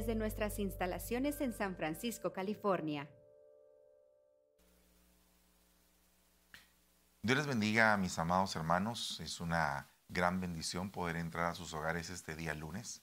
desde 0.00 0.14
nuestras 0.14 0.58
instalaciones 0.58 1.42
en 1.42 1.52
San 1.52 1.76
Francisco, 1.76 2.32
California. 2.32 3.06
Dios 7.20 7.36
les 7.36 7.46
bendiga 7.46 7.94
mis 7.98 8.18
amados 8.18 8.56
hermanos. 8.56 9.20
Es 9.20 9.40
una 9.40 9.90
gran 10.08 10.40
bendición 10.40 10.90
poder 10.90 11.16
entrar 11.16 11.50
a 11.50 11.54
sus 11.54 11.74
hogares 11.74 12.08
este 12.08 12.34
día 12.34 12.54
lunes. 12.54 13.02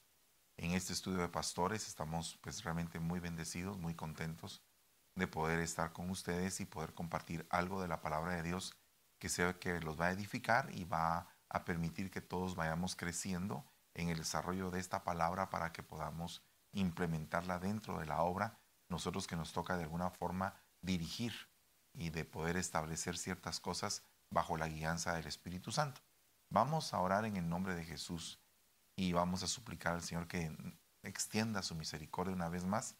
En 0.56 0.72
este 0.72 0.92
estudio 0.92 1.18
de 1.18 1.28
pastores 1.28 1.86
estamos 1.86 2.36
pues 2.42 2.64
realmente 2.64 2.98
muy 2.98 3.20
bendecidos, 3.20 3.78
muy 3.78 3.94
contentos 3.94 4.64
de 5.14 5.28
poder 5.28 5.60
estar 5.60 5.92
con 5.92 6.10
ustedes 6.10 6.58
y 6.58 6.64
poder 6.64 6.94
compartir 6.94 7.46
algo 7.48 7.80
de 7.80 7.86
la 7.86 8.00
palabra 8.00 8.34
de 8.34 8.42
Dios 8.42 8.74
que 9.20 9.28
sea 9.28 9.56
que 9.60 9.78
los 9.78 10.00
va 10.00 10.06
a 10.06 10.12
edificar 10.12 10.74
y 10.74 10.82
va 10.82 11.28
a 11.48 11.64
permitir 11.64 12.10
que 12.10 12.20
todos 12.20 12.56
vayamos 12.56 12.96
creciendo 12.96 13.64
en 13.94 14.08
el 14.08 14.18
desarrollo 14.18 14.72
de 14.72 14.80
esta 14.80 15.04
palabra 15.04 15.48
para 15.48 15.72
que 15.72 15.84
podamos 15.84 16.47
implementarla 16.72 17.58
dentro 17.58 17.98
de 17.98 18.06
la 18.06 18.22
obra, 18.22 18.58
nosotros 18.88 19.26
que 19.26 19.36
nos 19.36 19.52
toca 19.52 19.76
de 19.76 19.84
alguna 19.84 20.10
forma 20.10 20.54
dirigir 20.80 21.32
y 21.92 22.10
de 22.10 22.24
poder 22.24 22.56
establecer 22.56 23.16
ciertas 23.16 23.60
cosas 23.60 24.02
bajo 24.30 24.56
la 24.56 24.68
guianza 24.68 25.14
del 25.14 25.26
Espíritu 25.26 25.72
Santo. 25.72 26.00
Vamos 26.50 26.94
a 26.94 27.00
orar 27.00 27.24
en 27.24 27.36
el 27.36 27.48
nombre 27.48 27.74
de 27.74 27.84
Jesús 27.84 28.40
y 28.96 29.12
vamos 29.12 29.42
a 29.42 29.48
suplicar 29.48 29.94
al 29.94 30.02
Señor 30.02 30.26
que 30.28 30.50
extienda 31.02 31.62
su 31.62 31.74
misericordia 31.74 32.34
una 32.34 32.48
vez 32.48 32.64
más 32.64 32.96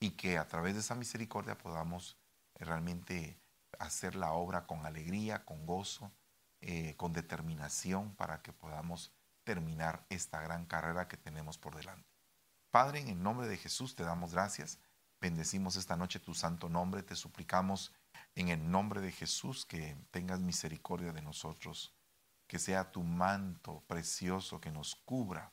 y 0.00 0.10
que 0.10 0.38
a 0.38 0.48
través 0.48 0.74
de 0.74 0.80
esa 0.80 0.94
misericordia 0.94 1.58
podamos 1.58 2.16
realmente 2.54 3.38
hacer 3.78 4.14
la 4.14 4.32
obra 4.32 4.66
con 4.66 4.86
alegría, 4.86 5.44
con 5.44 5.66
gozo, 5.66 6.12
eh, 6.60 6.96
con 6.96 7.12
determinación 7.12 8.14
para 8.16 8.42
que 8.42 8.52
podamos 8.52 9.12
terminar 9.44 10.04
esta 10.08 10.40
gran 10.40 10.66
carrera 10.66 11.08
que 11.08 11.16
tenemos 11.16 11.58
por 11.58 11.76
delante. 11.76 12.15
Padre, 12.70 13.00
en 13.00 13.08
el 13.08 13.22
nombre 13.22 13.48
de 13.48 13.56
Jesús 13.56 13.94
te 13.94 14.04
damos 14.04 14.32
gracias, 14.32 14.78
bendecimos 15.20 15.76
esta 15.76 15.96
noche 15.96 16.20
tu 16.20 16.34
santo 16.34 16.68
nombre, 16.68 17.02
te 17.02 17.16
suplicamos 17.16 17.92
en 18.34 18.48
el 18.48 18.70
nombre 18.70 19.00
de 19.00 19.12
Jesús 19.12 19.64
que 19.64 19.96
tengas 20.10 20.40
misericordia 20.40 21.12
de 21.12 21.22
nosotros 21.22 21.96
que 22.46 22.58
sea 22.58 22.92
tu 22.92 23.02
manto 23.02 23.82
precioso 23.86 24.60
que 24.60 24.70
nos 24.70 24.94
cubra 24.94 25.52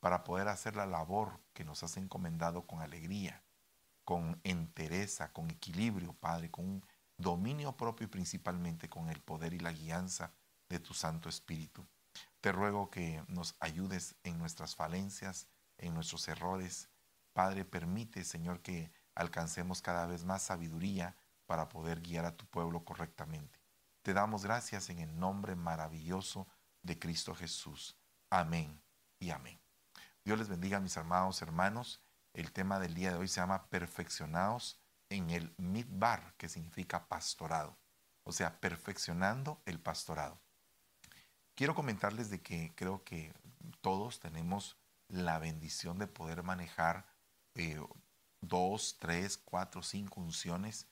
para 0.00 0.24
poder 0.24 0.48
hacer 0.48 0.76
la 0.76 0.86
labor 0.86 1.40
que 1.52 1.64
nos 1.64 1.82
has 1.82 1.96
encomendado 1.96 2.66
con 2.66 2.82
alegría, 2.82 3.42
con 4.04 4.40
entereza, 4.42 5.32
con 5.32 5.50
equilibrio, 5.50 6.12
Padre, 6.14 6.50
con 6.50 6.64
un 6.64 6.86
dominio 7.16 7.76
propio 7.76 8.06
y 8.06 8.10
principalmente 8.10 8.88
con 8.88 9.08
el 9.08 9.20
poder 9.20 9.54
y 9.54 9.60
la 9.60 9.72
guianza 9.72 10.32
de 10.68 10.80
tu 10.80 10.92
Santo 10.92 11.28
Espíritu. 11.28 11.86
Te 12.40 12.50
ruego 12.50 12.90
que 12.90 13.22
nos 13.28 13.54
ayudes 13.60 14.16
en 14.24 14.38
nuestras 14.38 14.74
falencias, 14.74 15.46
en 15.82 15.94
nuestros 15.94 16.26
errores. 16.28 16.88
Padre, 17.32 17.64
permite, 17.64 18.24
Señor, 18.24 18.60
que 18.60 18.90
alcancemos 19.14 19.82
cada 19.82 20.06
vez 20.06 20.24
más 20.24 20.42
sabiduría 20.42 21.14
para 21.46 21.68
poder 21.68 22.00
guiar 22.00 22.24
a 22.24 22.36
tu 22.36 22.46
pueblo 22.46 22.84
correctamente. 22.84 23.60
Te 24.02 24.14
damos 24.14 24.44
gracias 24.44 24.88
en 24.90 25.00
el 25.00 25.18
nombre 25.18 25.54
maravilloso 25.54 26.48
de 26.82 26.98
Cristo 26.98 27.34
Jesús. 27.34 27.96
Amén 28.30 28.80
y 29.18 29.30
amén. 29.30 29.60
Dios 30.24 30.38
les 30.38 30.48
bendiga, 30.48 30.80
mis 30.80 30.96
amados 30.96 31.42
hermanos. 31.42 32.00
El 32.32 32.52
tema 32.52 32.78
del 32.78 32.94
día 32.94 33.12
de 33.12 33.18
hoy 33.18 33.28
se 33.28 33.40
llama 33.40 33.66
perfeccionados 33.66 34.80
en 35.10 35.30
el 35.30 35.54
midbar, 35.58 36.34
que 36.36 36.48
significa 36.48 37.06
pastorado. 37.06 37.76
O 38.24 38.32
sea, 38.32 38.58
perfeccionando 38.60 39.60
el 39.66 39.78
pastorado. 39.80 40.40
Quiero 41.54 41.74
comentarles 41.74 42.30
de 42.30 42.40
que 42.40 42.72
creo 42.74 43.04
que 43.04 43.34
todos 43.80 44.20
tenemos 44.20 44.76
la 45.12 45.38
bendición 45.38 45.98
de 45.98 46.06
poder 46.06 46.42
manejar 46.42 47.06
eh, 47.54 47.78
dos, 48.40 48.96
tres, 48.98 49.36
cuatro, 49.36 49.82
cinco 49.82 50.22
unciones 50.22 50.86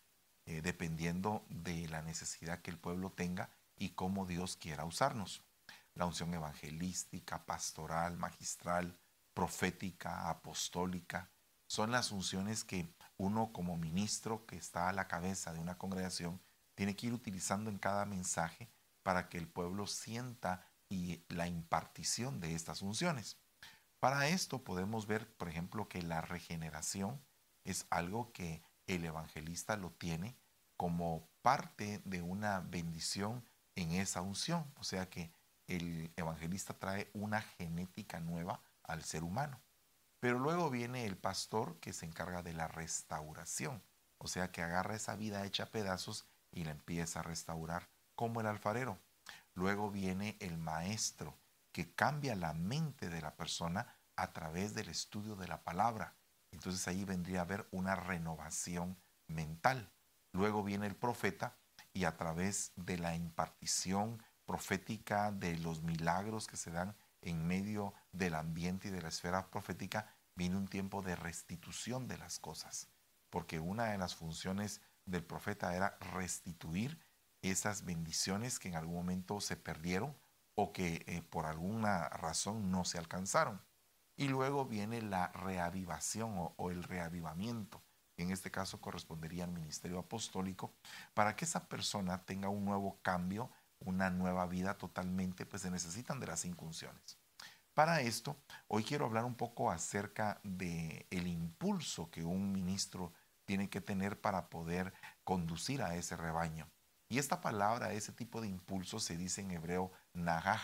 eh, 0.45 0.61
dependiendo 0.61 1.47
de 1.49 1.89
la 1.89 2.03
necesidad 2.03 2.61
que 2.61 2.71
el 2.71 2.79
pueblo 2.79 3.11
tenga 3.11 3.51
y 3.77 3.91
cómo 3.91 4.27
Dios 4.27 4.57
quiera 4.57 4.85
usarnos. 4.85 5.43
La 5.95 6.05
unción 6.05 6.35
evangelística, 6.35 7.47
pastoral, 7.47 8.19
magistral, 8.19 8.99
profética, 9.33 10.29
apostólica, 10.29 11.31
son 11.67 11.91
las 11.91 12.13
unciones 12.13 12.63
que 12.63 12.95
uno 13.17 13.55
como 13.55 13.79
ministro 13.79 14.45
que 14.45 14.57
está 14.57 14.91
a 14.91 14.93
la 14.93 15.09
cabeza 15.09 15.55
de 15.55 15.61
una 15.61 15.79
congregación 15.79 16.43
tiene 16.75 16.95
que 16.95 17.07
ir 17.07 17.15
utilizando 17.15 17.71
en 17.71 17.79
cada 17.79 18.05
mensaje 18.05 18.71
para 19.03 19.31
que 19.31 19.39
el 19.39 19.49
pueblo 19.49 19.87
sienta 19.87 20.67
y 20.91 21.25
la 21.29 21.47
impartición 21.47 22.41
de 22.41 22.55
estas 22.55 22.83
unciones. 22.83 23.39
Para 24.01 24.29
esto 24.29 24.65
podemos 24.65 25.07
ver, 25.07 25.31
por 25.37 25.51
ejemplo, 25.51 25.87
que 25.87 26.03
la 26.03 26.23
regeneración 26.23 27.21
es 27.65 27.87
algo 27.91 28.33
que 28.33 28.63
el 28.87 29.05
evangelista 29.05 29.77
lo 29.77 29.91
tiene 29.91 30.35
como 30.79 31.29
parte 31.43 32.01
de 32.07 32.23
una 32.23 32.61
bendición 32.61 33.45
en 33.77 33.93
esa 33.93 34.23
unción. 34.23 34.65
O 34.77 34.85
sea 34.85 35.11
que 35.11 35.31
el 35.67 36.11
evangelista 36.17 36.73
trae 36.73 37.11
una 37.13 37.43
genética 37.43 38.21
nueva 38.21 38.63
al 38.85 39.05
ser 39.05 39.23
humano. 39.23 39.61
Pero 40.19 40.39
luego 40.39 40.71
viene 40.71 41.05
el 41.05 41.19
pastor 41.19 41.79
que 41.81 41.93
se 41.93 42.07
encarga 42.07 42.43
de 42.43 42.55
la 42.55 42.69
restauración. 42.69 43.83
O 44.17 44.29
sea 44.29 44.51
que 44.51 44.63
agarra 44.63 44.97
esa 44.97 45.15
vida 45.15 45.45
hecha 45.45 45.65
a 45.65 45.71
pedazos 45.71 46.25
y 46.53 46.65
la 46.65 46.71
empieza 46.71 47.21
a 47.21 47.25
restaurar 47.25 47.89
como 48.15 48.41
el 48.41 48.47
alfarero. 48.47 48.99
Luego 49.55 49.91
viene 49.91 50.39
el 50.41 50.57
maestro 50.57 51.37
que 51.73 51.95
cambia 51.95 52.35
la 52.35 52.53
mente 52.53 53.09
de 53.09 53.21
la 53.21 53.37
persona 53.37 53.87
a 54.17 54.33
través 54.33 54.75
del 54.75 54.89
estudio 54.89 55.37
de 55.37 55.49
la 55.49 55.63
palabra. 55.63 56.15
Entonces 56.51 56.87
ahí 56.89 57.05
vendría 57.05 57.41
a 57.41 57.43
haber 57.43 57.69
una 57.71 57.95
renovación 57.95 58.99
mental. 59.29 59.91
Luego 60.33 60.63
viene 60.63 60.87
el 60.87 60.97
profeta 60.97 61.57
y 61.93 62.05
a 62.05 62.17
través 62.17 62.73
de 62.77 62.99
la 62.99 63.15
impartición 63.15 64.23
profética 64.45 65.31
de 65.33 65.59
los 65.59 65.83
milagros 65.83 66.47
que 66.47 66.57
se 66.57 66.71
dan 66.71 66.97
en 67.23 67.47
medio 67.47 67.95
del 68.13 68.35
ambiente 68.35 68.89
y 68.89 68.91
de 68.91 69.03
la 69.03 69.09
esfera 69.09 69.51
profética, 69.51 70.15
viene 70.35 70.57
un 70.57 70.69
tiempo 70.69 71.03
de 71.03 71.17
restitución 71.17 72.09
de 72.09 72.19
las 72.19 72.39
cosas. 72.39 72.89
Porque 73.29 73.61
una 73.61 73.87
de 73.87 73.99
las 73.99 74.15
funciones 74.15 74.81
del 75.05 75.25
profeta 75.25 75.75
era 75.75 75.99
restituir 76.01 76.99
esas 77.43 77.85
bendiciones 77.85 78.59
que 78.59 78.69
en 78.69 78.77
algún 78.77 78.97
momento 78.97 79.41
se 79.41 79.57
perdieron 79.57 80.17
o 80.61 80.73
que 80.73 81.05
eh, 81.07 81.23
por 81.23 81.47
alguna 81.47 82.09
razón 82.11 82.71
no 82.71 82.85
se 82.85 82.99
alcanzaron. 82.99 83.63
Y 84.17 84.29
luego 84.29 84.67
viene 84.67 85.01
la 85.01 85.29
reavivación 85.29 86.53
o, 86.57 86.71
el 86.71 86.83
reavivamiento, 86.83 87.83
en 88.19 88.31
este 88.31 88.51
caso 88.51 88.79
correspondería 88.79 89.45
al 89.45 89.53
ministerio 89.53 89.99
apostólico, 89.99 90.75
para 91.15 91.35
que 91.35 91.47
esa 91.47 91.67
persona 91.67 92.27
tenga 92.27 92.51
un 92.51 92.67
nuevo 92.67 92.99
cambio, 93.01 93.51
una 93.79 94.11
nueva 94.11 94.47
vida 94.47 94.77
totalmente, 94.77 95.47
pues 95.47 95.63
se 95.63 95.71
necesitan 95.71 96.21
de 96.21 96.27
las 96.27 96.45
incunciones. 96.45 97.19
Para 97.73 98.03
esto, 98.03 98.37
hoy 98.69 98.85
quiero 98.85 99.07
hablar 99.07 99.25
un 99.25 99.37
poco 99.37 99.71
acerca 99.71 100.41
de 100.43 101.07
el 101.09 101.27
impulso 101.27 102.11
que 102.11 102.23
un 102.23 102.53
ministro 102.53 103.15
tiene 103.47 103.71
que 103.71 103.81
tener 103.81 104.21
para 104.21 104.51
poder 104.51 104.93
conducir 105.25 105.81
a 105.81 105.95
ese 105.95 106.17
rebaño. 106.17 106.69
Y 107.11 107.19
esta 107.19 107.43
palabra, 107.43 107.93
ese 107.93 108.13
tipo 108.13 108.41
de 108.41 108.49
impulso, 108.49 109.01
se 109.01 109.17
dice 109.19 109.43
en 109.43 109.51
hebreo 109.51 109.93
nagaj, 110.15 110.63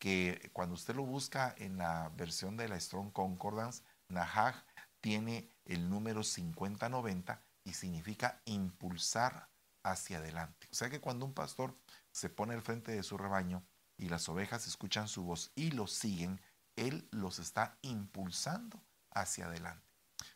que 0.00 0.50
cuando 0.52 0.74
usted 0.74 0.96
lo 0.96 1.04
busca 1.04 1.54
en 1.58 1.78
la 1.78 2.08
versión 2.16 2.56
de 2.56 2.68
la 2.68 2.80
Strong 2.80 3.12
Concordance, 3.12 3.84
Nahag 4.08 4.64
tiene 5.00 5.48
el 5.64 5.88
número 5.88 6.24
5090 6.24 7.44
y 7.64 7.74
significa 7.74 8.42
impulsar 8.46 9.48
hacia 9.84 10.18
adelante. 10.18 10.66
O 10.72 10.74
sea 10.74 10.90
que 10.90 11.00
cuando 11.00 11.26
un 11.26 11.34
pastor 11.34 11.78
se 12.10 12.30
pone 12.30 12.54
al 12.54 12.62
frente 12.62 12.92
de 12.92 13.02
su 13.02 13.16
rebaño 13.16 13.62
y 13.96 14.08
las 14.08 14.28
ovejas 14.28 14.66
escuchan 14.66 15.06
su 15.06 15.22
voz 15.22 15.52
y 15.54 15.70
lo 15.70 15.86
siguen, 15.86 16.40
él 16.76 17.06
los 17.12 17.38
está 17.38 17.78
impulsando 17.82 18.82
hacia 19.10 19.46
adelante. 19.46 19.86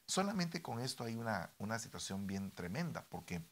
Solamente 0.07 0.63
con 0.63 0.79
esto 0.79 1.05
hay 1.05 1.15
una, 1.15 1.55
una 1.59 1.79
situación 1.79 2.27
bien 2.27 2.51
tremenda, 2.53 3.07
porque 3.09 3.43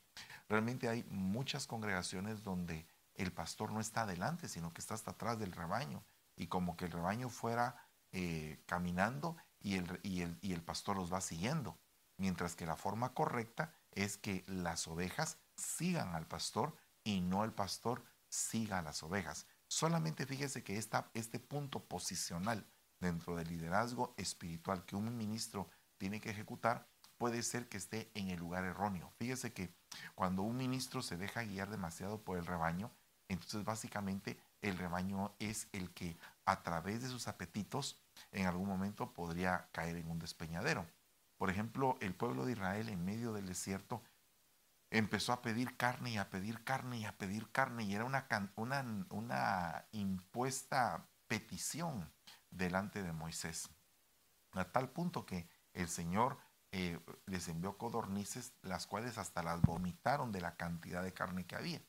realmente 0.48 0.88
hay 0.88 1.04
muchas 1.04 1.66
congregaciones 1.66 2.42
donde 2.42 2.86
el 3.14 3.32
pastor 3.32 3.72
no 3.72 3.80
está 3.80 4.02
adelante, 4.02 4.48
sino 4.48 4.72
que 4.72 4.80
está 4.80 4.94
hasta 4.94 5.12
atrás 5.12 5.38
del 5.38 5.52
rebaño. 5.52 6.04
Y 6.36 6.46
como 6.46 6.76
que 6.76 6.86
el 6.86 6.92
rebaño 6.92 7.28
fuera 7.28 7.76
eh, 8.10 8.62
caminando 8.66 9.36
y 9.60 9.76
el, 9.76 10.00
y, 10.02 10.22
el, 10.22 10.38
y 10.40 10.52
el 10.52 10.62
pastor 10.62 10.96
los 10.96 11.12
va 11.12 11.20
siguiendo. 11.20 11.78
Mientras 12.16 12.54
que 12.54 12.66
la 12.66 12.76
forma 12.76 13.14
correcta 13.14 13.74
es 13.90 14.16
que 14.16 14.44
las 14.46 14.86
ovejas 14.86 15.38
sigan 15.56 16.14
al 16.14 16.26
pastor 16.26 16.76
y 17.04 17.20
no 17.20 17.44
el 17.44 17.52
pastor 17.52 18.04
siga 18.28 18.78
a 18.78 18.82
las 18.82 19.02
ovejas. 19.02 19.46
Solamente 19.68 20.26
fíjese 20.26 20.62
que 20.62 20.76
esta, 20.76 21.10
este 21.14 21.38
punto 21.38 21.84
posicional 21.84 22.66
dentro 23.00 23.36
del 23.36 23.48
liderazgo 23.48 24.14
espiritual 24.16 24.84
que 24.84 24.96
un 24.96 25.16
ministro 25.16 25.68
tiene 25.98 26.20
que 26.20 26.30
ejecutar 26.30 26.88
puede 27.22 27.44
ser 27.44 27.68
que 27.68 27.76
esté 27.76 28.10
en 28.14 28.30
el 28.30 28.40
lugar 28.40 28.64
erróneo. 28.64 29.12
Fíjese 29.16 29.52
que 29.52 29.72
cuando 30.16 30.42
un 30.42 30.56
ministro 30.56 31.02
se 31.02 31.16
deja 31.16 31.44
guiar 31.44 31.70
demasiado 31.70 32.20
por 32.20 32.36
el 32.36 32.44
rebaño, 32.44 32.90
entonces 33.28 33.62
básicamente 33.62 34.40
el 34.60 34.76
rebaño 34.76 35.32
es 35.38 35.68
el 35.70 35.94
que 35.94 36.18
a 36.46 36.64
través 36.64 37.00
de 37.00 37.08
sus 37.08 37.28
apetitos 37.28 38.02
en 38.32 38.46
algún 38.46 38.66
momento 38.66 39.12
podría 39.12 39.68
caer 39.70 39.98
en 39.98 40.10
un 40.10 40.18
despeñadero. 40.18 40.84
Por 41.36 41.48
ejemplo, 41.48 41.96
el 42.00 42.12
pueblo 42.12 42.44
de 42.44 42.54
Israel 42.54 42.88
en 42.88 43.04
medio 43.04 43.32
del 43.32 43.46
desierto 43.46 44.02
empezó 44.90 45.32
a 45.32 45.42
pedir 45.42 45.76
carne 45.76 46.10
y 46.10 46.16
a 46.16 46.28
pedir 46.28 46.64
carne 46.64 46.98
y 46.98 47.04
a 47.04 47.16
pedir 47.16 47.52
carne 47.52 47.84
y 47.84 47.94
era 47.94 48.04
una, 48.04 48.26
una, 48.56 49.06
una 49.10 49.86
impuesta 49.92 51.06
petición 51.28 52.12
delante 52.50 53.00
de 53.00 53.12
Moisés. 53.12 53.70
A 54.54 54.64
tal 54.64 54.90
punto 54.90 55.24
que 55.24 55.48
el 55.72 55.88
Señor 55.88 56.36
eh, 56.72 56.98
les 57.26 57.48
envió 57.48 57.76
codornices, 57.76 58.54
las 58.62 58.86
cuales 58.86 59.18
hasta 59.18 59.42
las 59.42 59.60
vomitaron 59.60 60.32
de 60.32 60.40
la 60.40 60.56
cantidad 60.56 61.02
de 61.02 61.12
carne 61.12 61.44
que 61.44 61.54
había. 61.54 61.82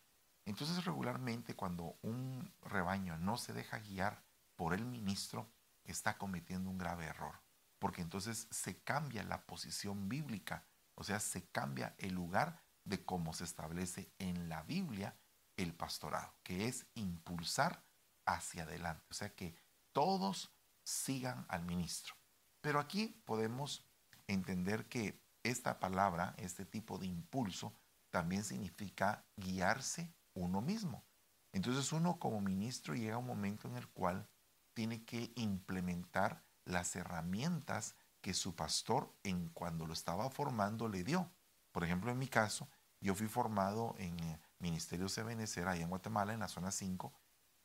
Entonces 0.45 0.83
regularmente 0.83 1.55
cuando 1.55 1.97
un 2.01 2.53
rebaño 2.61 3.17
no 3.17 3.37
se 3.37 3.53
deja 3.53 3.79
guiar 3.79 4.21
por 4.57 4.73
el 4.73 4.85
ministro, 4.85 5.49
está 5.85 6.17
cometiendo 6.17 6.69
un 6.69 6.77
grave 6.77 7.05
error, 7.05 7.39
porque 7.79 8.01
entonces 8.01 8.47
se 8.51 8.83
cambia 8.83 9.23
la 9.23 9.45
posición 9.45 10.09
bíblica, 10.09 10.65
o 10.95 11.03
sea, 11.03 11.19
se 11.21 11.47
cambia 11.47 11.95
el 11.97 12.13
lugar 12.13 12.61
de 12.83 13.05
cómo 13.05 13.33
se 13.33 13.45
establece 13.45 14.11
en 14.19 14.49
la 14.49 14.63
Biblia 14.63 15.17
el 15.55 15.73
pastorado, 15.73 16.33
que 16.43 16.67
es 16.67 16.87
impulsar 16.95 17.83
hacia 18.25 18.63
adelante, 18.63 19.05
o 19.09 19.13
sea, 19.13 19.33
que 19.33 19.55
todos 19.93 20.51
sigan 20.83 21.45
al 21.47 21.63
ministro. 21.63 22.15
Pero 22.61 22.79
aquí 22.79 23.21
podemos 23.25 23.85
entender 24.27 24.87
que 24.87 25.21
esta 25.43 25.79
palabra, 25.79 26.35
este 26.37 26.65
tipo 26.65 26.97
de 26.97 27.07
impulso, 27.07 27.73
también 28.09 28.43
significa 28.43 29.25
guiarse 29.35 30.13
uno 30.33 30.61
mismo. 30.61 31.03
Entonces 31.51 31.91
uno 31.91 32.19
como 32.19 32.41
ministro 32.41 32.95
llega 32.95 33.17
un 33.17 33.27
momento 33.27 33.67
en 33.67 33.75
el 33.75 33.87
cual 33.89 34.27
tiene 34.73 35.03
que 35.05 35.31
implementar 35.35 36.43
las 36.65 36.95
herramientas 36.95 37.95
que 38.21 38.33
su 38.33 38.55
pastor 38.55 39.13
en 39.23 39.49
cuando 39.49 39.85
lo 39.85 39.93
estaba 39.93 40.29
formando 40.29 40.87
le 40.87 41.03
dio. 41.03 41.29
Por 41.71 41.83
ejemplo, 41.83 42.11
en 42.11 42.17
mi 42.17 42.27
caso, 42.27 42.69
yo 43.01 43.15
fui 43.15 43.27
formado 43.27 43.95
en 43.97 44.17
eh, 44.21 44.39
Ministerio 44.59 45.09
Sebenecer, 45.09 45.67
allá 45.67 45.83
en 45.83 45.89
Guatemala, 45.89 46.33
en 46.33 46.39
la 46.39 46.47
zona 46.47 46.71
5, 46.71 47.13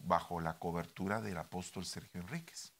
bajo 0.02 0.40
la 0.40 0.58
cobertura 0.58 1.20
del 1.20 1.38
apóstol 1.38 1.84
Sergio 1.84 2.20
Enríquez. 2.20 2.72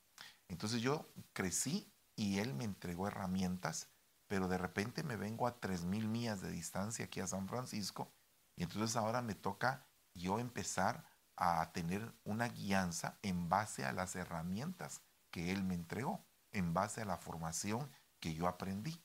Entonces 0.49 0.83
yo 0.83 1.09
crecí 1.33 1.93
y 2.19 2.41
él 2.41 2.53
me 2.53 2.65
entregó 2.65 3.07
herramientas, 3.07 3.89
pero 4.27 4.49
de 4.49 4.59
repente 4.59 5.05
me 5.05 5.15
vengo 5.15 5.47
a 5.47 5.61
3.000 5.61 6.09
millas 6.09 6.41
de 6.41 6.51
distancia 6.51 7.05
aquí 7.05 7.21
a 7.21 7.29
San 7.29 7.47
Francisco 7.47 8.13
y 8.57 8.65
entonces 8.65 8.97
ahora 8.97 9.23
me 9.23 9.37
toca 9.37 9.87
yo 10.15 10.41
empezar 10.41 11.05
a 11.37 11.71
tener 11.73 12.13
una 12.25 12.49
guianza 12.49 13.21
en 13.23 13.49
base 13.49 13.85
a 13.85 13.93
las 13.93 14.17
herramientas 14.17 15.01
que 15.31 15.53
él 15.53 15.63
me 15.63 15.77
entregó, 15.77 16.27
en 16.51 16.75
base 16.75 17.03
a 17.03 17.05
la 17.05 17.19
formación 17.19 17.89
que 18.19 18.35
yo 18.35 18.49
aprendí. 18.49 19.01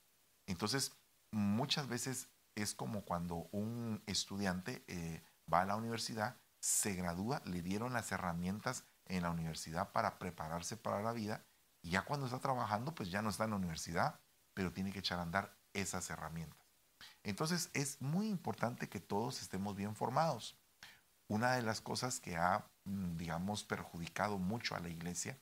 Entonces, 0.47 0.97
muchas 1.29 1.87
veces 1.87 2.29
es 2.55 2.73
como 2.73 3.05
cuando 3.05 3.47
un 3.51 4.01
estudiante 4.07 4.83
eh, 4.87 5.21
va 5.53 5.61
a 5.61 5.65
la 5.65 5.75
universidad, 5.75 6.37
se 6.59 6.95
gradúa, 6.95 7.43
le 7.45 7.61
dieron 7.61 7.93
las 7.93 8.11
herramientas 8.11 8.85
en 9.05 9.21
la 9.21 9.29
universidad 9.29 9.91
para 9.91 10.17
prepararse 10.17 10.77
para 10.77 11.03
la 11.03 11.11
vida 11.11 11.45
y 11.83 11.91
ya 11.91 12.01
cuando 12.03 12.25
está 12.25 12.39
trabajando, 12.39 12.95
pues 12.95 13.11
ya 13.11 13.21
no 13.21 13.29
está 13.29 13.43
en 13.43 13.51
la 13.51 13.57
universidad, 13.57 14.19
pero 14.53 14.71
tiene 14.71 14.91
que 14.91 14.99
echar 14.99 15.19
a 15.19 15.23
andar 15.23 15.55
esas 15.73 16.09
herramientas. 16.09 16.57
Entonces 17.23 17.69
es 17.73 18.01
muy 18.01 18.29
importante 18.29 18.89
que 18.89 19.01
todos 19.01 19.41
estemos 19.41 19.75
bien 19.75 19.95
formados. 19.95 20.57
Una 21.27 21.51
de 21.53 21.61
las 21.61 21.81
cosas 21.81 22.19
que 22.19 22.37
ha, 22.37 22.65
mm, 22.85 23.17
digamos, 23.17 23.63
perjudicado 23.63 24.37
mucho 24.37 24.75
a 24.75 24.79
la 24.79 24.89
iglesia 24.89 25.37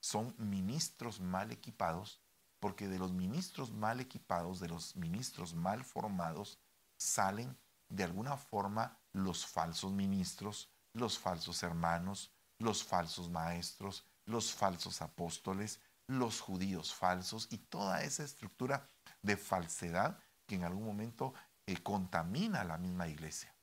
son 0.00 0.34
ministros 0.38 1.20
mal 1.20 1.52
equipados, 1.52 2.20
porque 2.58 2.88
de 2.88 2.98
los 2.98 3.12
ministros 3.12 3.70
mal 3.70 4.00
equipados, 4.00 4.60
de 4.60 4.68
los 4.68 4.96
ministros 4.96 5.54
mal 5.54 5.84
formados, 5.84 6.58
salen 6.96 7.58
de 7.88 8.04
alguna 8.04 8.36
forma 8.36 8.98
los 9.12 9.46
falsos 9.46 9.92
ministros, 9.92 10.70
los 10.94 11.18
falsos 11.18 11.62
hermanos, 11.62 12.32
los 12.58 12.84
falsos 12.84 13.28
maestros, 13.28 14.06
los 14.32 14.52
falsos 14.52 15.02
apóstoles, 15.02 15.80
los 16.08 16.40
judíos 16.40 16.94
falsos 16.94 17.46
y 17.50 17.58
toda 17.58 18.02
esa 18.02 18.24
estructura 18.24 18.90
de 19.22 19.36
falsedad 19.36 20.18
que 20.46 20.56
en 20.56 20.64
algún 20.64 20.84
momento 20.84 21.34
eh, 21.66 21.80
contamina 21.82 22.64
la 22.64 22.78
misma 22.78 23.06
iglesia. 23.06 23.54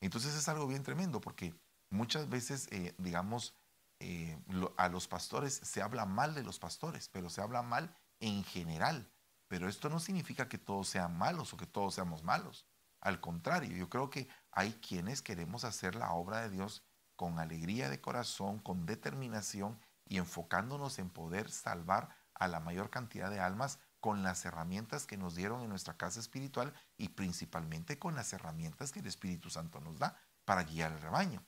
Entonces 0.00 0.34
es 0.34 0.48
algo 0.48 0.66
bien 0.66 0.82
tremendo 0.82 1.20
porque 1.20 1.54
muchas 1.88 2.28
veces, 2.28 2.68
eh, 2.70 2.94
digamos, 2.98 3.54
eh, 4.00 4.36
a 4.76 4.88
los 4.88 5.06
pastores 5.06 5.54
se 5.54 5.80
habla 5.80 6.04
mal 6.04 6.34
de 6.34 6.42
los 6.42 6.58
pastores, 6.58 7.08
pero 7.08 7.30
se 7.30 7.40
habla 7.40 7.62
mal 7.62 7.94
en 8.20 8.44
general. 8.44 9.10
Pero 9.48 9.68
esto 9.68 9.88
no 9.88 10.00
significa 10.00 10.48
que 10.48 10.58
todos 10.58 10.88
sean 10.88 11.16
malos 11.16 11.52
o 11.52 11.56
que 11.56 11.66
todos 11.66 11.94
seamos 11.94 12.24
malos. 12.24 12.66
Al 13.00 13.20
contrario, 13.20 13.76
yo 13.76 13.88
creo 13.88 14.10
que 14.10 14.28
hay 14.50 14.72
quienes 14.74 15.22
queremos 15.22 15.64
hacer 15.64 15.94
la 15.94 16.12
obra 16.12 16.40
de 16.42 16.50
Dios 16.50 16.82
con 17.22 17.38
alegría 17.38 17.88
de 17.88 18.00
corazón, 18.00 18.58
con 18.58 18.84
determinación 18.84 19.78
y 20.08 20.16
enfocándonos 20.16 20.98
en 20.98 21.08
poder 21.08 21.52
salvar 21.52 22.08
a 22.34 22.48
la 22.48 22.58
mayor 22.58 22.90
cantidad 22.90 23.30
de 23.30 23.38
almas 23.38 23.78
con 24.00 24.24
las 24.24 24.44
herramientas 24.44 25.06
que 25.06 25.16
nos 25.16 25.36
dieron 25.36 25.62
en 25.62 25.68
nuestra 25.68 25.96
casa 25.96 26.18
espiritual 26.18 26.74
y 26.98 27.10
principalmente 27.10 27.96
con 27.96 28.16
las 28.16 28.32
herramientas 28.32 28.90
que 28.90 28.98
el 28.98 29.06
Espíritu 29.06 29.50
Santo 29.50 29.80
nos 29.80 30.00
da 30.00 30.16
para 30.44 30.64
guiar 30.64 30.90
el 30.90 31.00
rebaño. 31.00 31.44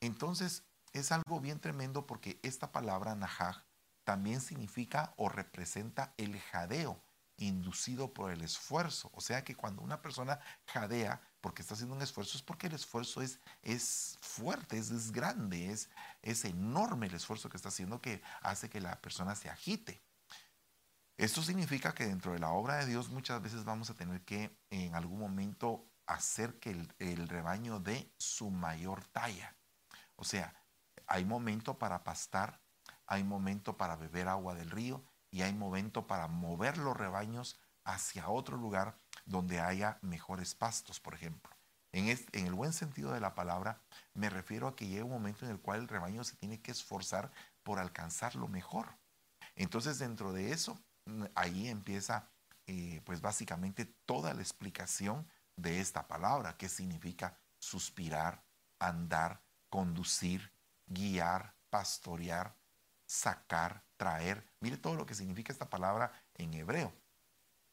Entonces, 0.00 0.64
es 0.94 1.12
algo 1.12 1.38
bien 1.38 1.60
tremendo 1.60 2.06
porque 2.06 2.40
esta 2.42 2.72
palabra 2.72 3.14
Nahaj 3.14 3.58
también 4.04 4.40
significa 4.40 5.12
o 5.18 5.28
representa 5.28 6.14
el 6.16 6.40
jadeo 6.40 6.98
inducido 7.40 8.12
por 8.12 8.30
el 8.30 8.42
esfuerzo. 8.42 9.10
O 9.14 9.20
sea 9.20 9.42
que 9.44 9.54
cuando 9.54 9.82
una 9.82 10.00
persona 10.00 10.38
jadea 10.66 11.20
porque 11.40 11.62
está 11.62 11.74
haciendo 11.74 11.96
un 11.96 12.02
esfuerzo 12.02 12.36
es 12.36 12.42
porque 12.42 12.66
el 12.66 12.74
esfuerzo 12.74 13.22
es, 13.22 13.40
es 13.62 14.18
fuerte, 14.20 14.78
es, 14.78 15.10
grande, 15.10 15.70
es, 15.70 15.88
es 16.22 16.44
enorme 16.44 17.06
el 17.06 17.14
esfuerzo 17.14 17.48
que 17.48 17.56
está 17.56 17.70
haciendo 17.70 18.00
que 18.00 18.22
hace 18.42 18.68
que 18.68 18.80
la 18.80 19.00
persona 19.00 19.34
se 19.34 19.48
agite. 19.48 20.02
Esto 21.16 21.42
significa 21.42 21.92
que 21.92 22.06
dentro 22.06 22.32
de 22.32 22.38
la 22.38 22.50
obra 22.50 22.76
de 22.76 22.86
Dios 22.86 23.10
muchas 23.10 23.42
veces 23.42 23.64
vamos 23.64 23.90
a 23.90 23.94
tener 23.94 24.22
que 24.22 24.56
en 24.70 24.94
algún 24.94 25.18
momento 25.18 25.86
hacer 26.06 26.58
que 26.58 26.70
el, 26.98 27.28
rebaño 27.28 27.78
dé 27.78 28.12
su 28.18 28.50
mayor 28.50 29.04
talla. 29.06 29.54
O 30.16 30.24
sea, 30.24 30.54
hay 31.06 31.24
momento 31.24 31.78
para 31.78 32.04
pastar, 32.04 32.60
hay 33.06 33.22
momento 33.22 33.76
para 33.76 33.96
beber 33.96 34.28
agua 34.28 34.54
del 34.54 34.70
río 34.70 35.04
y 35.30 35.42
hay 35.42 35.54
momento 35.54 36.06
para 36.06 36.26
mover 36.28 36.78
los 36.78 36.96
rebaños 36.96 37.58
hacia 37.84 38.28
otro 38.28 38.56
lugar 38.56 38.98
donde 39.24 39.60
haya 39.60 39.98
mejores 40.02 40.54
pastos, 40.54 41.00
por 41.00 41.14
ejemplo. 41.14 41.56
En, 41.92 42.08
el 42.32 42.54
buen 42.54 42.72
sentido 42.72 43.12
de 43.12 43.20
la 43.20 43.34
palabra, 43.34 43.82
me 44.14 44.30
refiero 44.30 44.68
a 44.68 44.76
que 44.76 44.86
llega 44.86 45.04
un 45.04 45.10
momento 45.10 45.44
en 45.44 45.50
el 45.50 45.60
cual 45.60 45.80
el 45.80 45.88
rebaño 45.88 46.22
se 46.22 46.36
tiene 46.36 46.60
que 46.60 46.70
esforzar 46.70 47.32
por 47.64 47.78
alcanzar 47.78 48.36
lo 48.36 48.46
mejor. 48.46 48.96
Entonces, 49.56 49.98
dentro 49.98 50.32
de 50.32 50.52
eso, 50.52 50.80
ahí 51.34 51.68
empieza 51.68 52.30
eh, 52.66 53.00
pues 53.04 53.20
básicamente 53.20 53.86
toda 54.06 54.34
la 54.34 54.42
explicación 54.42 55.26
de 55.56 55.80
esta 55.80 56.06
palabra, 56.06 56.56
que 56.56 56.68
significa 56.68 57.36
suspirar, 57.58 58.44
andar, 58.78 59.42
conducir, 59.68 60.52
guiar, 60.86 61.56
pastorear, 61.70 62.56
sacar, 63.10 63.82
traer. 63.96 64.46
Mire 64.60 64.76
todo 64.76 64.94
lo 64.94 65.04
que 65.04 65.16
significa 65.16 65.52
esta 65.52 65.68
palabra 65.68 66.12
en 66.34 66.54
hebreo. 66.54 66.92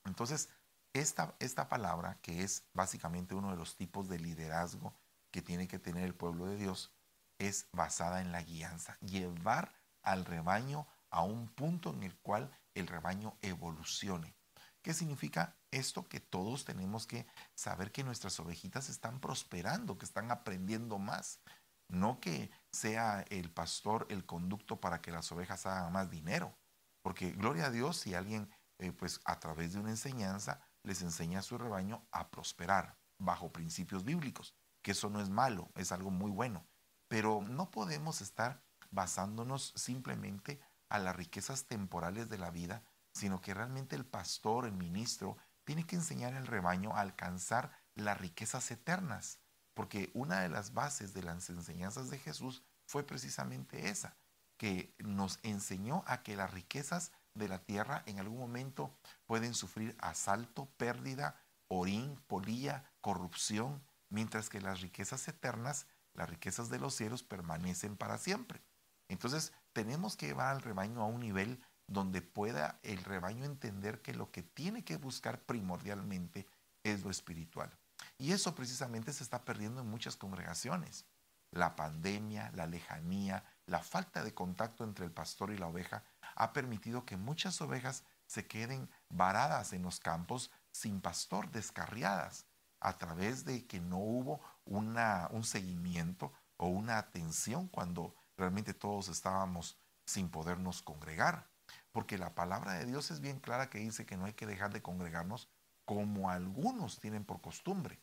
Entonces, 0.03 0.49
esta, 0.93 1.35
esta 1.37 1.69
palabra, 1.69 2.17
que 2.23 2.41
es 2.41 2.63
básicamente 2.73 3.35
uno 3.35 3.51
de 3.51 3.57
los 3.57 3.75
tipos 3.75 4.09
de 4.09 4.17
liderazgo 4.17 4.95
que 5.29 5.43
tiene 5.43 5.67
que 5.67 5.77
tener 5.77 6.05
el 6.05 6.15
pueblo 6.15 6.47
de 6.47 6.55
Dios, 6.55 6.91
es 7.37 7.67
basada 7.71 8.21
en 8.21 8.31
la 8.31 8.41
guianza, 8.41 8.97
llevar 8.99 9.75
al 10.01 10.25
rebaño 10.25 10.87
a 11.11 11.21
un 11.21 11.49
punto 11.49 11.91
en 11.93 12.01
el 12.01 12.17
cual 12.17 12.49
el 12.73 12.87
rebaño 12.87 13.37
evolucione. 13.43 14.33
¿Qué 14.81 14.95
significa 14.95 15.55
esto? 15.69 16.07
Que 16.07 16.19
todos 16.19 16.65
tenemos 16.65 17.05
que 17.05 17.27
saber 17.53 17.91
que 17.91 18.03
nuestras 18.03 18.39
ovejitas 18.39 18.89
están 18.89 19.19
prosperando, 19.19 19.99
que 19.99 20.05
están 20.05 20.31
aprendiendo 20.31 20.97
más. 20.97 21.41
No 21.89 22.19
que 22.19 22.49
sea 22.71 23.25
el 23.29 23.51
pastor 23.51 24.05
el 24.09 24.25
conducto 24.25 24.79
para 24.79 25.01
que 25.01 25.11
las 25.11 25.31
ovejas 25.31 25.65
hagan 25.65 25.91
más 25.91 26.09
dinero. 26.09 26.57
Porque 27.01 27.31
gloria 27.31 27.67
a 27.67 27.71
Dios 27.71 27.97
si 27.97 28.13
alguien, 28.13 28.49
eh, 28.79 28.91
pues 28.91 29.21
a 29.25 29.39
través 29.39 29.73
de 29.73 29.79
una 29.79 29.91
enseñanza, 29.91 30.61
les 30.83 31.01
enseña 31.01 31.39
a 31.39 31.43
su 31.43 31.57
rebaño 31.57 32.07
a 32.11 32.29
prosperar 32.29 32.97
bajo 33.17 33.51
principios 33.51 34.03
bíblicos. 34.03 34.55
Que 34.81 34.91
eso 34.91 35.09
no 35.09 35.21
es 35.21 35.29
malo, 35.29 35.71
es 35.75 35.91
algo 35.91 36.11
muy 36.11 36.31
bueno. 36.31 36.67
Pero 37.07 37.41
no 37.41 37.71
podemos 37.71 38.21
estar 38.21 38.63
basándonos 38.91 39.73
simplemente 39.75 40.59
a 40.89 40.99
las 40.99 41.15
riquezas 41.15 41.65
temporales 41.65 42.29
de 42.29 42.37
la 42.37 42.51
vida 42.51 42.83
sino 43.17 43.41
que 43.41 43.53
realmente 43.53 43.95
el 43.95 44.05
pastor, 44.05 44.65
el 44.65 44.73
ministro, 44.73 45.37
tiene 45.65 45.85
que 45.85 45.95
enseñar 45.95 46.35
al 46.35 46.47
rebaño 46.47 46.95
a 46.95 47.01
alcanzar 47.01 47.71
las 47.95 48.17
riquezas 48.17 48.69
eternas, 48.71 49.39
porque 49.77 50.09
una 50.15 50.39
de 50.39 50.49
las 50.49 50.73
bases 50.73 51.13
de 51.13 51.21
las 51.21 51.51
enseñanzas 51.51 52.09
de 52.09 52.17
Jesús 52.17 52.63
fue 52.87 53.05
precisamente 53.05 53.89
esa, 53.89 54.17
que 54.57 54.91
nos 54.97 55.37
enseñó 55.43 56.03
a 56.07 56.23
que 56.23 56.35
las 56.35 56.51
riquezas 56.51 57.11
de 57.35 57.47
la 57.47 57.59
tierra 57.59 58.01
en 58.07 58.19
algún 58.19 58.39
momento 58.39 58.91
pueden 59.27 59.53
sufrir 59.53 59.95
asalto, 59.99 60.65
pérdida, 60.77 61.39
orín, 61.67 62.19
polilla, 62.25 62.85
corrupción, 63.01 63.83
mientras 64.09 64.49
que 64.49 64.61
las 64.61 64.81
riquezas 64.81 65.27
eternas, 65.27 65.85
las 66.15 66.27
riquezas 66.27 66.71
de 66.71 66.79
los 66.79 66.95
cielos 66.95 67.21
permanecen 67.21 67.97
para 67.97 68.17
siempre. 68.17 68.63
Entonces 69.09 69.53
tenemos 69.73 70.17
que 70.17 70.25
llevar 70.25 70.55
al 70.55 70.63
rebaño 70.63 71.03
a 71.03 71.05
un 71.05 71.19
nivel 71.19 71.61
donde 71.85 72.23
pueda 72.23 72.79
el 72.81 73.03
rebaño 73.03 73.45
entender 73.45 74.01
que 74.01 74.15
lo 74.15 74.31
que 74.31 74.41
tiene 74.41 74.83
que 74.83 74.97
buscar 74.97 75.39
primordialmente 75.39 76.47
es 76.83 77.03
lo 77.03 77.11
espiritual. 77.11 77.77
Y 78.17 78.31
eso 78.31 78.55
precisamente 78.55 79.13
se 79.13 79.23
está 79.23 79.45
perdiendo 79.45 79.81
en 79.81 79.89
muchas 79.89 80.15
congregaciones. 80.15 81.05
La 81.51 81.75
pandemia, 81.75 82.51
la 82.55 82.67
lejanía, 82.67 83.43
la 83.65 83.79
falta 83.79 84.23
de 84.23 84.33
contacto 84.33 84.83
entre 84.83 85.05
el 85.05 85.11
pastor 85.11 85.51
y 85.51 85.57
la 85.57 85.67
oveja 85.67 86.03
ha 86.35 86.53
permitido 86.53 87.05
que 87.05 87.17
muchas 87.17 87.61
ovejas 87.61 88.03
se 88.25 88.47
queden 88.47 88.89
varadas 89.09 89.73
en 89.73 89.83
los 89.83 89.99
campos 89.99 90.51
sin 90.71 90.99
pastor, 90.99 91.49
descarriadas, 91.51 92.45
a 92.79 92.97
través 92.97 93.45
de 93.45 93.65
que 93.65 93.79
no 93.79 93.97
hubo 93.97 94.41
un 94.65 95.43
seguimiento 95.43 96.33
o 96.57 96.67
una 96.67 96.97
atención 96.97 97.67
cuando 97.69 98.13
realmente 98.35 98.73
todos 98.73 99.07
estábamos 99.07 99.79
sin 100.05 100.29
podernos 100.29 100.81
congregar 100.81 101.47
porque 101.91 102.17
la 102.17 102.35
palabra 102.35 102.73
de 102.73 102.85
Dios 102.85 103.11
es 103.11 103.21
bien 103.21 103.39
clara 103.39 103.71
que 103.71 103.79
dice 103.79 104.05
que 104.05 104.17
no 104.17 104.25
hay 104.25 104.33
que 104.33 104.45
dejar 104.45 104.71
de 104.71 104.83
congregarnos 104.83 105.49
como 105.83 106.29
algunos 106.29 106.99
tienen 106.99 107.25
por 107.25 107.41
costumbre. 107.41 107.99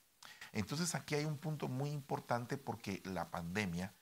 Entonces 0.54 0.94
aquí 0.94 1.16
hay 1.16 1.25
un 1.25 1.37
punto 1.37 1.66
muy 1.66 1.90
importante 1.90 2.56
porque 2.56 3.02
la 3.04 3.28
pandemia, 3.28 3.92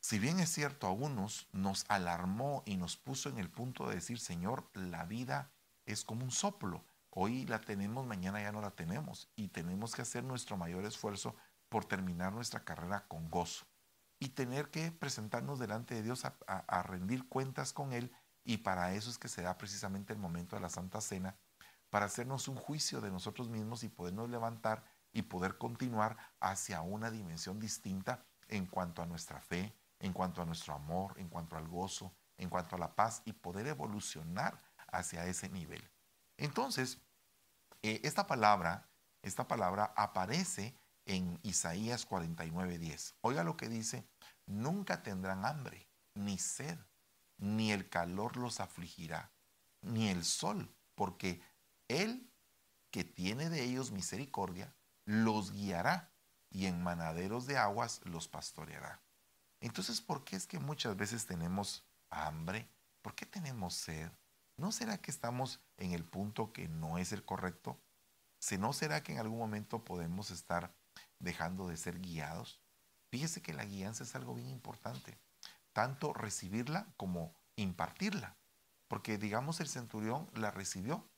si 0.00 0.18
bien 0.18 0.38
es 0.38 0.50
cierto, 0.50 0.86
a 0.86 0.92
unos 0.92 1.48
nos 1.52 1.86
alarmó 1.88 2.62
y 2.66 2.76
nos 2.76 2.98
puso 2.98 3.30
en 3.30 3.38
el 3.38 3.48
punto 3.48 3.88
de 3.88 3.94
decir, 3.94 4.20
Señor, 4.20 4.68
la 4.74 5.06
vida 5.06 5.50
es 5.86 6.04
como 6.04 6.24
un 6.24 6.30
soplo. 6.30 6.84
Hoy 7.08 7.46
la 7.46 7.58
tenemos, 7.58 8.06
mañana 8.06 8.42
ya 8.42 8.52
no 8.52 8.60
la 8.60 8.72
tenemos 8.72 9.30
y 9.34 9.48
tenemos 9.48 9.94
que 9.94 10.02
hacer 10.02 10.24
nuestro 10.24 10.58
mayor 10.58 10.84
esfuerzo 10.84 11.34
por 11.70 11.86
terminar 11.86 12.34
nuestra 12.34 12.64
carrera 12.64 13.06
con 13.08 13.30
gozo 13.30 13.64
y 14.18 14.28
tener 14.28 14.70
que 14.70 14.92
presentarnos 14.92 15.58
delante 15.58 15.94
de 15.94 16.02
Dios 16.02 16.26
a, 16.26 16.36
a 16.46 16.82
rendir 16.82 17.26
cuentas 17.28 17.72
con 17.72 17.94
Él 17.94 18.12
y 18.44 18.58
para 18.58 18.92
eso 18.92 19.08
es 19.08 19.16
que 19.16 19.28
se 19.28 19.40
da 19.40 19.56
precisamente 19.56 20.12
el 20.12 20.18
momento 20.18 20.54
de 20.54 20.62
la 20.62 20.68
Santa 20.68 21.00
Cena, 21.00 21.34
para 21.88 22.06
hacernos 22.06 22.48
un 22.48 22.56
juicio 22.56 23.00
de 23.00 23.10
nosotros 23.10 23.48
mismos 23.48 23.84
y 23.84 23.88
podernos 23.88 24.28
levantar 24.28 24.84
y 25.12 25.22
poder 25.22 25.58
continuar 25.58 26.16
hacia 26.40 26.80
una 26.80 27.10
dimensión 27.10 27.60
distinta 27.60 28.24
en 28.48 28.66
cuanto 28.66 29.02
a 29.02 29.06
nuestra 29.06 29.40
fe, 29.40 29.74
en 30.00 30.12
cuanto 30.12 30.42
a 30.42 30.46
nuestro 30.46 30.74
amor, 30.74 31.14
en 31.18 31.28
cuanto 31.28 31.56
al 31.56 31.68
gozo, 31.68 32.14
en 32.38 32.48
cuanto 32.48 32.76
a 32.76 32.78
la 32.78 32.94
paz 32.94 33.22
y 33.24 33.32
poder 33.32 33.66
evolucionar 33.66 34.60
hacia 34.90 35.26
ese 35.26 35.48
nivel. 35.48 35.82
Entonces, 36.36 37.00
eh, 37.82 38.00
esta 38.04 38.26
palabra, 38.26 38.88
esta 39.22 39.46
palabra 39.46 39.92
aparece 39.96 40.76
en 41.04 41.38
Isaías 41.42 42.06
49:10. 42.06 43.14
Oiga 43.20 43.44
lo 43.44 43.56
que 43.56 43.68
dice, 43.68 44.06
nunca 44.46 45.02
tendrán 45.02 45.44
hambre 45.44 45.88
ni 46.14 46.38
sed 46.38 46.78
ni 47.42 47.72
el 47.72 47.88
calor 47.88 48.36
los 48.36 48.60
afligirá, 48.60 49.32
ni 49.80 50.08
el 50.08 50.24
sol, 50.24 50.72
porque 50.94 51.42
Él 51.88 52.30
que 52.92 53.02
tiene 53.02 53.50
de 53.50 53.64
ellos 53.64 53.90
misericordia, 53.90 54.72
los 55.04 55.52
guiará 55.52 56.12
y 56.50 56.66
en 56.66 56.82
manaderos 56.82 57.46
de 57.46 57.58
aguas 57.58 58.00
los 58.04 58.28
pastoreará. 58.28 59.00
Entonces, 59.60 60.00
¿por 60.00 60.24
qué 60.24 60.36
es 60.36 60.46
que 60.46 60.58
muchas 60.58 60.96
veces 60.96 61.26
tenemos 61.26 61.86
hambre? 62.10 62.68
¿Por 63.00 63.14
qué 63.14 63.26
tenemos 63.26 63.74
sed? 63.74 64.10
¿No 64.56 64.72
será 64.72 64.98
que 64.98 65.10
estamos 65.10 65.60
en 65.76 65.92
el 65.92 66.04
punto 66.04 66.52
que 66.52 66.68
no 66.68 66.98
es 66.98 67.12
el 67.12 67.24
correcto? 67.24 67.80
¿No 68.58 68.72
será 68.72 69.02
que 69.02 69.12
en 69.12 69.18
algún 69.18 69.38
momento 69.38 69.84
podemos 69.84 70.30
estar 70.30 70.74
dejando 71.18 71.68
de 71.68 71.76
ser 71.76 72.00
guiados? 72.00 72.60
Fíjese 73.08 73.40
que 73.40 73.52
la 73.52 73.64
guianza 73.64 74.04
es 74.04 74.14
algo 74.14 74.34
bien 74.34 74.48
importante 74.48 75.18
tanto 75.72 76.12
recibirla 76.12 76.86
como 76.96 77.34
impartirla. 77.56 78.36
Porque 78.88 79.18
digamos 79.18 79.60
el 79.60 79.68
centurión 79.68 80.28
la 80.34 80.50
recibió. 80.50 81.08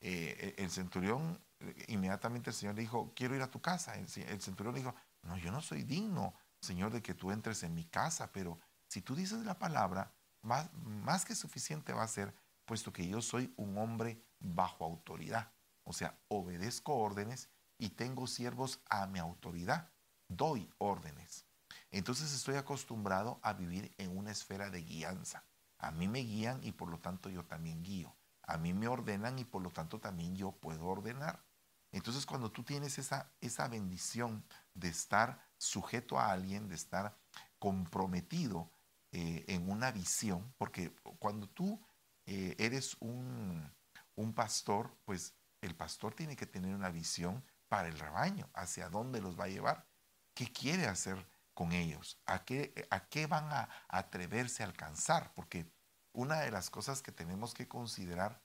Eh, 0.00 0.54
el 0.58 0.70
centurión, 0.70 1.40
inmediatamente 1.88 2.50
el 2.50 2.56
Señor 2.56 2.74
le 2.74 2.82
dijo, 2.82 3.12
quiero 3.14 3.34
ir 3.34 3.42
a 3.42 3.50
tu 3.50 3.60
casa. 3.60 3.94
El, 3.96 4.08
centurión 4.08 4.74
le 4.74 4.80
dijo, 4.80 4.94
no, 5.22 5.36
yo 5.38 5.50
no 5.50 5.60
soy 5.60 5.82
digno, 5.82 6.34
Señor, 6.60 6.92
de 6.92 7.02
que 7.02 7.14
tú 7.14 7.30
entres 7.30 7.62
en 7.62 7.74
mi 7.74 7.84
casa, 7.84 8.32
pero 8.32 8.58
si 8.88 9.02
tú 9.02 9.14
dices 9.14 9.44
la 9.44 9.58
palabra, 9.58 10.12
más, 10.42 10.72
más 10.74 11.24
que 11.24 11.34
suficiente 11.34 11.92
va 11.92 12.02
a 12.02 12.08
ser, 12.08 12.34
puesto 12.64 12.92
que 12.92 13.06
yo 13.06 13.20
soy 13.22 13.52
un 13.56 13.78
hombre 13.78 14.22
bajo 14.38 14.84
autoridad. 14.84 15.52
O 15.84 15.92
sea, 15.92 16.18
obedezco 16.28 16.94
órdenes 16.94 17.48
y 17.78 17.90
tengo 17.90 18.26
siervos 18.26 18.80
a 18.88 19.06
mi 19.06 19.18
autoridad. 19.18 19.90
Doy 20.28 20.70
órdenes. 20.78 21.46
Entonces 21.90 22.32
estoy 22.34 22.56
acostumbrado 22.56 23.40
a 23.42 23.54
vivir 23.54 23.94
en 23.98 24.16
una 24.16 24.30
esfera 24.30 24.70
de 24.70 24.82
guianza. 24.82 25.44
A 25.78 25.90
mí 25.90 26.08
me 26.08 26.20
guían 26.20 26.62
y 26.62 26.72
por 26.72 26.90
lo 26.90 26.98
tanto 26.98 27.30
yo 27.30 27.44
también 27.44 27.82
guío. 27.82 28.14
A 28.42 28.58
mí 28.58 28.74
me 28.74 28.88
ordenan 28.88 29.38
y 29.38 29.44
por 29.44 29.62
lo 29.62 29.70
tanto 29.70 30.00
también 30.00 30.36
yo 30.36 30.52
puedo 30.52 30.86
ordenar. 30.86 31.44
Entonces 31.92 32.26
cuando 32.26 32.50
tú 32.50 32.62
tienes 32.64 32.98
esa, 32.98 33.32
esa 33.40 33.68
bendición 33.68 34.44
de 34.74 34.88
estar 34.88 35.42
sujeto 35.56 36.18
a 36.18 36.30
alguien, 36.32 36.68
de 36.68 36.74
estar 36.74 37.18
comprometido 37.58 38.70
eh, 39.12 39.44
en 39.48 39.70
una 39.70 39.90
visión, 39.90 40.54
porque 40.58 40.94
cuando 41.18 41.48
tú 41.48 41.80
eh, 42.26 42.54
eres 42.58 42.96
un, 43.00 43.72
un 44.14 44.34
pastor, 44.34 44.96
pues 45.04 45.34
el 45.60 45.74
pastor 45.74 46.14
tiene 46.14 46.36
que 46.36 46.46
tener 46.46 46.74
una 46.74 46.90
visión 46.90 47.44
para 47.68 47.88
el 47.88 47.98
rebaño, 47.98 48.48
hacia 48.54 48.88
dónde 48.88 49.20
los 49.20 49.38
va 49.38 49.44
a 49.44 49.48
llevar, 49.48 49.86
qué 50.34 50.52
quiere 50.52 50.86
hacer 50.86 51.26
con 51.58 51.72
ellos? 51.72 52.20
¿A 52.24 52.44
qué, 52.44 52.86
a 52.88 53.08
qué 53.08 53.26
van 53.26 53.52
a 53.52 53.68
atreverse 53.88 54.62
a 54.62 54.66
alcanzar? 54.66 55.34
Porque 55.34 55.72
una 56.12 56.38
de 56.40 56.52
las 56.52 56.70
cosas 56.70 57.02
que 57.02 57.10
tenemos 57.10 57.52
que 57.52 57.66
considerar 57.66 58.40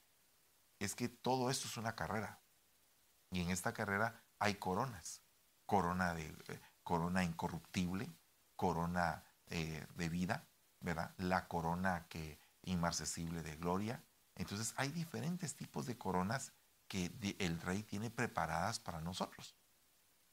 es 0.79 0.95
que 0.95 1.09
todo 1.09 1.51
esto 1.51 1.67
es 1.67 1.77
una 1.77 1.95
carrera. 1.95 2.42
Y 3.33 3.41
en 3.41 3.49
esta 3.49 3.73
carrera 3.73 4.23
hay 4.37 4.55
coronas. 4.55 5.21
Corona, 5.65 6.13
de, 6.13 6.27
eh, 6.47 6.61
corona 6.83 7.23
incorruptible, 7.23 8.13
corona 8.55 9.23
eh, 9.47 9.85
de 9.95 10.09
vida, 10.09 10.47
¿verdad? 10.79 11.13
La 11.17 11.47
corona 11.47 12.05
que 12.09 12.39
inmarcesible 12.61 13.41
de 13.41 13.55
gloria. 13.55 14.03
Entonces 14.35 14.73
hay 14.77 14.89
diferentes 14.89 15.55
tipos 15.55 15.87
de 15.87 15.97
coronas 15.97 16.53
que 16.87 17.11
el 17.39 17.59
rey 17.59 17.81
tiene 17.81 18.11
preparadas 18.11 18.79
para 18.79 19.01
nosotros. 19.01 19.55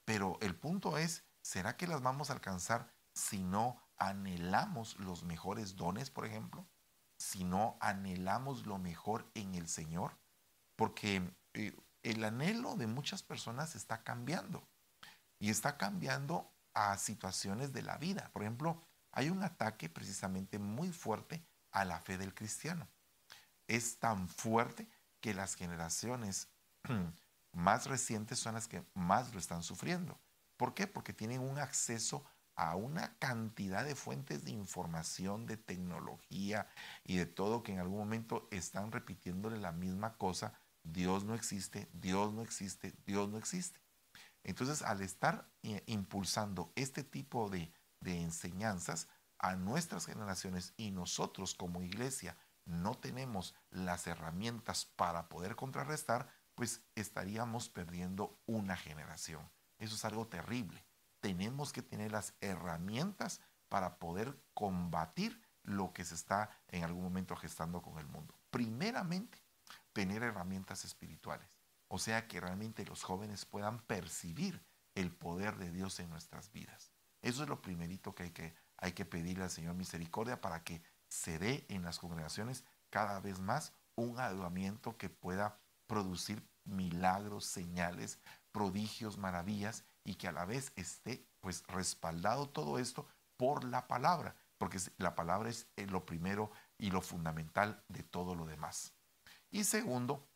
Pero 0.04 0.36
el 0.42 0.54
punto 0.54 0.98
es 0.98 1.24
¿será 1.40 1.76
que 1.78 1.86
las 1.86 2.02
vamos 2.02 2.28
a 2.28 2.34
alcanzar 2.34 2.92
si 3.14 3.42
no 3.42 3.80
anhelamos 3.96 4.98
los 4.98 5.24
mejores 5.24 5.76
dones, 5.76 6.10
por 6.10 6.26
ejemplo? 6.26 6.68
Si 7.16 7.44
no 7.44 7.78
anhelamos 7.80 8.66
lo 8.66 8.78
mejor 8.78 9.30
en 9.34 9.54
el 9.54 9.68
Señor. 9.68 10.18
Porque 10.76 11.34
eh, 11.54 11.74
el 12.02 12.24
anhelo 12.24 12.76
de 12.76 12.86
muchas 12.86 13.22
personas 13.22 13.74
está 13.74 14.02
cambiando. 14.02 14.66
Y 15.38 15.50
está 15.50 15.76
cambiando 15.78 16.52
a 16.74 16.96
situaciones 16.98 17.72
de 17.72 17.82
la 17.82 17.96
vida. 17.96 18.30
Por 18.32 18.42
ejemplo, 18.42 18.82
hay 19.12 19.30
un 19.30 19.42
ataque 19.42 19.88
precisamente 19.88 20.58
muy 20.58 20.92
fuerte 20.92 21.42
a 21.72 21.84
la 21.84 21.98
fe 22.00 22.18
del 22.18 22.34
cristiano. 22.34 22.88
Es 23.66 23.98
tan 23.98 24.28
fuerte 24.28 24.88
que 25.20 25.34
las 25.34 25.54
generaciones 25.54 26.48
más 27.52 27.86
recientes 27.86 28.38
son 28.38 28.54
las 28.54 28.68
que 28.68 28.84
más 28.94 29.32
lo 29.32 29.38
están 29.38 29.62
sufriendo. 29.62 30.18
¿Por 30.56 30.74
qué? 30.74 30.86
Porque 30.86 31.12
tienen 31.12 31.40
un 31.40 31.58
acceso 31.58 32.24
a 32.54 32.76
una 32.76 33.16
cantidad 33.18 33.84
de 33.84 33.94
fuentes 33.94 34.44
de 34.44 34.50
información, 34.50 35.46
de 35.46 35.56
tecnología 35.56 36.68
y 37.04 37.16
de 37.16 37.26
todo 37.26 37.62
que 37.62 37.72
en 37.72 37.78
algún 37.78 37.98
momento 37.98 38.48
están 38.50 38.92
repitiéndole 38.92 39.58
la 39.58 39.72
misma 39.72 40.18
cosa. 40.18 40.52
Dios 40.82 41.24
no 41.24 41.34
existe, 41.34 41.88
Dios 41.92 42.32
no 42.32 42.42
existe, 42.42 42.94
Dios 43.06 43.28
no 43.28 43.38
existe. 43.38 43.80
Entonces, 44.42 44.82
al 44.82 45.02
estar 45.02 45.50
eh, 45.62 45.82
impulsando 45.86 46.72
este 46.74 47.04
tipo 47.04 47.50
de, 47.50 47.72
de 48.00 48.20
enseñanzas 48.20 49.08
a 49.38 49.56
nuestras 49.56 50.06
generaciones 50.06 50.74
y 50.76 50.90
nosotros 50.90 51.54
como 51.54 51.82
iglesia 51.82 52.36
no 52.64 52.94
tenemos 52.94 53.54
las 53.70 54.06
herramientas 54.06 54.84
para 54.84 55.28
poder 55.28 55.56
contrarrestar, 55.56 56.28
pues 56.54 56.82
estaríamos 56.94 57.68
perdiendo 57.68 58.38
una 58.46 58.76
generación. 58.76 59.50
Eso 59.78 59.94
es 59.94 60.04
algo 60.04 60.28
terrible. 60.28 60.84
Tenemos 61.20 61.72
que 61.72 61.82
tener 61.82 62.12
las 62.12 62.34
herramientas 62.40 63.40
para 63.68 63.98
poder 63.98 64.38
combatir 64.54 65.40
lo 65.62 65.92
que 65.92 66.04
se 66.04 66.14
está 66.14 66.50
en 66.68 66.84
algún 66.84 67.02
momento 67.02 67.36
gestando 67.36 67.82
con 67.82 67.98
el 67.98 68.06
mundo. 68.06 68.34
primeramente, 68.50 69.42
tener 69.92 70.22
herramientas 70.22 70.84
espirituales. 70.84 71.48
O 71.88 71.98
sea, 71.98 72.28
que 72.28 72.40
realmente 72.40 72.84
los 72.84 73.02
jóvenes 73.02 73.44
puedan 73.44 73.80
percibir 73.80 74.64
el 74.94 75.10
poder 75.10 75.56
de 75.56 75.70
Dios 75.70 75.98
en 76.00 76.10
nuestras 76.10 76.52
vidas. 76.52 76.92
Eso 77.22 77.42
es 77.42 77.48
lo 77.48 77.60
primerito 77.60 78.14
que 78.14 78.24
hay 78.24 78.30
que, 78.30 78.54
hay 78.76 78.92
que 78.92 79.04
pedirle 79.04 79.44
al 79.44 79.50
Señor 79.50 79.74
misericordia 79.74 80.40
para 80.40 80.62
que 80.62 80.82
se 81.08 81.38
dé 81.38 81.66
en 81.68 81.82
las 81.82 81.98
congregaciones 81.98 82.64
cada 82.88 83.20
vez 83.20 83.40
más 83.40 83.72
un 83.94 84.18
avivamiento 84.18 84.96
que 84.96 85.10
pueda 85.10 85.58
producir 85.86 86.48
milagros, 86.64 87.44
señales, 87.44 88.20
prodigios, 88.52 89.18
maravillas 89.18 89.84
y 90.04 90.14
que 90.14 90.28
a 90.28 90.32
la 90.32 90.44
vez 90.44 90.72
esté 90.76 91.26
pues 91.40 91.64
respaldado 91.66 92.48
todo 92.48 92.78
esto 92.78 93.06
por 93.36 93.64
la 93.64 93.88
palabra, 93.88 94.36
porque 94.58 94.78
la 94.98 95.14
palabra 95.14 95.50
es 95.50 95.66
eh, 95.76 95.86
lo 95.86 96.04
primero 96.04 96.50
y 96.78 96.90
lo 96.90 97.00
fundamental 97.00 97.82
de 97.88 98.02
todo 98.02 98.34
lo 98.34 98.46
demás. 98.46 98.94
Y 99.50 99.64
segundo, 99.64 100.28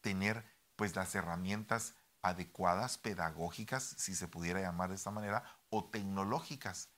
tener 0.00 0.44
pues 0.76 0.96
las 0.96 1.14
herramientas 1.14 1.94
adecuadas, 2.22 2.98
pedagógicas, 2.98 3.82
si 3.98 4.14
se 4.14 4.28
pudiera 4.28 4.60
llamar 4.60 4.90
de 4.90 4.96
esta 4.96 5.10
manera, 5.10 5.44
o 5.70 5.88
tecnológicas 5.90 6.90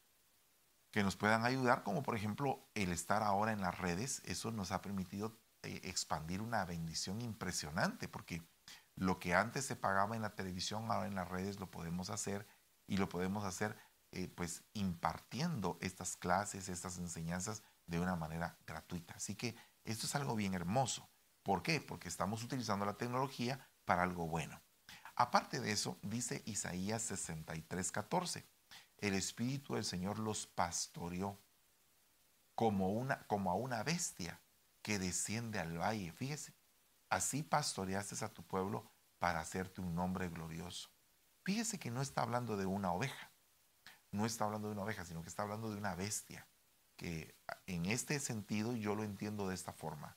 que 0.91 1.03
nos 1.03 1.17
puedan 1.17 1.45
ayudar, 1.45 1.83
como 1.83 2.03
por 2.03 2.17
ejemplo 2.17 2.69
el 2.75 2.93
estar 2.93 3.23
ahora 3.23 3.53
en 3.53 3.61
las 3.61 3.77
redes, 3.79 4.23
eso 4.25 4.53
nos 4.53 4.71
ha 4.71 4.81
permitido 4.81 5.37
eh, 5.63 5.81
expandir 5.85 6.41
una 6.41 6.65
bendición 6.65 7.21
impresionante, 7.21 8.07
porque 8.07 8.47
lo 8.97 9.19
que 9.19 9.35
antes 9.35 9.67
se 9.67 9.77
pagaba 9.77 10.15
en 10.15 10.23
la 10.23 10.35
televisión, 10.35 10.91
ahora 10.91 11.09
en 11.09 11.15
las 11.15 11.29
redes 11.29 11.59
lo 11.59 11.71
podemos 11.71 12.11
hacer 12.11 12.47
y 12.87 12.99
lo 12.99 13.09
podemos 13.09 13.45
hacer 13.45 13.77
eh, 14.13 14.29
pues 14.29 14.63
impartiendo 14.75 15.79
estas 15.81 16.17
clases, 16.17 16.69
estas 16.69 16.99
enseñanzas 16.99 17.63
de 17.87 17.99
una 17.99 18.15
manera 18.15 18.57
gratuita. 18.67 19.15
Así 19.15 19.35
que 19.35 19.57
esto 19.85 20.07
es 20.07 20.15
algo 20.15 20.37
bien 20.37 20.55
hermoso. 20.55 21.09
¿Por 21.45 21.63
qué? 21.63 21.79
Porque 21.79 22.09
estamos 22.09 22.43
utilizando 22.43 22.87
la 22.87 22.97
tecnología 22.97 23.69
para 23.85 24.03
algo 24.03 24.27
bueno. 24.27 24.61
Aparte 25.15 25.61
de 25.61 25.73
eso, 25.73 25.99
dice 26.03 26.43
Isaías 26.47 27.03
63, 27.03 27.93
14, 27.93 28.47
el 28.97 29.15
Espíritu 29.15 29.75
del 29.75 29.85
Señor 29.85 30.19
los 30.19 30.47
pastoreó 30.47 31.39
como, 32.55 32.89
una, 32.89 33.27
como 33.27 33.51
a 33.51 33.55
una 33.55 33.83
bestia 33.83 34.41
que 34.81 34.99
desciende 34.99 35.59
al 35.59 35.79
valle. 35.79 36.13
Fíjese, 36.13 36.55
así 37.11 37.43
pastoreaste 37.43 38.25
a 38.25 38.33
tu 38.33 38.43
pueblo 38.43 38.91
para 39.19 39.41
hacerte 39.41 39.83
un 39.83 39.95
nombre 39.95 40.31
glorioso. 40.31 40.89
Fíjese 41.45 41.79
que 41.79 41.91
no 41.91 42.01
está 42.01 42.23
hablando 42.23 42.57
de 42.57 42.65
una 42.65 42.91
oveja, 42.91 43.31
no 44.11 44.25
está 44.25 44.47
hablando 44.47 44.69
de 44.69 44.73
una 44.73 44.85
oveja, 44.85 45.05
sino 45.05 45.23
que 45.23 45.29
está 45.29 45.43
hablando 45.43 45.71
de 45.71 45.77
una 45.77 45.95
bestia, 45.95 46.49
que 46.97 47.37
en 47.67 47.85
este 47.85 48.19
sentido 48.19 48.75
yo 48.75 48.95
lo 48.95 49.05
entiendo 49.05 49.47
de 49.47 49.55
esta 49.55 49.75
forma 49.75 50.17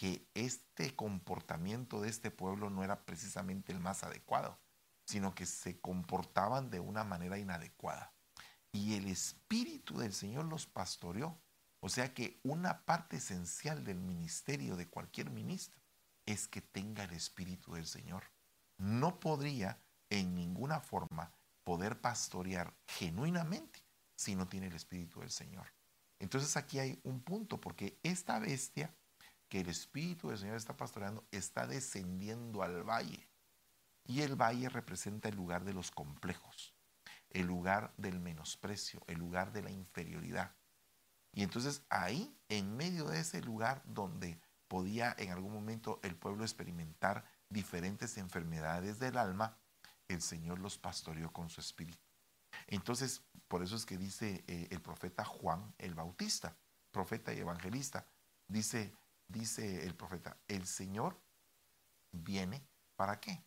que 0.00 0.26
este 0.32 0.96
comportamiento 0.96 2.00
de 2.00 2.08
este 2.08 2.30
pueblo 2.30 2.70
no 2.70 2.82
era 2.82 3.04
precisamente 3.04 3.70
el 3.70 3.80
más 3.80 4.02
adecuado, 4.02 4.58
sino 5.04 5.34
que 5.34 5.44
se 5.44 5.78
comportaban 5.78 6.70
de 6.70 6.80
una 6.80 7.04
manera 7.04 7.36
inadecuada. 7.36 8.14
Y 8.72 8.94
el 8.94 9.08
Espíritu 9.08 9.98
del 9.98 10.14
Señor 10.14 10.46
los 10.46 10.64
pastoreó. 10.64 11.38
O 11.80 11.90
sea 11.90 12.14
que 12.14 12.40
una 12.44 12.86
parte 12.86 13.18
esencial 13.18 13.84
del 13.84 14.00
ministerio 14.00 14.74
de 14.74 14.88
cualquier 14.88 15.28
ministro 15.28 15.78
es 16.24 16.48
que 16.48 16.62
tenga 16.62 17.04
el 17.04 17.12
Espíritu 17.12 17.74
del 17.74 17.86
Señor. 17.86 18.24
No 18.78 19.20
podría 19.20 19.82
en 20.08 20.34
ninguna 20.34 20.80
forma 20.80 21.30
poder 21.62 22.00
pastorear 22.00 22.74
genuinamente 22.86 23.84
si 24.16 24.34
no 24.34 24.48
tiene 24.48 24.68
el 24.68 24.76
Espíritu 24.76 25.20
del 25.20 25.30
Señor. 25.30 25.66
Entonces 26.18 26.56
aquí 26.56 26.78
hay 26.78 26.98
un 27.02 27.20
punto, 27.20 27.60
porque 27.60 27.98
esta 28.02 28.38
bestia 28.38 28.94
que 29.50 29.60
el 29.60 29.68
Espíritu 29.68 30.28
del 30.28 30.38
Señor 30.38 30.56
está 30.56 30.76
pastoreando 30.76 31.26
está 31.32 31.66
descendiendo 31.66 32.62
al 32.62 32.82
valle. 32.88 33.28
Y 34.06 34.22
el 34.22 34.40
valle 34.40 34.68
representa 34.68 35.28
el 35.28 35.36
lugar 35.36 35.64
de 35.64 35.74
los 35.74 35.90
complejos, 35.90 36.72
el 37.30 37.46
lugar 37.46 37.92
del 37.96 38.20
menosprecio, 38.20 39.02
el 39.08 39.18
lugar 39.18 39.52
de 39.52 39.62
la 39.62 39.70
inferioridad. 39.70 40.54
Y 41.32 41.42
entonces 41.42 41.82
ahí, 41.90 42.34
en 42.48 42.76
medio 42.76 43.06
de 43.06 43.20
ese 43.20 43.42
lugar 43.42 43.82
donde 43.84 44.40
podía 44.68 45.14
en 45.18 45.30
algún 45.30 45.52
momento 45.52 45.98
el 46.02 46.14
pueblo 46.14 46.44
experimentar 46.44 47.24
diferentes 47.48 48.16
enfermedades 48.18 49.00
del 49.00 49.18
alma, 49.18 49.58
el 50.06 50.22
Señor 50.22 50.60
los 50.60 50.78
pastoreó 50.78 51.32
con 51.32 51.50
su 51.50 51.60
espíritu. 51.60 51.98
Entonces, 52.68 53.22
por 53.48 53.64
eso 53.64 53.74
es 53.74 53.84
que 53.84 53.98
dice 53.98 54.44
eh, 54.46 54.68
el 54.70 54.80
profeta 54.80 55.24
Juan 55.24 55.74
el 55.78 55.94
Bautista, 55.94 56.56
profeta 56.92 57.32
y 57.32 57.38
evangelista, 57.38 58.06
dice, 58.46 58.92
dice 59.30 59.86
el 59.86 59.94
profeta, 59.94 60.36
el 60.48 60.66
Señor 60.66 61.20
viene 62.12 62.66
para 62.96 63.20
qué? 63.20 63.42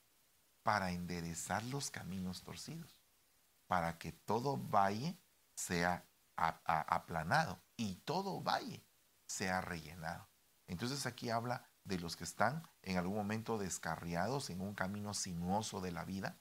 Para 0.64 0.92
enderezar 0.92 1.64
los 1.66 1.92
caminos 1.92 2.42
torcidos, 2.44 3.02
para 3.68 3.98
que 3.98 4.12
todo 4.12 4.58
valle 4.58 5.18
sea 5.56 6.06
aplanado 6.36 7.60
y 7.78 7.96
todo 7.96 8.42
valle 8.42 8.84
sea 9.26 9.62
rellenado. 9.62 10.28
Entonces 10.68 11.06
aquí 11.06 11.30
habla 11.30 11.68
de 11.84 12.00
los 12.00 12.16
que 12.16 12.24
están 12.24 12.68
en 12.82 12.98
algún 12.98 13.16
momento 13.16 13.58
descarriados 13.58 14.50
en 14.50 14.62
un 14.62 14.74
camino 14.74 15.14
sinuoso 15.14 15.82
de 15.82 15.92
la 15.92 16.06
vida, 16.06 16.38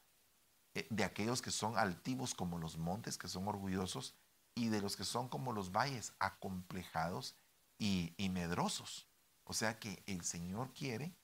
eh, 0.74 0.86
de 0.88 1.04
aquellos 1.04 1.42
que 1.42 1.50
son 1.50 1.76
altivos 1.76 2.34
como 2.34 2.58
los 2.58 2.78
montes, 2.78 3.18
que 3.18 3.28
son 3.28 3.48
orgullosos, 3.48 4.14
y 4.54 4.68
de 4.68 4.80
los 4.80 4.96
que 4.96 5.04
son 5.04 5.28
como 5.28 5.52
los 5.52 5.72
valles, 5.72 6.12
acomplejados 6.18 7.36
y 7.78 8.14
medrosos. 8.30 9.08
O 9.52 9.54
sea 9.54 9.78
que 9.78 10.02
el 10.06 10.24
Señor 10.24 10.72
quiere 10.72 11.14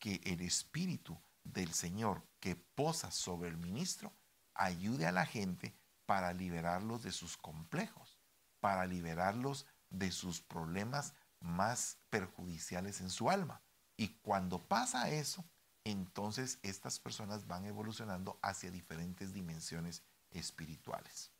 que 0.00 0.20
el 0.24 0.40
Espíritu 0.40 1.16
del 1.44 1.72
Señor 1.72 2.26
que 2.40 2.56
posa 2.56 3.12
sobre 3.12 3.48
el 3.48 3.56
ministro 3.58 4.12
ayude 4.54 5.06
a 5.06 5.12
la 5.12 5.24
gente 5.24 5.72
para 6.04 6.32
liberarlos 6.32 7.04
de 7.04 7.12
sus 7.12 7.36
complejos, 7.36 8.18
para 8.58 8.86
liberarlos 8.86 9.66
de 9.88 10.10
sus 10.10 10.40
problemas 10.40 11.14
más 11.38 11.98
perjudiciales 12.10 13.00
en 13.00 13.08
su 13.08 13.30
alma. 13.30 13.62
Y 13.96 14.08
cuando 14.16 14.66
pasa 14.66 15.08
eso, 15.10 15.44
entonces 15.84 16.58
estas 16.64 16.98
personas 16.98 17.46
van 17.46 17.66
evolucionando 17.66 18.36
hacia 18.42 18.72
diferentes 18.72 19.32
dimensiones 19.32 20.02
espirituales. 20.32 21.30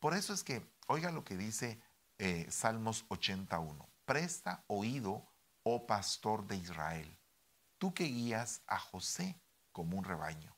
Por 0.00 0.14
eso 0.14 0.32
es 0.32 0.42
que, 0.42 0.66
oiga 0.86 1.10
lo 1.10 1.22
que 1.22 1.36
dice 1.36 1.78
eh, 2.16 2.46
Salmos 2.48 3.04
81, 3.10 3.86
presta 4.06 4.64
oído 4.68 5.35
oh 5.68 5.84
pastor 5.84 6.46
de 6.46 6.54
Israel, 6.54 7.18
tú 7.76 7.92
que 7.92 8.04
guías 8.04 8.62
a 8.68 8.78
José 8.78 9.36
como 9.72 9.98
un 9.98 10.04
rebaño, 10.04 10.56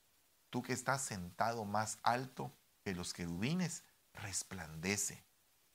tú 0.51 0.63
que 0.63 0.75
estás 0.75 1.01
sentado 1.01 1.65
más 1.65 1.97
alto 2.03 2.53
que 2.85 2.95
los 2.95 3.15
querubines, 3.15 3.85
resplandece. 4.13 5.25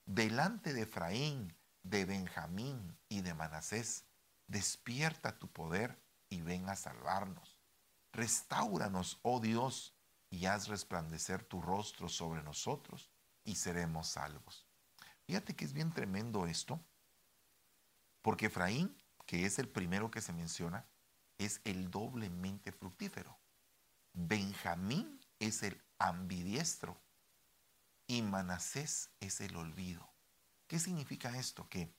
Delante 0.05 0.71
de 0.71 0.83
Efraín, 0.83 1.57
de 1.81 2.05
Benjamín 2.05 2.95
y 3.09 3.21
de 3.21 3.33
Manasés, 3.33 4.05
despierta 4.45 5.39
tu 5.39 5.47
poder 5.47 5.99
y 6.29 6.41
ven 6.41 6.69
a 6.69 6.75
salvarnos. 6.75 7.59
Restáuranos, 8.11 9.17
oh 9.23 9.39
Dios, 9.39 9.95
y 10.29 10.45
haz 10.45 10.67
resplandecer 10.67 11.43
tu 11.43 11.59
rostro 11.59 12.07
sobre 12.07 12.43
nosotros 12.43 13.09
y 13.43 13.55
seremos 13.55 14.09
salvos. 14.09 14.67
Fíjate 15.25 15.55
que 15.55 15.65
es 15.65 15.73
bien 15.73 15.91
tremendo 15.91 16.45
esto, 16.45 16.79
porque 18.21 18.45
Efraín 18.45 18.95
que 19.25 19.45
es 19.45 19.59
el 19.59 19.69
primero 19.69 20.11
que 20.11 20.21
se 20.21 20.33
menciona, 20.33 20.85
es 21.37 21.61
el 21.63 21.89
doblemente 21.89 22.71
fructífero. 22.71 23.37
Benjamín 24.13 25.19
es 25.39 25.63
el 25.63 25.81
ambidiestro 25.97 27.01
y 28.07 28.21
Manasés 28.21 29.09
es 29.19 29.41
el 29.41 29.55
olvido. 29.55 30.13
¿Qué 30.67 30.79
significa 30.79 31.37
esto? 31.37 31.67
Que 31.69 31.93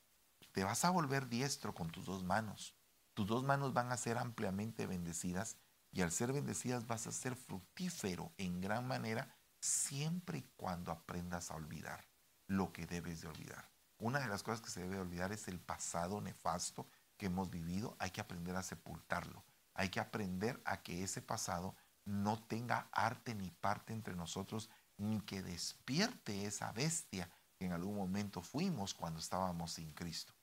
te 0.52 0.64
vas 0.64 0.84
a 0.84 0.90
volver 0.90 1.28
diestro 1.28 1.74
con 1.74 1.90
tus 1.90 2.06
dos 2.06 2.22
manos. 2.24 2.74
Tus 3.14 3.26
dos 3.26 3.44
manos 3.44 3.72
van 3.72 3.92
a 3.92 3.96
ser 3.96 4.18
ampliamente 4.18 4.86
bendecidas 4.86 5.56
y 5.92 6.02
al 6.02 6.10
ser 6.10 6.32
bendecidas 6.32 6.86
vas 6.86 7.06
a 7.06 7.12
ser 7.12 7.36
fructífero 7.36 8.32
en 8.36 8.60
gran 8.60 8.86
manera 8.86 9.36
siempre 9.60 10.38
y 10.38 10.50
cuando 10.56 10.92
aprendas 10.92 11.50
a 11.50 11.54
olvidar 11.54 12.06
lo 12.46 12.72
que 12.72 12.86
debes 12.86 13.20
de 13.20 13.28
olvidar. 13.28 13.70
Una 13.98 14.20
de 14.20 14.28
las 14.28 14.42
cosas 14.42 14.60
que 14.60 14.70
se 14.70 14.80
debe 14.80 14.98
olvidar 14.98 15.32
es 15.32 15.48
el 15.48 15.60
pasado 15.60 16.20
nefasto 16.20 16.86
que 17.16 17.26
hemos 17.26 17.50
vivido, 17.50 17.96
hay 17.98 18.10
que 18.10 18.20
aprender 18.20 18.56
a 18.56 18.62
sepultarlo. 18.62 19.44
Hay 19.74 19.88
que 19.88 20.00
aprender 20.00 20.60
a 20.64 20.82
que 20.82 21.02
ese 21.02 21.20
pasado 21.20 21.74
no 22.04 22.42
tenga 22.42 22.88
arte 22.92 23.34
ni 23.34 23.50
parte 23.50 23.92
entre 23.92 24.14
nosotros, 24.14 24.70
ni 24.96 25.20
que 25.20 25.42
despierte 25.42 26.46
esa 26.46 26.72
bestia 26.72 27.28
que 27.58 27.66
en 27.66 27.72
algún 27.72 27.96
momento 27.96 28.42
fuimos 28.42 28.94
cuando 28.94 29.20
estábamos 29.20 29.72
sin 29.72 29.92
Cristo. 29.92 30.34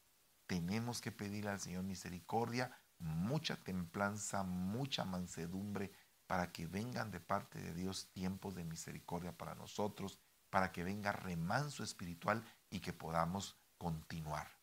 Tenemos 0.48 1.00
que 1.00 1.12
pedirle 1.12 1.52
al 1.52 1.60
Señor 1.60 1.84
misericordia, 1.84 2.76
mucha 3.00 3.56
templanza, 3.56 4.44
mucha 4.44 5.06
mansedumbre, 5.06 5.92
para 6.28 6.52
que 6.52 6.68
vengan 6.68 7.12
de 7.12 7.20
parte 7.20 7.62
de 7.62 7.74
Dios 7.74 8.10
tiempos 8.14 8.56
de 8.56 8.64
misericordia 8.64 9.38
para 9.38 9.56
nosotros, 9.56 10.20
para 10.50 10.72
que 10.72 10.84
venga 10.84 11.12
remanso 11.12 11.84
espiritual 11.84 12.44
y 12.70 12.80
que 12.80 12.94
podamos 12.94 13.58
continuar. 13.78 14.61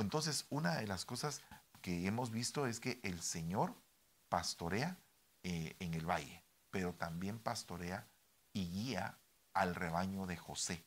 Entonces, 0.00 0.46
una 0.50 0.76
de 0.76 0.86
las 0.86 1.04
cosas 1.04 1.42
que 1.82 2.06
hemos 2.06 2.30
visto 2.30 2.66
es 2.66 2.80
que 2.80 3.00
el 3.02 3.20
Señor 3.22 3.74
pastorea 4.28 4.98
eh, 5.42 5.76
en 5.78 5.94
el 5.94 6.08
valle, 6.08 6.44
pero 6.70 6.94
también 6.94 7.38
pastorea 7.38 8.08
y 8.52 8.70
guía 8.70 9.18
al 9.52 9.74
rebaño 9.74 10.26
de 10.26 10.36
José. 10.36 10.84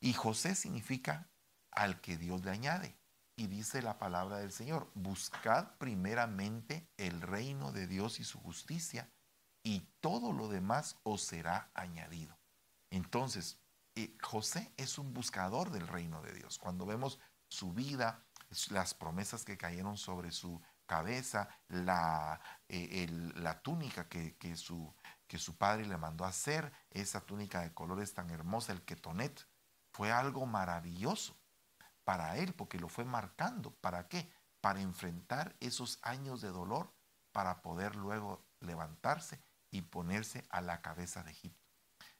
Y 0.00 0.12
José 0.12 0.54
significa 0.54 1.30
al 1.70 2.00
que 2.00 2.16
Dios 2.16 2.44
le 2.44 2.50
añade. 2.50 2.96
Y 3.36 3.46
dice 3.46 3.80
la 3.80 3.98
palabra 3.98 4.38
del 4.38 4.52
Señor, 4.52 4.90
buscad 4.94 5.76
primeramente 5.78 6.88
el 6.96 7.20
reino 7.20 7.72
de 7.72 7.86
Dios 7.86 8.20
y 8.20 8.24
su 8.24 8.38
justicia, 8.40 9.10
y 9.62 9.80
todo 10.00 10.32
lo 10.32 10.48
demás 10.48 10.96
os 11.02 11.22
será 11.22 11.70
añadido. 11.74 12.36
Entonces, 12.90 13.58
eh, 13.94 14.16
José 14.20 14.72
es 14.76 14.98
un 14.98 15.14
buscador 15.14 15.70
del 15.70 15.86
reino 15.86 16.20
de 16.22 16.32
Dios. 16.32 16.58
Cuando 16.58 16.84
vemos 16.84 17.18
su 17.52 17.72
vida, 17.72 18.24
las 18.70 18.94
promesas 18.94 19.44
que 19.44 19.58
cayeron 19.58 19.98
sobre 19.98 20.32
su 20.32 20.60
cabeza, 20.86 21.48
la, 21.68 22.40
eh, 22.68 23.06
la 23.36 23.62
túnica 23.62 24.08
que, 24.08 24.36
que, 24.38 24.56
su, 24.56 24.94
que 25.26 25.38
su 25.38 25.56
padre 25.56 25.86
le 25.86 25.98
mandó 25.98 26.24
hacer, 26.24 26.72
esa 26.90 27.20
túnica 27.20 27.60
de 27.60 27.74
colores 27.74 28.14
tan 28.14 28.30
hermosa, 28.30 28.72
el 28.72 28.82
ketonet, 28.82 29.46
fue 29.92 30.10
algo 30.10 30.46
maravilloso 30.46 31.36
para 32.04 32.38
él, 32.38 32.54
porque 32.54 32.78
lo 32.78 32.88
fue 32.88 33.04
marcando. 33.04 33.74
¿Para 33.76 34.08
qué? 34.08 34.32
Para 34.62 34.80
enfrentar 34.80 35.54
esos 35.60 35.98
años 36.02 36.40
de 36.40 36.48
dolor, 36.48 36.90
para 37.32 37.60
poder 37.60 37.96
luego 37.96 38.46
levantarse 38.60 39.40
y 39.70 39.82
ponerse 39.82 40.46
a 40.48 40.62
la 40.62 40.80
cabeza 40.80 41.22
de 41.22 41.32
Egipto. 41.32 41.68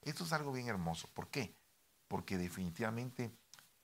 Esto 0.03 0.25
es 0.25 0.33
algo 0.33 0.53
bien 0.53 0.69
hermoso. 0.69 1.09
¿Por 1.15 1.31
qué? 1.31 1.57
Porque 2.09 2.37
definitivamente 2.37 3.35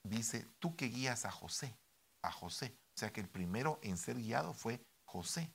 dice, 0.03 0.47
tú 0.59 0.75
que 0.75 0.87
guías 0.87 1.25
a 1.25 1.31
José, 1.31 1.77
a 2.21 2.31
José. 2.31 2.77
O 2.95 2.99
sea 2.99 3.11
que 3.11 3.21
el 3.21 3.29
primero 3.29 3.79
en 3.81 3.97
ser 3.97 4.17
guiado 4.17 4.53
fue 4.53 4.85
José. 5.05 5.53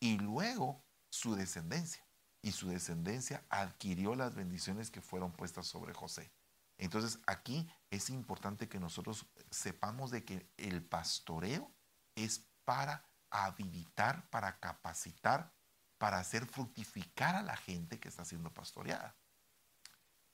Y 0.00 0.18
luego 0.18 0.84
su 1.10 1.34
descendencia. 1.34 2.06
Y 2.42 2.52
su 2.52 2.68
descendencia 2.68 3.44
adquirió 3.50 4.14
las 4.14 4.34
bendiciones 4.34 4.90
que 4.90 5.02
fueron 5.02 5.32
puestas 5.32 5.66
sobre 5.66 5.92
José. 5.92 6.32
Entonces 6.78 7.18
aquí 7.26 7.70
es 7.90 8.08
importante 8.08 8.68
que 8.68 8.80
nosotros 8.80 9.26
sepamos 9.50 10.10
de 10.10 10.24
que 10.24 10.50
el 10.56 10.82
pastoreo 10.82 11.70
es 12.14 12.46
para 12.64 13.04
habilitar, 13.28 14.28
para 14.30 14.58
capacitar, 14.58 15.52
para 15.98 16.18
hacer 16.18 16.46
fructificar 16.46 17.36
a 17.36 17.42
la 17.42 17.56
gente 17.56 18.00
que 18.00 18.08
está 18.08 18.24
siendo 18.24 18.52
pastoreada. 18.54 19.14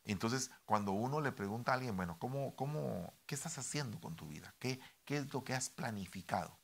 Entonces, 0.07 0.53
cuando 0.65 0.93
uno 0.93 1.21
le 1.21 1.33
pregunta 1.33 1.73
a 1.73 1.75
alguien, 1.75 1.97
bueno, 1.97 2.17
¿cómo, 2.19 2.55
cómo, 2.55 3.13
¿qué 3.27 3.35
estás 3.35 3.59
haciendo 3.59 4.01
con 4.01 4.15
tu 4.15 4.29
vida? 4.29 4.55
¿Qué, 4.61 4.81
¿Qué 5.05 5.19
es 5.19 5.33
lo 5.35 5.43
que 5.43 5.53
has 5.53 5.69
planificado? 5.69 6.59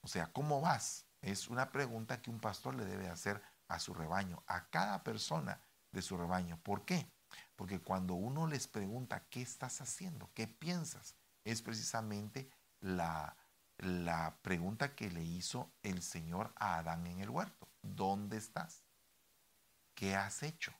O 0.00 0.08
sea, 0.08 0.32
¿cómo 0.32 0.60
vas? 0.60 1.04
Es 1.20 1.48
una 1.48 1.72
pregunta 1.72 2.22
que 2.22 2.30
un 2.30 2.38
pastor 2.38 2.76
le 2.76 2.84
debe 2.84 3.08
hacer 3.08 3.42
a 3.66 3.80
su 3.80 3.94
rebaño, 3.94 4.44
a 4.46 4.68
cada 4.70 5.02
persona 5.02 5.60
de 5.90 6.02
su 6.02 6.16
rebaño. 6.16 6.60
¿Por 6.62 6.84
qué? 6.84 7.10
Porque 7.56 7.80
cuando 7.80 8.14
uno 8.14 8.46
les 8.46 8.68
pregunta, 8.68 9.26
¿qué 9.28 9.42
estás 9.42 9.80
haciendo? 9.80 10.30
¿Qué 10.32 10.46
piensas? 10.46 11.16
Es 11.44 11.62
precisamente 11.62 12.48
la, 12.80 13.36
la 13.78 14.38
pregunta 14.42 14.94
que 14.94 15.10
le 15.10 15.24
hizo 15.24 15.72
el 15.82 16.02
Señor 16.02 16.52
a 16.56 16.78
Adán 16.78 17.08
en 17.08 17.18
el 17.20 17.30
huerto. 17.30 17.68
¿Dónde 17.82 18.36
estás? 18.36 18.84
¿Qué 19.94 20.14
has 20.14 20.44
hecho? 20.44 20.72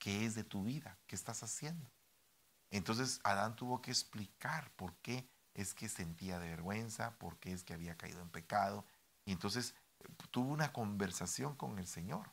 ¿Qué 0.00 0.24
es 0.24 0.34
de 0.34 0.44
tu 0.44 0.64
vida? 0.64 0.98
¿Qué 1.06 1.14
estás 1.14 1.42
haciendo? 1.42 1.92
Entonces 2.70 3.20
Adán 3.22 3.54
tuvo 3.54 3.82
que 3.82 3.90
explicar 3.90 4.72
por 4.72 4.96
qué 4.96 5.28
es 5.52 5.74
que 5.74 5.90
sentía 5.90 6.38
de 6.38 6.48
vergüenza, 6.48 7.18
por 7.18 7.38
qué 7.38 7.52
es 7.52 7.62
que 7.62 7.74
había 7.74 7.98
caído 7.98 8.22
en 8.22 8.30
pecado. 8.30 8.86
Y 9.26 9.32
entonces 9.32 9.74
tuvo 10.30 10.50
una 10.50 10.72
conversación 10.72 11.54
con 11.54 11.78
el 11.78 11.86
Señor. 11.86 12.32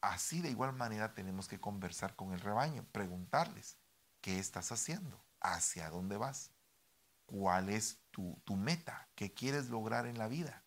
Así 0.00 0.40
de 0.40 0.50
igual 0.50 0.72
manera 0.72 1.12
tenemos 1.12 1.46
que 1.46 1.60
conversar 1.60 2.16
con 2.16 2.32
el 2.32 2.40
rebaño, 2.40 2.86
preguntarles, 2.90 3.76
¿qué 4.22 4.38
estás 4.38 4.72
haciendo? 4.72 5.22
¿Hacia 5.40 5.90
dónde 5.90 6.16
vas? 6.16 6.52
¿Cuál 7.26 7.68
es 7.68 8.00
tu, 8.10 8.40
tu 8.44 8.56
meta? 8.56 9.10
¿Qué 9.14 9.34
quieres 9.34 9.68
lograr 9.68 10.06
en 10.06 10.16
la 10.16 10.28
vida? 10.28 10.64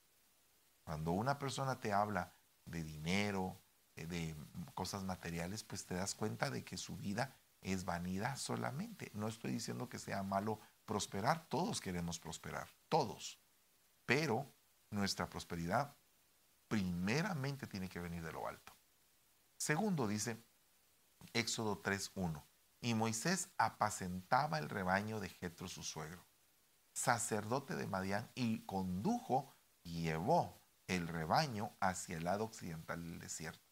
Cuando 0.84 1.14
una 1.14 1.40
persona 1.40 1.80
te 1.80 1.94
habla 1.94 2.36
de 2.66 2.84
dinero, 2.84 3.61
de 3.96 4.36
cosas 4.74 5.04
materiales, 5.04 5.64
pues 5.64 5.86
te 5.86 5.96
das 5.96 6.16
cuenta 6.16 6.50
de 6.50 6.64
que 6.64 6.78
su 6.78 6.98
vida 6.98 7.36
es 7.62 7.86
vanidad 7.86 8.38
solamente. 8.38 9.12
No 9.14 9.28
estoy 9.28 9.52
diciendo 9.52 9.90
que 9.90 10.00
sea 10.00 10.24
malo 10.24 10.60
prosperar, 10.86 11.48
todos 11.48 11.80
queremos 11.82 12.20
prosperar, 12.20 12.68
todos. 12.90 13.40
Pero 14.06 14.52
nuestra 14.90 15.30
prosperidad 15.30 15.96
primeramente 16.68 17.68
tiene 17.68 17.90
que 17.90 18.00
venir 18.00 18.24
de 18.24 18.32
lo 18.32 18.48
alto. 18.48 18.74
Segundo 19.58 20.08
dice 20.08 20.38
Éxodo 21.34 21.82
3.1. 21.82 22.44
Y 22.84 22.96
Moisés 22.96 23.50
apacentaba 23.58 24.58
el 24.58 24.68
rebaño 24.70 25.20
de 25.20 25.30
Jetro 25.30 25.68
su 25.68 25.84
suegro, 25.84 26.26
sacerdote 26.94 27.76
de 27.76 27.86
Madián, 27.86 28.32
y 28.34 28.66
condujo, 28.66 29.54
llevó 29.84 30.60
el 30.88 31.08
rebaño 31.08 31.72
hacia 31.80 32.18
el 32.18 32.24
lado 32.24 32.44
occidental 32.44 33.04
del 33.04 33.20
desierto. 33.20 33.71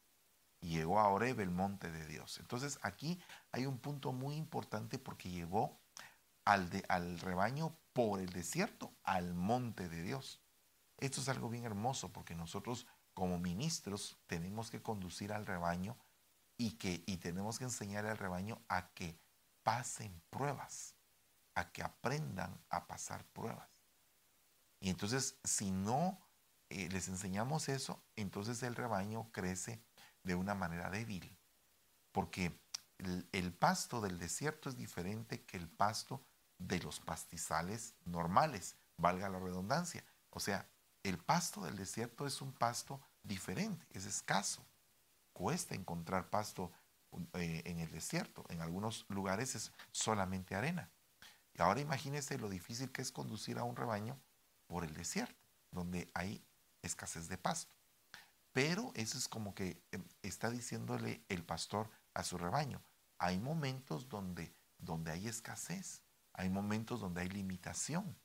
Y 0.61 0.69
llegó 0.69 0.99
a 0.99 1.07
Oreb, 1.07 1.39
el 1.39 1.51
monte 1.51 1.91
de 1.91 2.05
Dios. 2.05 2.39
Entonces 2.39 2.79
aquí 2.81 3.19
hay 3.51 3.65
un 3.65 3.77
punto 3.77 4.11
muy 4.11 4.35
importante 4.35 4.99
porque 4.99 5.29
llevó 5.29 5.79
al, 6.45 6.69
al 6.89 7.19
rebaño 7.19 7.75
por 7.93 8.19
el 8.19 8.29
desierto 8.29 8.93
al 9.03 9.33
monte 9.33 9.87
de 9.89 10.01
Dios. 10.03 10.41
Esto 10.97 11.21
es 11.21 11.29
algo 11.29 11.49
bien 11.49 11.65
hermoso 11.65 12.11
porque 12.11 12.35
nosotros 12.35 12.87
como 13.13 13.37
ministros 13.37 14.17
tenemos 14.27 14.69
que 14.69 14.81
conducir 14.81 15.33
al 15.33 15.45
rebaño 15.45 15.97
y, 16.57 16.71
que, 16.71 17.03
y 17.05 17.17
tenemos 17.17 17.57
que 17.57 17.65
enseñar 17.65 18.05
al 18.05 18.17
rebaño 18.17 18.61
a 18.67 18.89
que 18.93 19.17
pasen 19.63 20.21
pruebas, 20.29 20.95
a 21.55 21.71
que 21.71 21.81
aprendan 21.81 22.59
a 22.69 22.85
pasar 22.85 23.25
pruebas. 23.25 23.69
Y 24.81 24.89
entonces, 24.89 25.37
si 25.43 25.71
no 25.71 26.19
eh, 26.69 26.89
les 26.89 27.07
enseñamos 27.07 27.69
eso, 27.69 28.01
entonces 28.15 28.61
el 28.63 28.75
rebaño 28.75 29.29
crece 29.31 29.81
de 30.23 30.35
una 30.35 30.55
manera 30.55 30.89
débil, 30.89 31.37
porque 32.11 32.59
el, 33.31 33.53
pasto 33.53 34.01
del 34.01 34.19
desierto 34.19 34.69
es 34.69 34.75
diferente 34.75 35.43
que 35.43 35.57
el 35.57 35.67
pasto 35.69 36.21
de 36.57 36.79
los 36.79 36.99
pastizales 36.99 37.95
normales, 38.05 38.75
valga 38.97 39.29
la 39.29 39.39
redundancia. 39.39 40.03
O 40.29 40.39
sea, 40.39 40.67
el 41.03 41.17
pasto 41.17 41.63
del 41.63 41.77
desierto 41.77 42.27
es 42.27 42.41
un 42.41 42.51
pasto 42.51 43.01
diferente, 43.23 43.85
es 43.91 44.05
escaso. 44.05 44.65
Cuesta 45.31 45.75
encontrar 45.75 46.29
pasto 46.29 46.71
eh, 47.33 47.61
en 47.65 47.79
el 47.79 47.89
desierto. 47.91 48.43
En 48.49 48.61
algunos 48.61 49.05
lugares 49.07 49.55
es 49.55 49.71
solamente 49.91 50.55
arena. 50.55 50.91
Y 51.53 51.61
ahora 51.61 51.79
imagínese 51.79 52.37
lo 52.37 52.49
difícil 52.49 52.91
que 52.91 53.01
es 53.01 53.11
conducir 53.11 53.57
a 53.57 53.63
un 53.63 53.75
rebaño 53.75 54.19
por 54.67 54.83
el 54.83 54.93
desierto, 54.93 55.39
donde 55.71 56.09
hay 56.13 56.43
escasez 56.81 57.29
de 57.29 57.37
pasto. 57.37 57.73
Pero 58.59 58.91
eso 58.95 59.17
es 59.17 59.29
como 59.29 59.55
que 59.55 59.81
em, 59.93 60.03
está 60.21 60.49
diciéndole 60.49 61.23
el 61.29 61.45
pastor 61.45 61.89
a 62.13 62.25
su 62.25 62.37
rebaño. 62.37 62.83
Hay 63.17 63.39
momentos 63.39 64.09
donde, 64.09 64.53
donde 64.77 65.11
hay 65.11 65.29
escasez, 65.29 66.03
hay 66.33 66.49
momentos 66.49 66.99
donde 66.99 67.21
hay 67.21 67.29
limitación. 67.29 68.19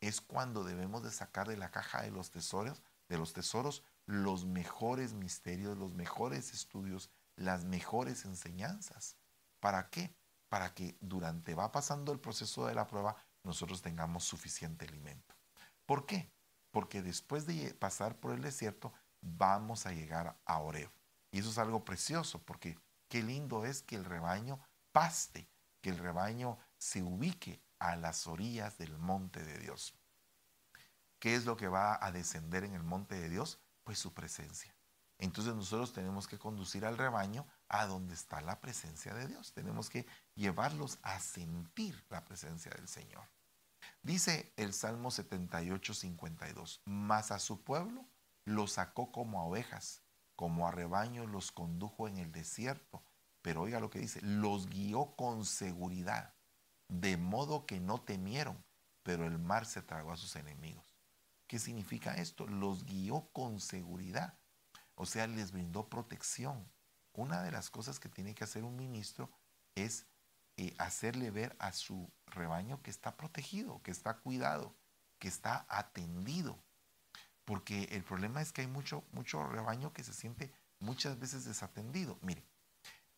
Es 0.00 0.20
cuando 0.20 0.64
debemos 0.64 1.04
de 1.04 1.12
sacar 1.12 1.46
de 1.46 1.56
la 1.56 1.70
caja 1.70 2.02
de 2.02 2.10
los 2.10 2.32
tesoros, 2.32 2.82
de 3.08 3.16
los 3.16 3.32
tesoros 3.32 3.84
los 4.06 4.44
mejores 4.44 5.12
misterios, 5.12 5.78
los 5.78 5.94
mejores 5.94 6.52
estudios, 6.52 7.08
las 7.36 7.64
mejores 7.64 8.24
enseñanzas. 8.24 9.16
¿Para 9.60 9.88
qué? 9.88 10.16
Para 10.48 10.74
que 10.74 10.98
durante 11.00 11.54
va 11.54 11.70
pasando 11.70 12.10
el 12.10 12.18
proceso 12.18 12.66
de 12.66 12.74
la 12.74 12.88
prueba 12.88 13.14
nosotros 13.44 13.82
tengamos 13.82 14.24
suficiente 14.24 14.84
alimento. 14.84 15.36
¿Por 15.84 16.06
qué? 16.06 16.32
Porque 16.72 17.02
después 17.02 17.46
de 17.46 17.72
pasar 17.74 18.18
por 18.18 18.32
el 18.32 18.42
desierto 18.42 18.92
vamos 19.26 19.86
a 19.86 19.92
llegar 19.92 20.38
a 20.44 20.58
Oreb. 20.58 20.90
Y 21.30 21.40
eso 21.40 21.50
es 21.50 21.58
algo 21.58 21.84
precioso 21.84 22.42
porque 22.42 22.78
qué 23.08 23.22
lindo 23.22 23.64
es 23.64 23.82
que 23.82 23.96
el 23.96 24.04
rebaño 24.04 24.60
paste, 24.92 25.48
que 25.80 25.90
el 25.90 25.98
rebaño 25.98 26.58
se 26.78 27.02
ubique 27.02 27.60
a 27.78 27.96
las 27.96 28.26
orillas 28.26 28.78
del 28.78 28.96
monte 28.96 29.44
de 29.44 29.58
Dios. 29.58 29.94
¿Qué 31.18 31.34
es 31.34 31.44
lo 31.44 31.56
que 31.56 31.68
va 31.68 31.98
a 32.04 32.12
descender 32.12 32.64
en 32.64 32.74
el 32.74 32.82
monte 32.82 33.14
de 33.14 33.28
Dios? 33.28 33.60
pues 33.86 34.00
su 34.00 34.12
presencia. 34.12 34.74
Entonces 35.16 35.54
nosotros 35.54 35.92
tenemos 35.92 36.26
que 36.26 36.38
conducir 36.38 36.84
al 36.84 36.98
rebaño 36.98 37.46
a 37.68 37.86
donde 37.86 38.14
está 38.14 38.40
la 38.40 38.60
presencia 38.60 39.14
de 39.14 39.28
Dios. 39.28 39.52
Tenemos 39.52 39.88
que 39.88 40.06
llevarlos 40.34 40.98
a 41.02 41.20
sentir 41.20 42.04
la 42.10 42.24
presencia 42.24 42.72
del 42.72 42.88
Señor. 42.88 43.24
Dice 44.02 44.52
el 44.56 44.74
Salmo 44.74 45.12
78, 45.12 45.94
52, 45.94 46.82
mas 46.84 47.30
a 47.30 47.38
su 47.38 47.62
pueblo 47.62 48.04
los 48.46 48.72
sacó 48.72 49.12
como 49.12 49.40
a 49.40 49.44
ovejas, 49.44 50.02
como 50.34 50.66
a 50.66 50.70
rebaño 50.70 51.26
los 51.26 51.52
condujo 51.52 52.08
en 52.08 52.16
el 52.16 52.32
desierto. 52.32 53.02
Pero 53.42 53.62
oiga 53.62 53.80
lo 53.80 53.90
que 53.90 53.98
dice, 53.98 54.20
los 54.22 54.66
guió 54.68 55.14
con 55.16 55.44
seguridad, 55.44 56.34
de 56.88 57.16
modo 57.16 57.66
que 57.66 57.78
no 57.80 58.00
temieron, 58.00 58.64
pero 59.02 59.26
el 59.26 59.38
mar 59.38 59.66
se 59.66 59.82
tragó 59.82 60.12
a 60.12 60.16
sus 60.16 60.34
enemigos. 60.36 60.96
¿Qué 61.46 61.58
significa 61.58 62.14
esto? 62.14 62.46
Los 62.46 62.84
guió 62.84 63.28
con 63.32 63.60
seguridad, 63.60 64.38
o 64.94 65.06
sea, 65.06 65.26
les 65.26 65.52
brindó 65.52 65.88
protección. 65.88 66.68
Una 67.12 67.42
de 67.42 67.52
las 67.52 67.70
cosas 67.70 68.00
que 68.00 68.08
tiene 68.08 68.34
que 68.34 68.44
hacer 68.44 68.64
un 68.64 68.76
ministro 68.76 69.30
es 69.74 70.06
eh, 70.56 70.74
hacerle 70.78 71.30
ver 71.30 71.54
a 71.58 71.72
su 71.72 72.10
rebaño 72.26 72.82
que 72.82 72.90
está 72.90 73.16
protegido, 73.16 73.82
que 73.82 73.90
está 73.90 74.18
cuidado, 74.18 74.74
que 75.18 75.28
está 75.28 75.66
atendido. 75.68 76.58
Porque 77.46 77.84
el 77.92 78.02
problema 78.02 78.42
es 78.42 78.52
que 78.52 78.60
hay 78.60 78.66
mucho, 78.66 79.02
mucho 79.12 79.46
rebaño 79.46 79.94
que 79.94 80.04
se 80.04 80.12
siente 80.12 80.52
muchas 80.80 81.18
veces 81.18 81.46
desatendido. 81.46 82.18
Mire, 82.20 82.44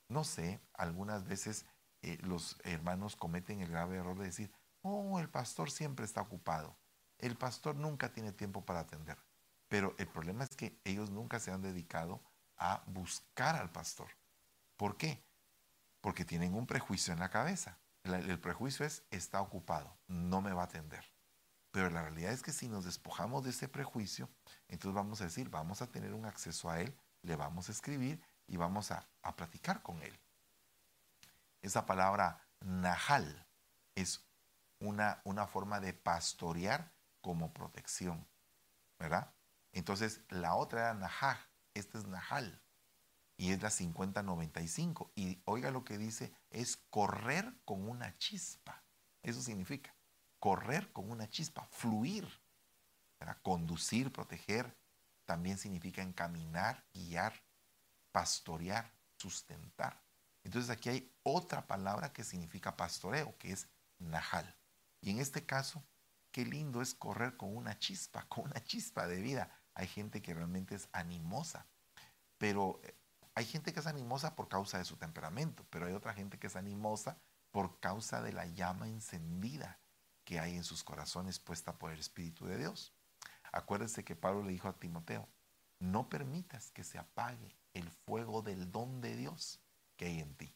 no 0.07 0.23
sé, 0.23 0.61
algunas 0.75 1.27
veces 1.27 1.64
eh, 2.03 2.19
los 2.23 2.57
hermanos 2.62 3.17
cometen 3.17 3.61
el 3.61 3.71
grave 3.71 3.97
error 3.97 4.17
de 4.17 4.27
decir, 4.27 4.53
oh, 4.83 5.19
el 5.19 5.29
pastor 5.29 5.71
siempre 5.71 6.05
está 6.05 6.21
ocupado. 6.21 6.77
El 7.19 7.37
pastor 7.37 7.75
nunca 7.75 8.12
tiene 8.12 8.31
tiempo 8.31 8.64
para 8.64 8.81
atender. 8.81 9.19
Pero 9.69 9.95
el 9.99 10.07
problema 10.07 10.45
es 10.45 10.51
que 10.51 10.79
ellos 10.85 11.11
nunca 11.11 11.41
se 11.41 11.51
han 11.51 11.62
dedicado 11.62 12.23
a 12.59 12.83
buscar 12.87 13.57
al 13.57 13.71
pastor. 13.71 14.09
¿Por 14.77 14.97
qué? 14.97 15.25
Porque 16.01 16.25
tienen 16.25 16.55
un 16.55 16.67
prejuicio 16.67 17.12
en 17.12 17.19
la 17.19 17.31
cabeza. 17.31 17.79
El, 18.05 18.38
prejuicio 18.38 18.87
es, 18.87 19.03
está 19.11 19.41
ocupado, 19.41 19.95
no 20.07 20.41
me 20.41 20.53
va 20.53 20.62
a 20.62 20.67
atender. 20.67 21.05
Pero 21.79 21.91
la 21.91 22.03
realidad 22.03 22.33
es 22.33 22.43
que 22.43 22.53
si 22.53 22.69
nos 22.69 22.87
despojamos 22.87 23.45
de 23.45 23.51
ese 23.51 23.69
prejuicio, 23.69 24.29
entonces 24.67 24.97
vamos 24.97 25.21
a 25.21 25.25
decir, 25.27 25.49
vamos 25.49 25.81
a 25.81 25.87
tener 25.87 26.12
un 26.12 26.27
acceso 26.27 26.69
a 26.69 26.81
él, 26.81 26.93
le 27.23 27.37
vamos 27.37 27.69
a 27.69 27.73
escribir 27.73 28.21
y 28.49 28.57
vamos 28.57 28.91
a, 28.91 29.07
a 29.23 29.37
platicar 29.37 29.81
con 29.81 30.03
él. 30.03 30.12
Esa 31.62 31.87
palabra 31.87 32.45
nahal 32.59 33.47
es 33.95 34.27
una, 34.81 35.21
una 35.23 35.47
forma 35.47 35.79
de 35.79 35.95
pastorear 35.95 36.91
como 37.21 37.55
protección, 37.55 38.27
¿verdad? 38.99 39.33
Entonces 39.71 40.23
la 40.31 40.57
otra 40.57 40.81
era 40.81 40.95
nahaj, 40.95 41.38
esta 41.75 41.99
es 41.99 42.09
nahal 42.09 42.61
y 43.37 43.53
es 43.53 43.62
la 43.62 43.71
5095. 43.71 45.12
Y 45.14 45.41
oiga 45.45 45.71
lo 45.71 45.85
que 45.85 45.97
dice, 45.97 46.33
es 46.51 46.77
correr 46.91 47.55
con 47.64 47.88
una 47.88 48.19
chispa. 48.19 48.83
Eso 49.23 49.41
significa 49.41 49.95
correr 50.38 50.92
con 50.92 51.11
una 51.11 51.29
chispa, 51.29 51.64
fluir, 51.70 52.29
conducir, 53.42 54.12
proteger. 54.12 54.77
También 55.24 55.59
significa 55.59 56.03
encaminar, 56.03 56.85
guiar, 56.94 57.35
pastorear, 58.12 58.90
sustentar. 59.16 60.01
Entonces 60.44 60.70
aquí 60.70 60.88
hay 60.88 61.12
otra 61.22 61.66
palabra 61.66 62.12
que 62.12 62.24
significa 62.24 62.77
pastoreo, 62.77 63.37
que 63.38 63.53
es 63.53 63.68
najal. 63.98 64.57
Y 65.01 65.11
en 65.11 65.18
este 65.18 65.44
caso, 65.44 65.85
qué 66.33 66.44
lindo 66.44 66.81
es 66.81 66.94
correr 66.94 67.37
con 67.37 67.55
una 67.55 67.79
chispa, 67.79 68.27
con 68.29 68.44
una 68.44 68.62
chispa 68.64 69.07
de 69.07 69.20
vida. 69.20 69.51
Hay 69.74 69.87
gente 69.87 70.22
que 70.22 70.35
realmente 70.35 70.74
es 70.74 70.88
animosa, 70.92 71.66
pero 72.38 72.81
eh, 72.85 72.94
hay 73.35 73.44
gente 73.44 73.72
que 73.72 73.81
es 73.81 73.87
animosa 73.87 74.35
por 74.35 74.48
causa 74.48 74.79
de 74.79 74.85
su 74.85 74.96
temperamento, 74.96 75.66
pero 75.70 75.87
hay 75.87 75.92
otra 75.92 76.14
gente 76.14 76.38
que 76.38 76.46
es 76.46 76.57
animosa 76.57 77.18
por 77.51 77.79
causa 77.81 78.22
de 78.22 78.33
la 78.33 78.46
llama 78.46 78.88
encendida 78.88 79.79
que 80.29 80.38
hay 80.38 80.57
en 80.57 80.64
sus 80.64 80.85
corazones 80.85 81.38
puesta 81.38 81.79
por 81.79 81.91
el 81.91 81.99
Espíritu 81.99 82.45
de 82.45 82.59
Dios. 82.59 82.93
Acuérdense 83.51 84.05
que 84.05 84.14
Pablo 84.14 84.43
le 84.43 84.53
dijo 84.53 84.69
a 84.69 84.79
Timoteo, 84.79 85.27
no 85.79 86.11
permitas 86.11 86.71
que 86.71 86.85
se 86.85 86.99
apague 86.99 87.57
el 87.73 87.88
fuego 87.91 88.43
del 88.43 88.71
don 88.71 89.01
de 89.01 89.17
Dios 89.17 89.59
que 89.97 90.05
hay 90.05 90.21
en 90.21 90.35
ti, 90.35 90.55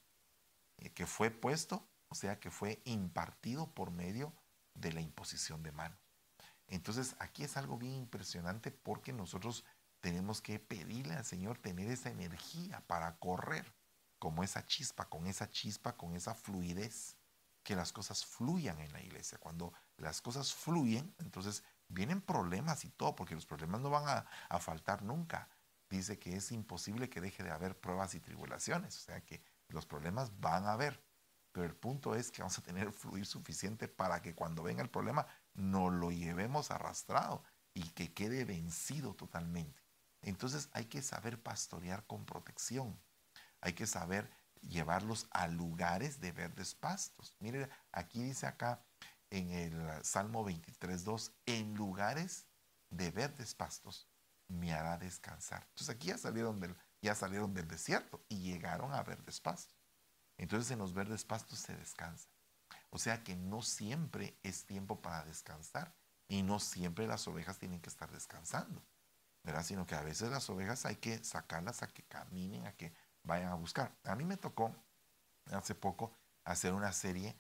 eh, 0.77 0.91
que 0.93 1.07
fue 1.07 1.31
puesto, 1.31 1.89
o 2.09 2.15
sea, 2.15 2.39
que 2.39 2.51
fue 2.51 2.83
impartido 2.85 3.73
por 3.73 3.93
medio 3.93 4.35
de 4.75 4.93
la 4.93 5.01
imposición 5.01 5.63
de 5.63 5.73
manos. 5.73 5.99
Entonces, 6.67 7.17
aquí 7.19 7.43
es 7.43 7.57
algo 7.57 7.79
bien 7.79 7.95
impresionante 7.95 8.73
porque 8.73 9.15
nosotros 9.15 9.65
tenemos 10.03 10.43
que 10.43 10.59
pedirle 10.59 11.15
al 11.15 11.25
Señor 11.25 11.57
tener 11.57 11.91
esa 11.91 12.11
energía 12.11 12.87
para 12.87 13.17
correr, 13.17 13.73
como 14.19 14.45
esa 14.45 14.67
chispa, 14.67 15.09
con 15.09 15.27
esa 15.27 15.49
chispa, 15.51 15.97
con 15.97 16.15
esa 16.15 16.35
fluidez, 16.35 17.17
que 17.63 17.77
las 17.77 17.93
cosas 17.93 18.25
fluyan 18.25 18.81
en 18.81 18.93
la 18.93 19.01
iglesia. 19.01 19.39
Cuando 19.39 19.73
las 19.97 20.21
cosas 20.21 20.53
fluyen, 20.53 21.15
entonces 21.19 21.63
vienen 21.89 22.21
problemas 22.21 22.85
y 22.85 22.91
todo, 22.91 23.15
porque 23.15 23.35
los 23.35 23.47
problemas 23.47 23.81
no 23.81 23.91
van 23.91 24.25
a, 24.49 24.59
faltar 24.59 25.03
nunca. 25.03 25.49
Dice 25.89 26.19
que 26.19 26.37
es 26.37 26.53
imposible 26.53 27.11
que 27.11 27.21
deje 27.21 27.43
de 27.43 27.51
haber 27.51 27.79
pruebas 27.79 28.15
y 28.15 28.21
tribulaciones, 28.21 28.97
o 28.97 29.01
sea 29.01 29.21
que 29.21 29.43
los 29.69 29.87
problemas 29.87 30.41
van 30.41 30.67
a 30.67 30.73
haber. 30.73 31.03
Pero 31.53 31.67
el 31.67 31.75
punto 31.75 32.15
es 32.15 32.31
que 32.31 32.41
vamos 32.41 32.59
a 32.59 32.63
tener 32.63 32.93
fluir 32.93 33.27
suficiente 33.27 33.87
para 33.87 34.23
que 34.23 34.35
cuando 34.35 34.63
venga 34.63 34.83
el 34.83 34.89
problema 34.89 35.27
no 35.53 35.91
lo 35.91 36.11
llevemos 36.11 36.71
arrastrado 36.71 37.45
y 37.75 37.83
que 37.91 38.15
quede 38.15 38.47
vencido 38.47 39.15
totalmente. 39.15 39.83
Entonces 40.23 40.71
hay 40.73 40.87
que 40.87 41.03
saber 41.03 41.43
pastorear 41.43 42.07
con 42.07 42.25
protección. 42.25 42.99
Hay 43.61 43.75
que 43.75 43.87
saber 43.87 44.31
llevarlos 44.63 45.27
a 45.31 45.49
lugares 45.49 46.21
de 46.21 46.33
verdes 46.33 46.75
pastos. 46.75 47.37
Mire, 47.41 47.69
aquí 47.93 48.23
dice 48.23 48.47
acá 48.47 48.85
en 49.31 49.51
el 49.51 50.05
Salmo 50.05 50.45
23.2, 50.47 51.33
en 51.47 51.75
lugares 51.75 52.47
de 52.91 53.11
verdes 53.11 53.55
pastos 53.55 54.09
me 54.49 54.73
hará 54.73 54.99
descansar. 54.99 55.67
Entonces 55.71 55.95
aquí 55.95 56.09
ya 56.09 56.19
salieron 56.19 56.61
del, 56.61 56.77
ya 57.01 57.15
salieron 57.15 57.55
del 57.55 57.69
desierto 57.69 58.25
y 58.29 58.41
llegaron 58.41 58.93
a 58.93 59.03
verdes 59.03 59.41
pastos. 59.41 59.77
Entonces 60.37 60.71
en 60.71 60.79
los 60.79 60.93
verdes 60.93 61.25
pastos 61.25 61.59
se 61.59 61.75
descansa. 61.77 62.29
O 62.91 62.99
sea 62.99 63.25
que 63.25 63.35
no 63.37 63.63
siempre 63.63 64.39
es 64.43 64.67
tiempo 64.67 65.01
para 65.01 65.25
descansar 65.25 65.95
y 66.29 66.43
no 66.43 66.61
siempre 66.61 67.07
las 67.07 67.27
ovejas 67.27 67.59
tienen 67.59 67.81
que 67.81 67.89
estar 67.89 68.11
descansando. 68.11 68.83
Sino 69.65 69.87
que 69.87 69.97
a 69.97 70.03
veces 70.03 70.31
las 70.31 70.49
ovejas 70.51 70.87
hay 70.87 70.97
que 70.97 71.23
sacarlas 71.25 71.83
a 71.83 71.89
que 71.89 72.05
caminen, 72.05 72.67
a 72.67 72.73
que 72.73 72.93
vayan 73.25 73.51
a 73.51 73.55
buscar. 73.55 73.95
A 74.05 74.15
mí 74.15 74.25
me 74.25 74.37
tocó 74.37 74.75
hace 75.47 75.75
poco 75.75 76.13
hacer 76.45 76.73
una 76.73 76.93
serie 76.93 77.37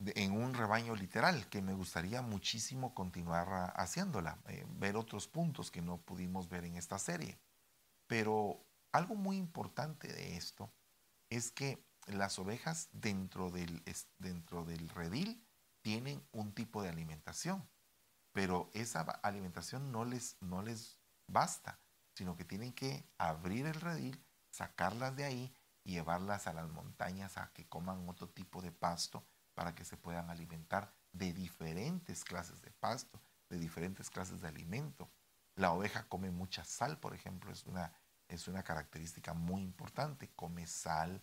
en 0.00 0.32
un 0.32 0.54
rebaño 0.54 0.94
literal 0.94 1.48
que 1.48 1.62
me 1.62 1.72
gustaría 1.72 2.20
muchísimo 2.22 2.94
continuar 2.94 3.72
haciéndola, 3.76 4.38
eh, 4.48 4.64
ver 4.68 4.96
otros 4.96 5.28
puntos 5.28 5.70
que 5.70 5.82
no 5.82 5.98
pudimos 5.98 6.48
ver 6.48 6.64
en 6.64 6.76
esta 6.76 6.98
serie. 6.98 7.38
Pero 8.06 8.64
algo 8.92 9.14
muy 9.14 9.36
importante 9.36 10.08
de 10.08 10.36
esto 10.36 10.70
es 11.30 11.50
que 11.50 11.82
las 12.06 12.38
ovejas 12.38 12.88
dentro 12.92 13.50
del, 13.50 13.82
dentro 14.18 14.64
del 14.64 14.88
redil 14.88 15.42
tienen 15.80 16.22
un 16.32 16.52
tipo 16.52 16.82
de 16.82 16.90
alimentación, 16.90 17.66
pero 18.32 18.70
esa 18.74 19.00
alimentación 19.22 19.90
no 19.90 20.04
les, 20.04 20.36
no 20.40 20.62
les 20.62 20.98
basta, 21.26 21.78
sino 22.14 22.36
que 22.36 22.44
tienen 22.44 22.72
que 22.72 23.06
abrir 23.18 23.66
el 23.66 23.80
redil, 23.80 24.22
sacarlas 24.54 25.16
de 25.16 25.24
ahí 25.24 25.54
y 25.82 25.92
llevarlas 25.92 26.46
a 26.46 26.52
las 26.52 26.68
montañas 26.68 27.36
a 27.36 27.52
que 27.52 27.66
coman 27.66 28.08
otro 28.08 28.28
tipo 28.28 28.62
de 28.62 28.70
pasto 28.70 29.24
para 29.54 29.74
que 29.74 29.84
se 29.84 29.96
puedan 29.96 30.30
alimentar 30.30 30.92
de 31.12 31.32
diferentes 31.32 32.24
clases 32.24 32.62
de 32.62 32.70
pasto, 32.70 33.20
de 33.48 33.58
diferentes 33.58 34.10
clases 34.10 34.40
de 34.40 34.48
alimento. 34.48 35.10
La 35.56 35.72
oveja 35.72 36.04
come 36.08 36.30
mucha 36.30 36.64
sal, 36.64 36.98
por 36.98 37.14
ejemplo, 37.14 37.52
es 37.52 37.64
una, 37.64 37.92
es 38.28 38.48
una 38.48 38.62
característica 38.62 39.34
muy 39.34 39.62
importante. 39.62 40.30
Come 40.34 40.66
sal, 40.66 41.20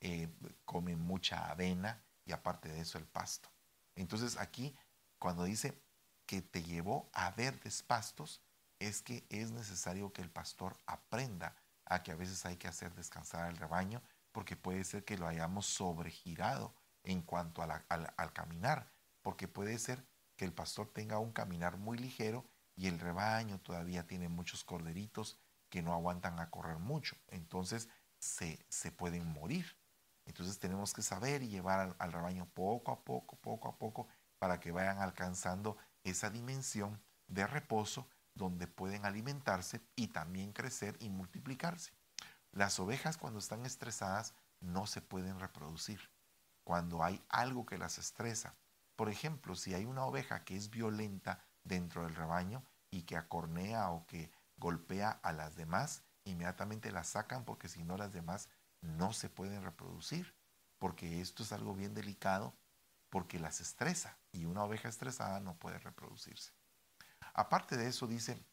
eh, 0.00 0.28
come 0.64 0.96
mucha 0.96 1.50
avena 1.50 2.02
y 2.24 2.32
aparte 2.32 2.68
de 2.68 2.80
eso 2.80 2.98
el 2.98 3.06
pasto. 3.06 3.48
Entonces 3.94 4.36
aquí, 4.36 4.76
cuando 5.18 5.44
dice 5.44 5.80
que 6.26 6.42
te 6.42 6.62
llevó 6.62 7.08
a 7.12 7.30
verdes 7.30 7.82
pastos, 7.82 8.40
es 8.78 9.02
que 9.02 9.24
es 9.30 9.52
necesario 9.52 10.12
que 10.12 10.22
el 10.22 10.30
pastor 10.30 10.76
aprenda 10.86 11.54
a 11.92 12.02
que 12.02 12.12
a 12.12 12.16
veces 12.16 12.44
hay 12.46 12.56
que 12.56 12.68
hacer 12.68 12.94
descansar 12.94 13.44
al 13.44 13.56
rebaño 13.56 14.02
porque 14.32 14.56
puede 14.56 14.82
ser 14.84 15.04
que 15.04 15.18
lo 15.18 15.26
hayamos 15.26 15.66
sobregirado 15.66 16.74
en 17.04 17.20
cuanto 17.20 17.62
al, 17.62 18.32
caminar, 18.32 18.90
porque 19.20 19.46
puede 19.46 19.78
ser 19.78 20.06
que 20.36 20.44
el 20.44 20.54
pastor 20.54 20.90
tenga 20.92 21.18
un 21.18 21.32
caminar 21.32 21.76
muy 21.76 21.98
ligero 21.98 22.46
y 22.74 22.86
el 22.86 22.98
rebaño 22.98 23.60
todavía 23.60 24.06
tiene 24.06 24.28
muchos 24.28 24.64
corderitos 24.64 25.38
que 25.68 25.82
no 25.82 25.92
aguantan 25.92 26.38
a 26.38 26.50
correr 26.50 26.78
mucho, 26.78 27.16
entonces 27.28 27.88
se, 28.18 28.64
se 28.68 28.90
pueden 28.90 29.26
morir. 29.26 29.76
Entonces 30.24 30.58
tenemos 30.58 30.92
que 30.92 31.02
saber 31.02 31.42
y 31.42 31.48
llevar 31.48 31.80
al, 31.80 31.96
al 31.98 32.12
rebaño 32.12 32.46
poco 32.54 32.92
a 32.92 33.04
poco, 33.04 33.36
poco 33.36 33.68
a 33.68 33.76
poco, 33.76 34.08
para 34.38 34.60
que 34.60 34.70
vayan 34.70 34.98
alcanzando 34.98 35.76
esa 36.04 36.30
dimensión 36.30 37.02
de 37.26 37.46
reposo 37.46 38.08
donde 38.34 38.66
pueden 38.66 39.04
alimentarse 39.04 39.80
y 39.96 40.08
también 40.08 40.52
crecer 40.52 40.96
y 41.00 41.10
multiplicarse. 41.10 41.92
Las 42.52 42.78
ovejas 42.80 43.16
cuando 43.16 43.38
están 43.38 43.64
estresadas 43.64 44.34
no 44.60 44.86
se 44.86 45.00
pueden 45.00 45.40
reproducir. 45.40 46.10
Cuando 46.64 47.02
hay 47.02 47.22
algo 47.28 47.66
que 47.66 47.78
las 47.78 47.98
estresa, 47.98 48.54
por 48.96 49.08
ejemplo, 49.08 49.54
si 49.54 49.74
hay 49.74 49.84
una 49.84 50.04
oveja 50.04 50.44
que 50.44 50.56
es 50.56 50.70
violenta 50.70 51.44
dentro 51.64 52.04
del 52.04 52.14
rebaño 52.14 52.64
y 52.90 53.02
que 53.02 53.16
acornea 53.16 53.90
o 53.90 54.06
que 54.06 54.30
golpea 54.56 55.10
a 55.10 55.32
las 55.32 55.56
demás, 55.56 56.02
inmediatamente 56.24 56.92
las 56.92 57.08
sacan 57.08 57.44
porque 57.44 57.68
si 57.68 57.82
no 57.82 57.96
las 57.96 58.12
demás 58.12 58.48
no 58.80 59.12
se 59.12 59.28
pueden 59.28 59.64
reproducir, 59.64 60.34
porque 60.78 61.20
esto 61.20 61.42
es 61.42 61.52
algo 61.52 61.74
bien 61.74 61.94
delicado 61.94 62.54
porque 63.12 63.38
las 63.38 63.60
estresa 63.60 64.18
y 64.32 64.46
una 64.46 64.64
oveja 64.64 64.88
estresada 64.88 65.38
no 65.38 65.58
puede 65.58 65.78
reproducirse. 65.78 66.52
Aparte 67.34 67.76
de 67.76 67.88
eso 67.88 68.06
dice 68.06 68.44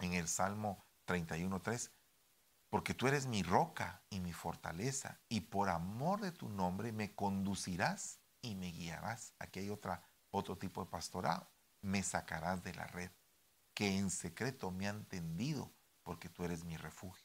en 0.00 0.14
el 0.14 0.28
Salmo 0.28 0.84
31.3, 1.06 1.90
porque 2.70 2.94
tú 2.94 3.06
eres 3.06 3.26
mi 3.26 3.42
roca 3.42 4.02
y 4.10 4.20
mi 4.20 4.32
fortaleza, 4.32 5.20
y 5.28 5.42
por 5.42 5.68
amor 5.68 6.20
de 6.20 6.32
tu 6.32 6.48
nombre 6.48 6.92
me 6.92 7.14
conducirás 7.14 8.18
y 8.42 8.56
me 8.56 8.72
guiarás. 8.72 9.32
Aquí 9.38 9.60
hay 9.60 9.70
otra, 9.70 10.02
otro 10.30 10.58
tipo 10.58 10.84
de 10.84 10.90
pastorado. 10.90 11.48
Me 11.82 12.02
sacarás 12.02 12.64
de 12.64 12.74
la 12.74 12.86
red, 12.86 13.10
que 13.74 13.96
en 13.96 14.10
secreto 14.10 14.70
me 14.70 14.88
han 14.88 15.04
tendido, 15.04 15.72
porque 16.02 16.28
tú 16.28 16.44
eres 16.44 16.64
mi 16.64 16.76
refugio. 16.76 17.24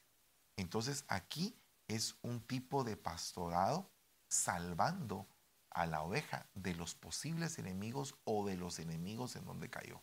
Entonces 0.56 1.04
aquí 1.08 1.58
es 1.88 2.16
un 2.22 2.40
tipo 2.40 2.84
de 2.84 2.96
pastorado 2.96 3.90
salvando 4.28 5.26
a 5.70 5.86
la 5.86 6.02
oveja 6.02 6.48
de 6.54 6.74
los 6.74 6.94
posibles 6.94 7.58
enemigos 7.58 8.14
o 8.24 8.46
de 8.46 8.56
los 8.56 8.78
enemigos 8.78 9.36
en 9.36 9.44
donde 9.44 9.70
cayó. 9.70 10.02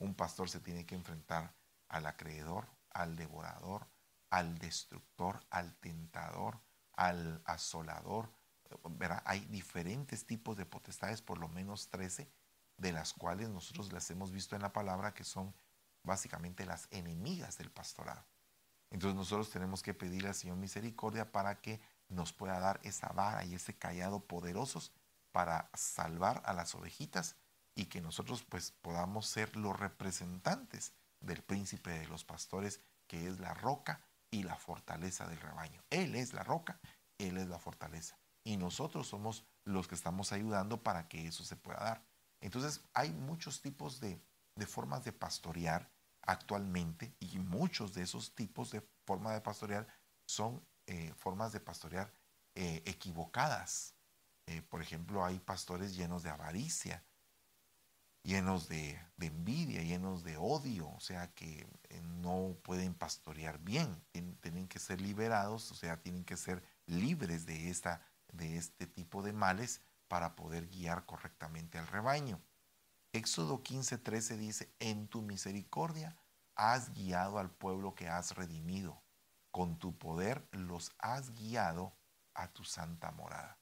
Un 0.00 0.14
pastor 0.14 0.48
se 0.48 0.60
tiene 0.60 0.86
que 0.86 0.94
enfrentar 0.94 1.54
al 1.88 2.06
acreedor, 2.06 2.66
al 2.90 3.16
devorador, 3.16 3.86
al 4.30 4.58
destructor, 4.58 5.44
al 5.50 5.76
tentador, 5.76 6.58
al 6.94 7.42
asolador. 7.44 8.32
Hay 9.24 9.40
diferentes 9.46 10.26
tipos 10.26 10.56
de 10.56 10.64
potestades, 10.64 11.20
por 11.20 11.38
lo 11.38 11.48
menos 11.48 11.90
13, 11.90 12.32
de 12.78 12.92
las 12.92 13.12
cuales 13.12 13.50
nosotros 13.50 13.92
las 13.92 14.10
hemos 14.10 14.32
visto 14.32 14.56
en 14.56 14.62
la 14.62 14.72
palabra 14.72 15.12
que 15.12 15.24
son 15.24 15.54
básicamente 16.02 16.64
las 16.64 16.88
enemigas 16.90 17.58
del 17.58 17.70
pastorado. 17.70 18.24
Entonces 18.88 19.16
nosotros 19.16 19.50
tenemos 19.50 19.82
que 19.82 19.92
pedir 19.92 20.26
al 20.26 20.34
Señor 20.34 20.56
misericordia 20.56 21.30
para 21.30 21.60
que 21.60 21.80
nos 22.08 22.32
pueda 22.32 22.58
dar 22.58 22.80
esa 22.84 23.08
vara 23.08 23.44
y 23.44 23.54
ese 23.54 23.76
callado 23.76 24.20
poderosos 24.26 24.92
para 25.30 25.70
salvar 25.74 26.42
a 26.46 26.54
las 26.54 26.74
ovejitas 26.74 27.36
y 27.80 27.86
que 27.86 28.02
nosotros 28.02 28.44
pues 28.46 28.72
podamos 28.72 29.26
ser 29.26 29.56
los 29.56 29.78
representantes 29.78 30.92
del 31.18 31.42
príncipe 31.42 31.90
de 31.90 32.06
los 32.08 32.24
pastores 32.24 32.82
que 33.06 33.26
es 33.26 33.40
la 33.40 33.54
roca 33.54 34.04
y 34.30 34.42
la 34.42 34.54
fortaleza 34.56 35.26
del 35.26 35.40
rebaño. 35.40 35.82
Él 35.88 36.14
es 36.14 36.34
la 36.34 36.44
roca, 36.44 36.78
Él 37.16 37.38
es 37.38 37.48
la 37.48 37.58
fortaleza. 37.58 38.18
Y 38.44 38.58
nosotros 38.58 39.06
somos 39.06 39.46
los 39.64 39.88
que 39.88 39.94
estamos 39.94 40.30
ayudando 40.32 40.82
para 40.82 41.08
que 41.08 41.26
eso 41.26 41.42
se 41.42 41.56
pueda 41.56 41.78
dar. 41.80 42.04
Entonces 42.42 42.82
hay 42.92 43.12
muchos 43.12 43.62
tipos 43.62 43.98
de, 43.98 44.22
de 44.56 44.66
formas 44.66 45.02
de 45.04 45.12
pastorear 45.12 45.90
actualmente 46.20 47.16
y 47.18 47.38
muchos 47.38 47.94
de 47.94 48.02
esos 48.02 48.34
tipos 48.34 48.72
de 48.72 48.86
forma 49.06 49.32
de 49.32 49.40
pastorear 49.40 49.88
son 50.28 50.62
eh, 50.86 51.14
formas 51.16 51.52
de 51.52 51.60
pastorear 51.60 52.12
eh, 52.54 52.82
equivocadas. 52.84 53.94
Eh, 54.46 54.60
por 54.60 54.82
ejemplo, 54.82 55.24
hay 55.24 55.38
pastores 55.38 55.96
llenos 55.96 56.22
de 56.22 56.28
avaricia, 56.28 57.06
llenos 58.22 58.68
de, 58.68 58.98
envidia, 59.20 59.82
llenos 59.82 60.24
de 60.24 60.36
odio, 60.36 60.88
o 60.90 61.00
sea 61.00 61.32
que 61.34 61.66
no 62.22 62.56
pueden 62.62 62.94
pastorear 62.94 63.58
bien, 63.58 64.02
tienen, 64.40 64.68
que 64.68 64.78
ser 64.78 65.00
liberados, 65.00 65.70
o 65.70 65.74
sea, 65.74 66.00
tienen 66.00 66.24
que 66.24 66.36
ser 66.36 66.62
libres 66.86 67.46
de, 67.46 67.70
esta, 67.70 68.02
de 68.32 68.56
este 68.56 68.86
tipo 68.86 69.22
de 69.22 69.32
males 69.32 69.80
para 70.08 70.36
poder 70.36 70.68
guiar 70.68 71.06
correctamente 71.06 71.78
al 71.78 71.86
rebaño. 71.86 72.40
Éxodo 73.12 73.62
15:13 73.62 74.36
dice, 74.36 74.72
en 74.78 75.08
tu 75.08 75.22
misericordia 75.22 76.16
has 76.54 76.92
guiado 76.92 77.38
al 77.38 77.50
pueblo 77.50 77.94
que 77.94 78.08
has 78.08 78.36
redimido 78.36 79.02
con 79.50 79.78
tu 79.78 79.96
poder 79.98 80.46
los 80.52 80.92
has 80.98 81.34
guiado 81.34 81.96
a 82.34 82.52
tu 82.52 82.64
santa 82.64 83.10
morada, 83.12 83.58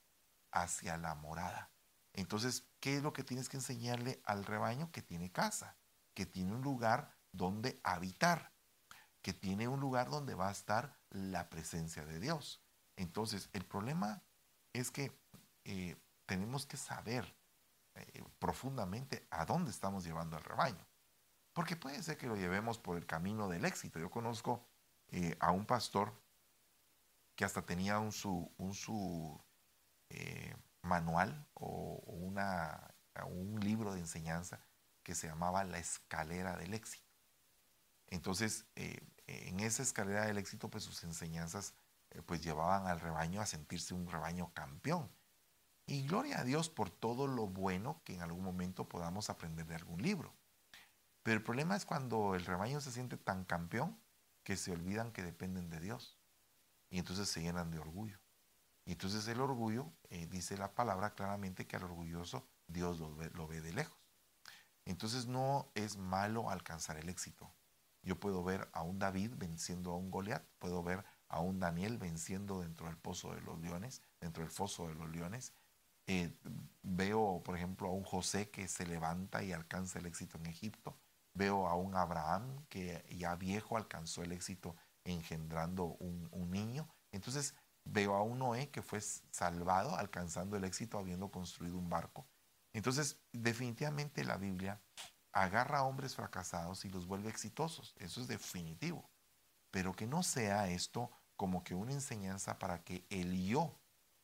hacia 0.52 0.96
la 0.98 1.14
morada. 1.14 1.70
Entonces, 2.12 2.68
¿qué 2.80 2.96
es 2.96 3.02
lo 3.02 3.12
que 3.12 3.24
tienes 3.24 3.48
que 3.48 3.56
enseñarle 3.56 4.20
al 4.24 4.44
rebaño? 4.44 4.90
Que 4.90 5.02
tiene 5.02 5.30
casa, 5.30 5.76
que 6.14 6.26
tiene 6.26 6.52
un 6.52 6.62
lugar 6.62 7.16
donde 7.32 7.80
habitar, 7.84 8.52
que 9.22 9.32
tiene 9.32 9.68
un 9.68 9.80
lugar 9.80 10.10
donde 10.10 10.34
va 10.34 10.48
a 10.48 10.52
estar 10.52 10.98
la 11.10 11.48
presencia 11.48 12.04
de 12.04 12.20
Dios. 12.20 12.62
Entonces, 12.96 13.48
el 13.52 13.64
problema 13.64 14.22
es 14.72 14.90
que 14.90 15.12
eh, 15.64 15.96
tenemos 16.26 16.66
que 16.66 16.76
saber 16.76 17.36
eh, 17.94 18.24
profundamente 18.38 19.26
a 19.30 19.44
dónde 19.44 19.70
estamos 19.70 20.04
llevando 20.04 20.36
al 20.36 20.44
rebaño. 20.44 20.86
Porque 21.52 21.76
puede 21.76 22.02
ser 22.02 22.16
que 22.16 22.26
lo 22.26 22.36
llevemos 22.36 22.78
por 22.78 22.96
el 22.96 23.06
camino 23.06 23.48
del 23.48 23.64
éxito. 23.64 23.98
Yo 23.98 24.10
conozco 24.10 24.66
eh, 25.08 25.36
a 25.40 25.50
un 25.50 25.66
pastor 25.66 26.12
que 27.34 27.44
hasta 27.44 27.62
tenía 27.62 27.98
un 27.98 28.12
su, 28.12 28.52
un 28.58 28.74
su 28.74 29.40
manual 30.88 31.46
o, 31.54 32.02
una, 32.06 32.94
un 33.26 33.60
libro 33.60 33.94
de 33.94 34.00
enseñanza 34.00 34.60
que 35.02 35.14
se 35.14 35.28
llamaba 35.28 35.64
La 35.64 35.78
escalera 35.78 36.56
del 36.56 36.74
éxito. 36.74 37.06
Entonces, 38.08 38.66
eh, 38.74 39.00
en 39.26 39.60
esa 39.60 39.82
escalera 39.82 40.24
del 40.24 40.38
éxito, 40.38 40.70
pues 40.70 40.84
sus 40.84 41.04
enseñanzas 41.04 41.74
pues 42.26 42.42
llevaban 42.42 42.86
al 42.86 43.00
rebaño 43.00 43.40
a 43.40 43.46
sentirse 43.46 43.94
un 43.94 44.08
rebaño 44.08 44.52
campeón. 44.54 45.10
Y 45.86 46.06
gloria 46.06 46.40
a 46.40 46.44
Dios 46.44 46.68
por 46.68 46.90
todo 46.90 47.26
lo 47.26 47.46
bueno 47.46 48.02
que 48.04 48.14
en 48.14 48.22
algún 48.22 48.44
momento 48.44 48.88
podamos 48.88 49.30
aprender 49.30 49.66
de 49.66 49.74
algún 49.74 50.02
libro. 50.02 50.34
Pero 51.22 51.38
el 51.38 51.42
problema 51.42 51.76
es 51.76 51.84
cuando 51.84 52.34
el 52.34 52.44
rebaño 52.44 52.80
se 52.80 52.92
siente 52.92 53.16
tan 53.16 53.44
campeón 53.44 53.98
que 54.42 54.56
se 54.56 54.72
olvidan 54.72 55.12
que 55.12 55.22
dependen 55.22 55.70
de 55.70 55.80
Dios. 55.80 56.18
Y 56.90 56.98
entonces 56.98 57.28
se 57.28 57.42
llenan 57.42 57.70
de 57.70 57.78
orgullo. 57.78 58.18
Y 58.88 58.92
entonces 58.92 59.28
el 59.28 59.42
orgullo, 59.42 59.92
eh, 60.08 60.26
dice 60.28 60.56
la 60.56 60.74
palabra 60.74 61.14
claramente 61.14 61.66
que 61.66 61.76
al 61.76 61.84
orgulloso 61.84 62.48
Dios 62.68 62.98
lo 62.98 63.14
ve, 63.14 63.28
ve 63.28 63.60
de 63.60 63.74
lejos. 63.74 63.98
Entonces 64.86 65.26
no 65.26 65.70
es 65.74 65.98
malo 65.98 66.48
alcanzar 66.48 66.96
el 66.96 67.10
éxito. 67.10 67.52
Yo 68.02 68.18
puedo 68.18 68.42
ver 68.42 68.66
a 68.72 68.80
un 68.80 68.98
David 68.98 69.34
venciendo 69.36 69.92
a 69.92 69.98
un 69.98 70.10
Goliat, 70.10 70.42
puedo 70.58 70.82
ver 70.82 71.04
a 71.28 71.40
un 71.40 71.60
Daniel 71.60 71.98
venciendo 71.98 72.62
dentro 72.62 72.86
del 72.86 72.96
pozo 72.96 73.34
de 73.34 73.42
los 73.42 73.60
leones, 73.60 74.00
dentro 74.22 74.42
del 74.42 74.50
foso 74.50 74.88
de 74.88 74.94
los 74.94 75.10
leones. 75.10 75.52
Eh, 76.06 76.34
veo, 76.82 77.42
por 77.44 77.58
ejemplo, 77.58 77.88
a 77.88 77.92
un 77.92 78.04
José 78.04 78.48
que 78.48 78.68
se 78.68 78.86
levanta 78.86 79.42
y 79.42 79.52
alcanza 79.52 79.98
el 79.98 80.06
éxito 80.06 80.38
en 80.38 80.46
Egipto. 80.46 80.96
Veo 81.34 81.68
a 81.68 81.74
un 81.74 81.94
Abraham 81.94 82.64
que 82.70 83.04
ya 83.18 83.36
viejo 83.36 83.76
alcanzó 83.76 84.22
el 84.22 84.32
éxito 84.32 84.76
engendrando 85.04 85.84
un, 86.00 86.50
niño. 86.50 86.88
Entonces 87.12 87.54
veo 87.90 88.14
a 88.14 88.22
un 88.22 88.38
Noé 88.38 88.70
que 88.70 88.82
fue 88.82 89.00
salvado 89.00 89.96
alcanzando 89.96 90.56
el 90.56 90.64
éxito 90.64 90.98
habiendo 90.98 91.30
construido 91.30 91.76
un 91.76 91.88
barco. 91.88 92.26
Entonces 92.72 93.18
definitivamente 93.32 94.24
la 94.24 94.36
Biblia 94.36 94.80
agarra 95.32 95.78
a 95.78 95.84
hombres 95.84 96.14
fracasados 96.14 96.84
y 96.84 96.90
los 96.90 97.06
vuelve 97.06 97.30
exitosos. 97.30 97.94
Eso 97.98 98.20
es 98.20 98.28
definitivo. 98.28 99.08
Pero 99.70 99.92
que 99.92 100.06
no 100.06 100.22
sea 100.22 100.68
esto 100.68 101.10
como 101.36 101.62
que 101.62 101.74
una 101.74 101.92
enseñanza 101.92 102.58
para 102.58 102.82
que 102.82 103.06
el 103.10 103.46
yo 103.46 103.78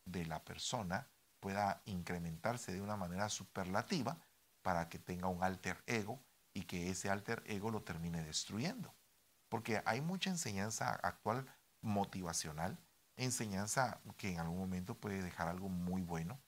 de 0.05 0.27
la 0.27 0.42
persona 0.44 1.09
pueda 1.40 1.83
incrementarse 1.85 2.72
de 2.72 2.81
una 2.81 2.97
manera 2.97 3.28
superlativa 3.28 4.18
para 4.62 4.88
que 4.88 4.99
tenga 4.99 5.28
un 5.28 5.43
alter 5.43 5.82
ego 5.86 6.18
y 6.55 6.62
que 6.64 6.91
ese 6.91 7.11
alter 7.11 7.43
ego 7.47 7.70
lo 7.70 7.82
termine 7.82 8.22
destruyendo. 8.24 8.95
Porque 9.49 9.82
hay 9.84 10.01
mucha 10.01 10.30
enseñanza 10.30 10.91
actual 10.91 11.47
motivacional, 11.82 12.78
enseñanza 13.16 14.00
que 14.16 14.30
en 14.30 14.40
algún 14.40 14.58
momento 14.58 14.98
puede 14.98 15.22
dejar 15.22 15.48
algo 15.48 15.68
muy 15.68 16.02
bueno, 16.02 16.40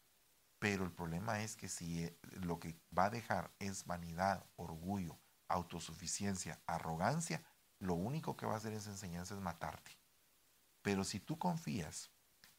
pero 0.59 0.85
el 0.85 0.93
problema 0.93 1.43
es 1.43 1.57
que 1.57 1.69
si 1.69 2.05
eh, 2.05 2.19
lo 2.43 2.59
que 2.59 2.79
va 2.97 3.07
a 3.07 3.11
dejar 3.11 3.53
es 3.59 3.85
vanidad, 3.85 4.45
orgullo, 4.57 5.19
autosuficiencia, 5.49 6.61
arrogancia, 6.67 7.43
lo 7.79 7.95
único 7.95 8.37
que 8.37 8.47
va 8.47 8.55
a 8.55 8.57
hacer 8.57 8.73
esa 8.73 8.91
enseñanza 8.91 9.35
es 9.35 9.41
matarte. 9.41 9.99
Pero 10.83 11.05
si 11.05 11.21
tú 11.21 11.39
confías 11.39 12.11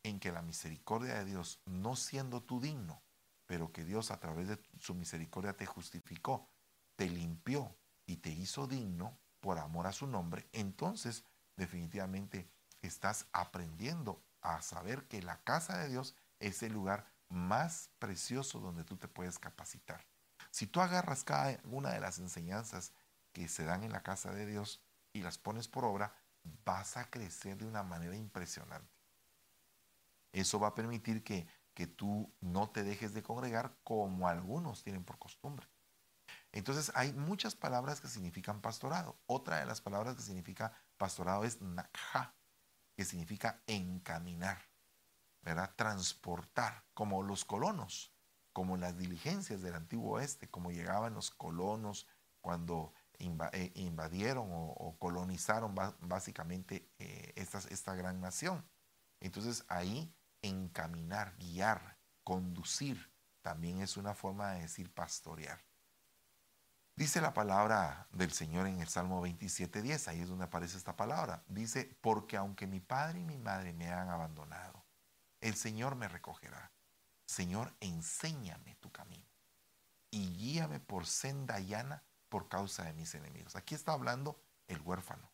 en 0.03 0.19
que 0.19 0.31
la 0.31 0.41
misericordia 0.41 1.15
de 1.15 1.25
Dios, 1.25 1.61
no 1.65 1.95
siendo 1.95 2.43
tú 2.43 2.61
digno, 2.61 3.01
pero 3.45 3.71
que 3.71 3.83
Dios 3.83 4.11
a 4.11 4.19
través 4.19 4.47
de 4.47 4.59
su 4.79 4.93
misericordia 4.93 5.55
te 5.55 5.65
justificó, 5.65 6.47
te 6.95 7.09
limpió 7.09 7.75
y 8.05 8.17
te 8.17 8.29
hizo 8.29 8.67
digno 8.67 9.17
por 9.39 9.59
amor 9.59 9.87
a 9.87 9.93
su 9.93 10.07
nombre, 10.07 10.47
entonces 10.51 11.23
definitivamente 11.55 12.49
estás 12.81 13.27
aprendiendo 13.31 14.21
a 14.41 14.61
saber 14.61 15.07
que 15.07 15.21
la 15.21 15.41
casa 15.43 15.77
de 15.77 15.89
Dios 15.89 16.15
es 16.39 16.63
el 16.63 16.73
lugar 16.73 17.05
más 17.29 17.89
precioso 17.99 18.59
donde 18.59 18.83
tú 18.83 18.97
te 18.97 19.07
puedes 19.07 19.39
capacitar. 19.39 20.05
Si 20.51 20.67
tú 20.67 20.81
agarras 20.81 21.23
cada 21.23 21.59
una 21.65 21.91
de 21.91 21.99
las 21.99 22.19
enseñanzas 22.19 22.93
que 23.33 23.47
se 23.47 23.65
dan 23.65 23.83
en 23.83 23.91
la 23.91 24.03
casa 24.03 24.31
de 24.31 24.45
Dios 24.45 24.81
y 25.13 25.21
las 25.21 25.37
pones 25.37 25.67
por 25.67 25.85
obra, 25.85 26.15
vas 26.65 26.97
a 26.97 27.09
crecer 27.09 27.57
de 27.57 27.65
una 27.65 27.83
manera 27.83 28.15
impresionante. 28.15 28.95
Eso 30.31 30.59
va 30.59 30.69
a 30.69 30.75
permitir 30.75 31.23
que, 31.23 31.47
que 31.73 31.87
tú 31.87 32.31
no 32.39 32.69
te 32.69 32.83
dejes 32.83 33.13
de 33.13 33.23
congregar 33.23 33.75
como 33.83 34.27
algunos 34.27 34.83
tienen 34.83 35.03
por 35.03 35.17
costumbre. 35.19 35.67
Entonces 36.51 36.91
hay 36.95 37.13
muchas 37.13 37.55
palabras 37.55 38.01
que 38.01 38.07
significan 38.07 38.61
pastorado. 38.61 39.19
Otra 39.25 39.59
de 39.59 39.65
las 39.65 39.81
palabras 39.81 40.15
que 40.15 40.21
significa 40.21 40.71
pastorado 40.97 41.43
es 41.43 41.61
nakha, 41.61 42.33
que 42.97 43.05
significa 43.05 43.61
encaminar, 43.67 44.59
¿verdad? 45.43 45.71
Transportar, 45.75 46.83
como 46.95 47.21
los 47.21 47.45
colonos, 47.45 48.11
como 48.53 48.75
las 48.75 48.97
diligencias 48.97 49.61
del 49.61 49.75
antiguo 49.75 50.15
oeste, 50.15 50.49
como 50.49 50.71
llegaban 50.71 51.13
los 51.13 51.29
colonos 51.29 52.07
cuando 52.41 52.91
eh, 53.19 53.71
invadieron 53.75 54.47
o, 54.51 54.95
colonizaron 54.97 55.75
básicamente 56.01 56.89
eh, 56.97 57.33
esta 57.35 57.93
gran 57.93 58.19
nación. 58.19 58.67
Entonces 59.19 59.63
ahí 59.67 60.11
encaminar, 60.41 61.35
guiar, 61.37 61.99
conducir, 62.23 63.11
también 63.43 63.81
es 63.81 63.95
una 63.95 64.15
forma 64.15 64.53
de 64.53 64.61
decir 64.61 64.91
pastorear. 64.91 65.66
Dice 66.97 67.21
la 67.21 67.31
palabra 67.31 68.07
del 68.11 68.31
Señor 68.31 68.65
en 68.65 68.81
el 68.81 68.87
Salmo 68.87 69.23
27.10, 69.23 70.07
ahí 70.07 70.21
es 70.21 70.29
donde 70.29 70.45
aparece 70.45 70.77
esta 70.77 70.97
palabra. 70.97 71.43
Dice, 71.47 71.95
porque 72.01 72.37
aunque 72.37 72.65
mi 72.65 72.79
padre 72.79 73.19
y 73.19 73.23
mi 73.23 73.37
madre 73.37 73.71
me 73.71 73.87
han 73.87 74.09
abandonado, 74.09 74.83
el 75.39 75.53
Señor 75.53 75.95
me 75.95 76.07
recogerá. 76.07 76.71
Señor, 77.27 77.71
enséñame 77.81 78.77
tu 78.77 78.91
camino 78.91 79.27
y 80.09 80.33
guíame 80.33 80.79
por 80.79 81.05
senda 81.05 81.59
llana 81.59 82.01
por 82.29 82.49
causa 82.49 82.85
de 82.85 82.93
mis 82.93 83.13
enemigos. 83.13 83.55
Aquí 83.55 83.75
está 83.75 83.93
hablando 83.93 84.41
el 84.67 84.81
huérfano, 84.81 85.29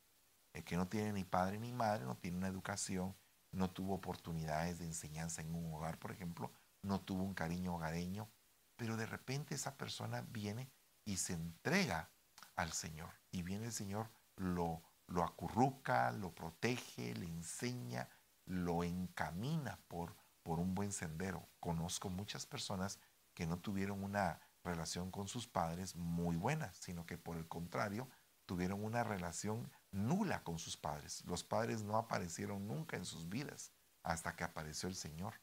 el 0.51 0.65
que 0.65 0.75
no 0.75 0.89
tiene 0.89 1.13
ni 1.13 1.23
padre 1.23 1.61
ni 1.61 1.71
madre, 1.71 2.03
no 2.03 2.17
tiene 2.17 2.39
una 2.39 2.49
educación, 2.49 3.15
no 3.53 3.71
tuvo 3.71 3.93
oportunidades 3.93 4.79
de 4.79 4.85
enseñanza 4.85 5.41
en 5.41 5.55
un 5.55 5.73
hogar, 5.73 5.97
por 5.97 6.11
ejemplo, 6.11 6.51
no 6.81 6.99
tuvo 6.99 7.23
un 7.23 7.33
cariño 7.33 7.73
hogareño, 7.73 8.29
pero 8.75 8.97
de 8.97 9.05
repente 9.05 9.55
esa 9.55 9.77
persona 9.77 10.25
viene 10.27 10.69
y 11.05 11.17
se 11.17 11.33
entrega 11.33 12.09
al 12.55 12.71
Señor. 12.71 13.09
Y 13.31 13.43
viene 13.43 13.65
el 13.65 13.73
Señor, 13.73 14.09
lo, 14.35 14.81
lo 15.07 15.23
acurruca, 15.23 16.11
lo 16.11 16.33
protege, 16.33 17.13
le 17.15 17.25
enseña, 17.25 18.09
lo 18.45 18.83
encamina 18.83 19.79
por, 19.87 20.15
por 20.43 20.59
un 20.59 20.75
buen 20.75 20.91
sendero. 20.91 21.47
Conozco 21.59 22.09
muchas 22.09 22.45
personas 22.45 22.99
que 23.33 23.47
no 23.47 23.57
tuvieron 23.59 24.03
una 24.03 24.39
relación 24.63 25.11
con 25.11 25.27
sus 25.27 25.47
padres 25.47 25.95
muy 25.95 26.35
buena, 26.35 26.73
sino 26.73 27.05
que 27.05 27.17
por 27.17 27.37
el 27.37 27.47
contrario, 27.47 28.09
tuvieron 28.45 28.83
una 28.83 29.03
relación 29.03 29.71
nula 29.91 30.43
con 30.43 30.59
sus 30.59 30.77
padres. 30.77 31.23
Los 31.25 31.43
padres 31.43 31.83
no 31.83 31.97
aparecieron 31.97 32.67
nunca 32.67 32.97
en 32.97 33.05
sus 33.05 33.29
vidas 33.29 33.71
hasta 34.03 34.35
que 34.35 34.43
apareció 34.43 34.89
el 34.89 34.95
Señor. 34.95 35.33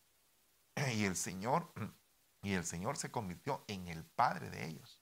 Y 0.94 1.04
el 1.04 1.16
Señor 1.16 1.72
y 2.42 2.52
el 2.54 2.64
Señor 2.64 2.96
se 2.96 3.10
convirtió 3.10 3.64
en 3.68 3.88
el 3.88 4.04
padre 4.04 4.50
de 4.50 4.66
ellos. 4.66 4.99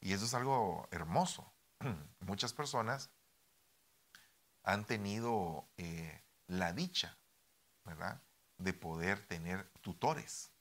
Y 0.00 0.12
eso 0.12 0.24
es 0.24 0.34
algo 0.34 0.88
hermoso. 0.90 1.52
Muchas 2.20 2.52
personas 2.52 3.10
han 4.62 4.84
tenido 4.84 5.68
eh, 5.76 6.22
la 6.46 6.72
dicha, 6.72 7.18
¿verdad? 7.84 8.22
De 8.58 8.72
poder 8.72 9.26
tener 9.26 9.70
tutores, 9.80 10.52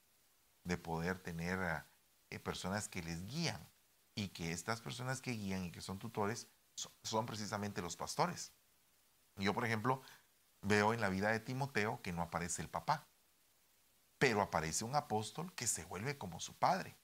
de 0.63 0.77
poder 0.77 1.19
tener 1.19 1.85
eh, 2.29 2.39
personas 2.39 2.87
que 2.87 3.01
les 3.01 3.25
guían 3.25 3.69
y 4.15 4.29
que 4.29 4.51
estas 4.51 4.81
personas 4.81 5.21
que 5.21 5.31
guían 5.31 5.65
y 5.65 5.71
que 5.71 5.81
son 5.81 5.99
tutores 5.99 6.47
son, 7.03 7.25
precisamente 7.25 7.81
los 7.81 7.97
pastores. 7.97 8.53
Yo, 9.35 9.53
por 9.53 9.65
ejemplo, 9.65 10.01
veo 10.61 10.93
en 10.93 11.01
la 11.01 11.09
vida 11.09 11.31
de 11.31 11.39
Timoteo 11.39 12.01
que 12.01 12.13
no 12.13 12.21
aparece 12.21 12.61
el 12.61 12.69
papá, 12.69 13.07
pero 14.17 14.41
aparece 14.41 14.85
un 14.85 14.95
apóstol 14.95 15.53
que 15.53 15.67
se 15.67 15.85
vuelve 15.85 16.17
como 16.17 16.39
su 16.39 16.57
padre. 16.57 16.97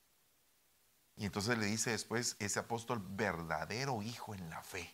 Y 1.18 1.26
entonces 1.26 1.58
le 1.58 1.66
dice 1.66 1.92
después 1.92 2.36
ese 2.40 2.60
apóstol 2.60 3.02
verdadero 3.02 4.02
hijo 4.02 4.34
en 4.36 4.50
la 4.50 4.62
fe. 4.62 4.94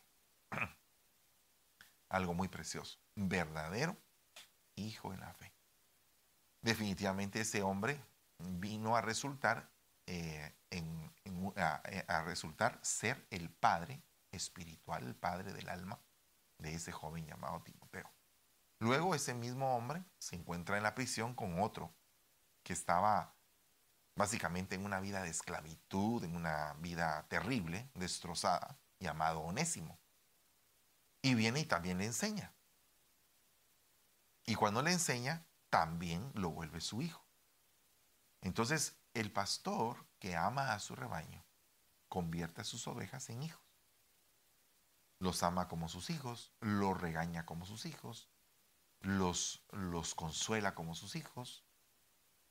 Algo 2.09 2.33
muy 2.33 2.47
precioso. 2.47 2.99
Verdadero 3.15 3.97
hijo 4.75 5.13
en 5.13 5.19
la 5.19 5.33
fe. 5.33 5.51
Definitivamente 6.61 7.41
ese 7.41 7.63
hombre 7.63 7.99
vino 8.37 8.95
a 8.95 9.01
resultar 9.01 9.69
eh, 10.05 10.53
a, 12.07 12.23
resultar 12.23 12.79
ser 12.81 13.25
el 13.29 13.49
padre 13.49 14.01
espiritual, 14.31 15.03
el 15.03 15.15
padre 15.15 15.53
del 15.53 15.69
alma 15.69 15.99
de 16.57 16.73
ese 16.73 16.91
joven 16.91 17.25
llamado 17.25 17.61
Timoteo. 17.61 18.09
Luego 18.79 19.15
ese 19.15 19.33
mismo 19.33 19.75
hombre 19.75 20.03
se 20.17 20.35
encuentra 20.35 20.77
en 20.77 20.83
la 20.83 20.95
prisión 20.95 21.33
con 21.35 21.61
otro 21.61 21.93
que 22.63 22.73
estaba 22.73 23.33
básicamente 24.15 24.75
en 24.75 24.85
una 24.85 24.99
vida 24.99 25.21
de 25.23 25.29
esclavitud, 25.29 26.23
en 26.23 26.35
una 26.35 26.73
vida 26.79 27.25
terrible, 27.29 27.89
destrozada, 27.95 28.77
llamado 28.99 29.41
Onésimo. 29.41 29.99
Y 31.21 31.35
viene 31.35 31.61
y 31.61 31.65
también 31.65 31.97
le 31.97 32.05
enseña. 32.05 32.53
Y 34.45 34.55
cuando 34.55 34.81
le 34.81 34.91
enseña, 34.91 35.45
también 35.69 36.31
lo 36.33 36.49
vuelve 36.49 36.81
su 36.81 37.01
hijo. 37.01 37.25
Entonces, 38.41 38.97
el 39.13 39.31
pastor 39.31 40.05
que 40.19 40.35
ama 40.35 40.73
a 40.73 40.79
su 40.79 40.95
rebaño 40.95 41.43
convierte 42.09 42.61
a 42.61 42.65
sus 42.65 42.87
ovejas 42.87 43.29
en 43.29 43.43
hijos. 43.43 43.61
Los 45.19 45.43
ama 45.43 45.67
como 45.67 45.87
sus 45.87 46.09
hijos, 46.09 46.51
los 46.59 46.99
regaña 46.99 47.45
como 47.45 47.65
sus 47.65 47.85
hijos, 47.85 48.29
los, 49.01 49.63
los 49.71 50.15
consuela 50.15 50.73
como 50.73 50.95
sus 50.95 51.15
hijos, 51.15 51.63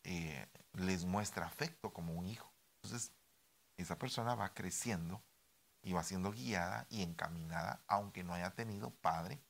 eh, 0.05 0.47
les 0.75 1.05
muestra 1.05 1.47
afecto 1.47 1.93
como 1.93 2.15
un 2.15 2.27
hijo. 2.27 2.51
Entonces, 2.83 3.13
esa 3.77 3.99
persona 3.99 4.35
va 4.35 4.55
creciendo 4.55 5.23
y 5.83 5.93
va 5.93 6.03
siendo 6.03 6.33
guiada 6.33 6.87
y 6.91 7.03
encaminada, 7.03 7.83
aunque 7.87 8.23
no 8.23 8.35
haya 8.35 8.51
tenido 8.55 8.91
padre 8.91 9.41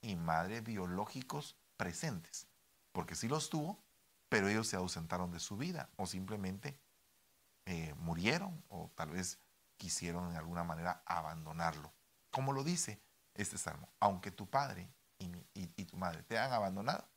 y 0.00 0.16
madre 0.16 0.60
biológicos 0.60 1.56
presentes. 1.76 2.46
Porque 2.92 3.14
sí 3.14 3.28
los 3.28 3.50
tuvo, 3.50 3.82
pero 4.28 4.48
ellos 4.48 4.68
se 4.68 4.76
ausentaron 4.76 5.32
de 5.32 5.40
su 5.40 5.56
vida 5.56 5.90
o 5.96 6.06
simplemente 6.06 6.78
eh, 7.66 7.94
murieron 7.98 8.64
o 8.68 8.90
tal 8.94 9.10
vez 9.10 9.38
quisieron 9.76 10.30
de 10.30 10.38
alguna 10.38 10.64
manera 10.64 11.02
abandonarlo. 11.06 11.92
Como 12.30 12.52
lo 12.52 12.64
dice 12.64 13.00
este 13.34 13.58
salmo, 13.58 13.88
aunque 13.98 14.30
tu 14.30 14.48
padre 14.48 14.88
y, 15.18 15.66
tu 15.84 15.96
madre 15.96 16.22
te 16.22 16.38
han 16.38 16.52
abandonado, 16.52 17.08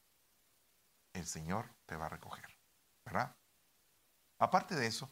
el 1.14 1.26
Señor 1.26 1.70
te 1.86 1.96
va 1.96 2.08
a 2.08 2.10
recoger, 2.10 2.46
¿verdad? 3.06 3.36
Aparte 4.39 4.76
de 4.76 4.88
eso, 4.88 5.12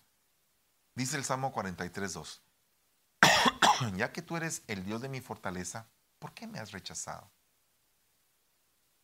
dice 0.96 1.18
el 1.18 1.24
Salmo 1.24 1.54
43.2, 1.54 2.42
ya 3.96 4.12
que 4.12 4.22
tú 4.22 4.38
eres 4.38 4.64
el 4.68 4.84
Dios 4.84 5.02
de 5.02 5.10
mi 5.10 5.22
fortaleza, 5.22 5.88
¿por 6.20 6.34
qué 6.34 6.48
me 6.48 6.60
has 6.60 6.72
rechazado? 6.72 7.32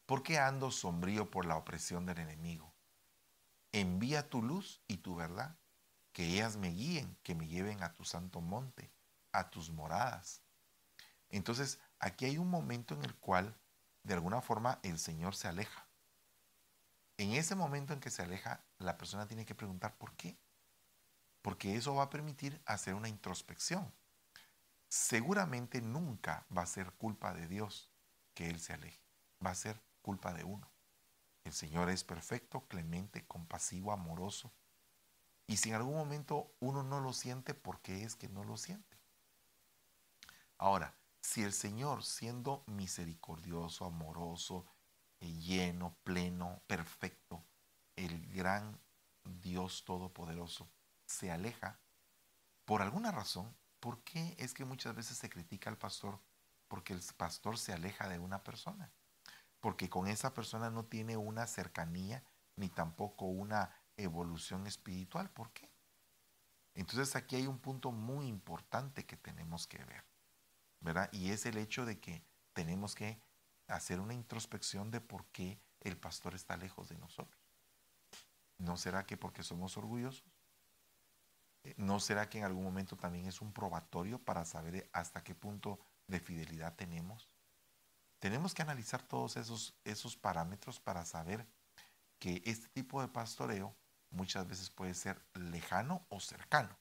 ¿Por 0.06 0.24
qué 0.24 0.40
ando 0.40 0.72
sombrío 0.72 1.30
por 1.30 1.46
la 1.46 1.58
opresión 1.58 2.06
del 2.06 2.20
enemigo? 2.20 2.74
Envía 3.74 4.30
tu 4.30 4.42
luz 4.42 4.82
y 4.88 4.98
tu 4.98 5.16
verdad, 5.16 5.58
que 6.14 6.26
ellas 6.26 6.56
me 6.56 6.70
guíen, 6.70 7.18
que 7.24 7.36
me 7.36 7.48
lleven 7.48 7.84
a 7.84 7.94
tu 7.94 8.06
santo 8.06 8.40
monte, 8.40 8.92
a 9.34 9.50
tus 9.50 9.70
moradas. 9.70 10.42
Entonces, 11.30 11.80
aquí 12.00 12.26
hay 12.26 12.38
un 12.38 12.50
momento 12.50 12.96
en 12.96 13.04
el 13.04 13.16
cual, 13.16 13.56
de 14.04 14.14
alguna 14.14 14.42
forma, 14.42 14.80
el 14.84 14.98
Señor 14.98 15.36
se 15.36 15.50
aleja. 15.50 15.87
En 17.18 17.34
ese 17.34 17.56
momento 17.56 17.94
en 17.94 18.00
que 18.00 18.12
se 18.12 18.22
aleja, 18.22 18.64
la 18.78 18.98
persona 18.98 19.28
tiene 19.28 19.46
que 19.46 19.56
preguntar 19.56 19.98
por 19.98 20.14
qué. 20.16 20.38
Porque 21.42 21.76
eso 21.76 21.96
va 21.96 22.04
a 22.04 22.10
permitir 22.10 22.62
hacer 22.66 22.94
una 22.94 23.10
introspección. 23.10 23.92
Seguramente 24.88 25.82
nunca 25.82 26.46
va 26.56 26.62
a 26.62 26.68
ser 26.68 26.92
culpa 26.94 27.34
de 27.34 27.48
Dios 27.48 27.90
que 28.34 28.50
Él 28.50 28.60
se 28.60 28.74
aleje. 28.74 29.02
Va 29.44 29.52
a 29.52 29.56
ser 29.56 29.82
culpa 30.02 30.34
de 30.34 30.44
uno. 30.44 30.70
El 31.44 31.54
Señor 31.54 31.90
es 31.90 32.04
perfecto, 32.04 32.68
clemente, 32.68 33.26
compasivo, 33.26 33.92
amoroso. 33.92 34.52
Y 35.48 35.58
si 35.58 35.70
en 35.70 35.76
algún 35.76 35.96
momento 35.96 36.52
uno 36.60 36.84
no 36.84 37.00
lo 37.00 37.14
siente, 37.14 37.54
¿por 37.54 37.80
qué 37.82 38.04
es 38.04 38.16
que 38.16 38.28
no 38.30 38.44
lo 38.44 38.58
siente? 38.58 38.98
Ahora, 40.58 40.94
si 41.22 41.44
el 41.44 41.54
Señor, 41.54 42.04
siendo 42.04 42.64
misericordioso, 42.68 43.86
amoroso, 43.86 44.66
lleno, 45.20 45.96
pleno, 46.04 46.62
perfecto, 46.68 47.44
el 47.96 48.28
gran 48.28 48.80
Dios 49.24 49.84
todopoderoso, 49.86 50.70
se 51.06 51.32
aleja, 51.32 51.80
por 52.66 52.82
alguna 52.82 53.12
razón, 53.12 53.56
¿por 53.80 54.04
qué 54.04 54.36
es 54.38 54.54
que 54.54 54.66
muchas 54.66 54.96
veces 54.96 55.18
se 55.18 55.30
critica 55.30 55.70
al 55.70 55.78
pastor? 55.78 56.20
Porque 56.68 56.94
el 56.94 57.02
pastor 57.16 57.58
se 57.58 57.74
aleja 57.74 58.10
de 58.10 58.20
una 58.20 58.44
persona 58.44 58.92
porque 59.60 59.90
con 59.90 60.08
esa 60.08 60.34
persona 60.34 60.70
no 60.70 60.86
tiene 60.86 61.18
una 61.18 61.48
cercanía 61.48 62.24
ni 62.56 62.70
tampoco 62.70 63.26
una 63.26 63.72
evolución 63.98 64.68
espiritual. 64.68 65.30
¿Por 65.32 65.52
qué? 65.52 65.72
Entonces 66.74 67.16
aquí 67.16 67.36
hay 67.36 67.48
un 67.48 67.60
punto 67.60 67.92
muy 67.92 68.28
importante 68.28 69.06
que 69.06 69.18
tenemos 69.18 69.68
que 69.68 69.84
ver, 69.84 70.06
¿verdad? 70.80 71.10
Y 71.12 71.32
es 71.32 71.46
el 71.46 71.58
hecho 71.58 71.86
de 71.86 72.00
que 72.00 72.24
tenemos 72.54 72.94
que 72.94 73.20
hacer 73.68 74.00
una 74.00 74.14
introspección 74.14 74.92
de 74.92 75.02
por 75.02 75.26
qué 75.28 75.60
el 75.82 75.98
pastor 75.98 76.36
está 76.36 76.58
lejos 76.58 76.90
de 76.90 76.98
nosotros. 76.98 77.42
¿No 78.58 78.78
será 78.78 79.06
que 79.06 79.18
porque 79.18 79.44
somos 79.44 79.78
orgullosos? 79.78 80.24
¿No 81.76 82.00
será 82.00 82.30
que 82.30 82.38
en 82.40 82.46
algún 82.46 82.64
momento 82.64 82.96
también 82.96 83.26
es 83.26 83.42
un 83.42 83.52
probatorio 83.52 84.20
para 84.20 84.46
saber 84.46 84.90
hasta 84.94 85.24
qué 85.24 85.36
punto 85.36 85.80
de 86.08 86.20
fidelidad 86.20 86.76
tenemos? 86.76 87.30
Tenemos 88.20 88.54
que 88.54 88.62
analizar 88.62 89.04
todos 89.04 89.38
esos, 89.38 89.76
esos 89.84 90.16
parámetros 90.16 90.80
para 90.80 91.06
saber 91.06 91.46
que 92.20 92.42
este 92.46 92.68
tipo 92.70 93.02
de 93.02 93.10
pastoreo 93.10 93.76
muchas 94.10 94.48
veces 94.48 94.70
puede 94.70 94.94
ser 94.94 95.22
lejano 95.34 96.06
o 96.10 96.20
cercano. 96.20 96.78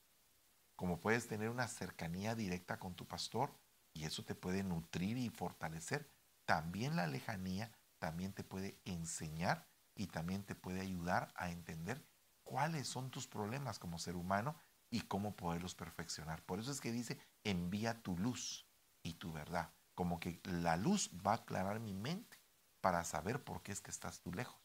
como 0.77 1.01
puedes 1.01 1.27
tener 1.27 1.49
una 1.49 1.69
cercanía 1.69 2.35
directa 2.35 2.79
con 2.79 2.95
tu 2.95 3.07
pastor 3.07 3.51
y 3.95 4.05
eso 4.05 4.23
te 4.25 4.35
puede 4.35 4.63
nutrir 4.63 5.17
y 5.17 5.31
fortalecer, 5.31 6.07
también 6.47 6.97
la 6.97 7.07
lejanía 7.07 7.71
también 7.99 8.33
te 8.33 8.45
puede 8.45 8.81
enseñar 8.85 9.67
y 9.95 10.07
también 10.07 10.45
te 10.45 10.55
puede 10.55 10.81
ayudar 10.81 11.33
a 11.37 11.51
entender 11.51 12.05
cuáles 12.45 12.87
son 12.87 13.11
tus 13.11 13.27
problemas 13.27 13.79
como 13.79 13.99
ser 13.99 14.17
humano 14.17 14.57
y 14.91 15.03
cómo 15.03 15.35
poderlos 15.35 15.75
perfeccionar. 15.75 16.43
Por 16.43 16.61
eso 16.61 16.71
es 16.71 16.81
que 16.81 16.93
dice, 16.93 17.19
envía 17.45 18.03
tu 18.03 18.17
luz 18.17 18.67
y 19.03 19.15
tu 19.15 19.33
verdad. 19.33 19.73
Como 19.95 20.21
que 20.21 20.41
la 20.45 20.77
luz 20.77 21.11
va 21.27 21.33
a 21.33 21.37
aclarar 21.37 21.81
mi 21.81 21.95
mente 21.95 22.39
para 22.81 23.03
saber 23.05 23.43
por 23.43 23.63
qué 23.63 23.73
es 23.73 23.81
que 23.81 23.91
estás 23.91 24.21
tú 24.21 24.33
lejos. 24.33 24.61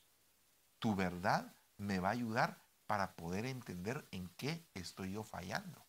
Tu 0.80 0.96
verdad 0.96 1.56
me 1.78 2.00
va 2.00 2.10
a 2.10 2.14
ayudar 2.14 2.62
para 2.86 3.16
poder 3.16 3.46
entender 3.46 4.08
en 4.12 4.28
qué 4.36 4.68
estoy 4.74 5.14
yo 5.14 5.24
fallando. 5.24 5.86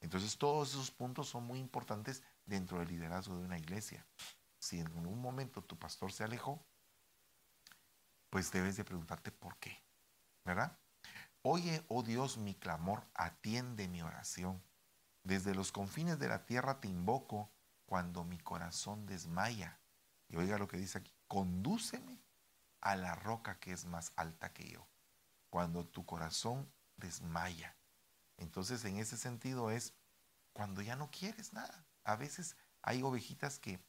Entonces 0.00 0.38
todos 0.38 0.70
esos 0.70 0.90
puntos 0.90 1.28
son 1.28 1.44
muy 1.44 1.58
importantes 1.58 2.22
dentro 2.46 2.78
del 2.78 2.88
liderazgo 2.88 3.36
de 3.36 3.44
una 3.44 3.58
iglesia. 3.58 4.06
Si 4.60 4.78
en 4.78 5.06
un 5.06 5.20
momento 5.20 5.62
tu 5.62 5.76
pastor 5.76 6.12
se 6.12 6.22
alejó, 6.22 6.64
pues 8.28 8.52
debes 8.52 8.76
de 8.76 8.84
preguntarte 8.84 9.32
por 9.32 9.56
qué, 9.56 9.82
¿verdad? 10.44 10.78
Oye, 11.42 11.84
oh 11.88 12.02
Dios, 12.02 12.38
mi 12.38 12.54
clamor, 12.54 13.02
atiende 13.14 13.88
mi 13.88 14.02
oración. 14.02 14.62
Desde 15.24 15.54
los 15.54 15.72
confines 15.72 16.18
de 16.18 16.28
la 16.28 16.44
tierra 16.44 16.80
te 16.80 16.88
invoco 16.88 17.50
cuando 17.86 18.22
mi 18.22 18.38
corazón 18.38 19.06
desmaya. 19.06 19.80
Y 20.28 20.36
oiga 20.36 20.58
lo 20.58 20.68
que 20.68 20.76
dice 20.76 20.98
aquí, 20.98 21.12
condúceme 21.26 22.20
a 22.82 22.94
la 22.94 23.14
roca 23.14 23.58
que 23.58 23.72
es 23.72 23.86
más 23.86 24.12
alta 24.16 24.52
que 24.52 24.68
yo. 24.68 24.86
Cuando 25.48 25.86
tu 25.86 26.04
corazón 26.04 26.70
desmaya. 26.98 27.74
Entonces, 28.36 28.84
en 28.84 28.98
ese 28.98 29.16
sentido 29.16 29.70
es 29.70 29.94
cuando 30.52 30.82
ya 30.82 30.94
no 30.94 31.10
quieres 31.10 31.52
nada. 31.52 31.84
A 32.04 32.16
veces 32.16 32.56
hay 32.82 33.02
ovejitas 33.02 33.58
que, 33.58 33.80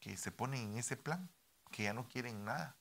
que 0.00 0.16
se 0.16 0.32
ponen 0.32 0.72
en 0.72 0.78
ese 0.78 0.96
plan, 0.96 1.30
que 1.70 1.84
ya 1.84 1.92
no 1.92 2.08
quieren 2.08 2.44
nada. 2.44 2.76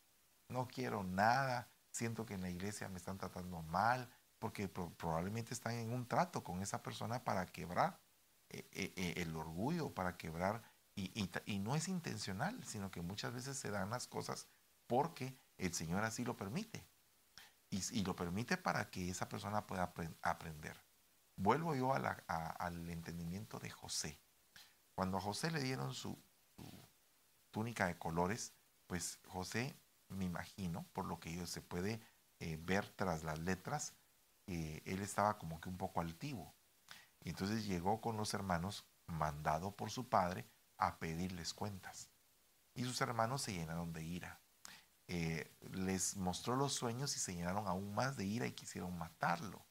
No 0.48 0.68
quiero 0.68 1.04
nada, 1.04 1.70
siento 1.92 2.26
que 2.26 2.34
en 2.34 2.42
la 2.42 2.50
iglesia 2.50 2.90
me 2.90 2.98
están 2.98 3.18
tratando 3.18 3.62
mal, 3.62 4.10
porque 4.40 4.68
probablemente 4.68 5.54
están 5.54 5.74
en 5.74 5.94
un 5.94 6.08
trato 6.08 6.44
con 6.44 6.62
esa 6.62 6.82
persona 6.82 7.24
para 7.24 7.46
quebrar 7.46 8.00
eh, 8.50 8.68
eh, 8.72 8.94
eh, 8.96 9.14
el 9.18 9.36
orgullo, 9.36 9.94
para 9.94 10.18
quebrar, 10.18 10.64
y, 10.96 11.60
no 11.60 11.76
es 11.76 11.88
intencional, 11.88 12.62
sino 12.66 12.92
que 12.92 13.02
muchas 13.02 13.34
veces 13.34 13.58
se 13.58 13.72
dan 13.72 13.90
las 13.90 14.08
cosas 14.08 14.48
porque 14.86 15.38
el 15.58 15.74
Señor 15.74 16.04
así 16.04 16.26
lo 16.26 16.36
permite. 16.36 16.84
Y 17.70 18.04
lo 18.04 18.16
permite 18.16 18.58
para 18.58 18.90
que 18.90 19.10
esa 19.10 19.30
persona 19.30 19.66
pueda 19.68 19.94
aprender. 20.24 20.76
Vuelvo 21.36 21.76
yo 21.76 21.94
al 21.94 22.90
entendimiento 22.90 23.60
de 23.60 23.70
José. 23.70 24.20
Cuando 24.94 25.20
a 25.20 25.22
José 25.22 25.52
le 25.52 25.62
dieron 25.62 25.94
su, 25.94 26.18
túnica 27.52 27.88
de 27.88 27.98
colores, 27.98 28.54
pues 28.88 29.20
José, 29.28 29.76
me 30.10 30.26
imagino, 30.26 30.86
por 30.94 31.06
lo 31.06 31.20
que 31.20 31.46
se 31.46 31.62
puede 31.62 32.02
eh, 32.40 32.58
ver 32.62 32.90
tras 32.90 33.24
las 33.24 33.40
letras, 33.40 33.94
eh, 34.48 34.82
él 34.86 35.02
estaba 35.02 35.38
como 35.38 35.60
que 35.62 35.70
un 35.70 35.78
poco 35.78 36.02
altivo. 36.02 36.54
Y 37.24 37.30
entonces 37.30 37.66
llegó 37.66 38.02
con 38.02 38.18
los 38.18 38.34
hermanos, 38.34 38.86
mandado 39.08 39.72
por 39.76 39.92
su 39.92 40.08
padre, 40.10 40.46
a 40.78 40.98
pedirles 40.98 41.54
cuentas. 41.54 42.10
Y 42.74 42.84
sus 42.84 43.02
hermanos 43.02 43.42
se 43.42 43.54
llenaron 43.54 43.92
de 43.94 44.04
ira. 44.04 44.40
Eh, 45.08 45.52
les 45.72 46.16
mostró 46.16 46.56
los 46.56 46.74
sueños 46.74 47.16
y 47.16 47.20
se 47.20 47.34
llenaron 47.34 47.68
aún 47.68 47.94
más 47.94 48.16
de 48.16 48.26
ira 48.26 48.48
y 48.48 48.54
quisieron 48.54 48.98
matarlo. 48.98 49.66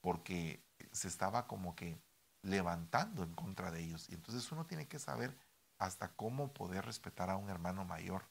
Porque 0.00 0.62
se 0.92 1.08
estaba 1.08 1.46
como 1.46 1.74
que 1.74 2.00
levantando 2.42 3.24
en 3.24 3.34
contra 3.34 3.70
de 3.70 3.80
ellos. 3.80 4.08
Y 4.08 4.14
entonces 4.14 4.50
uno 4.52 4.66
tiene 4.66 4.86
que 4.86 4.98
saber 4.98 5.36
hasta 5.78 6.08
cómo 6.14 6.52
poder 6.52 6.84
respetar 6.84 7.30
a 7.30 7.36
un 7.36 7.48
hermano 7.48 7.84
mayor. 7.84 8.28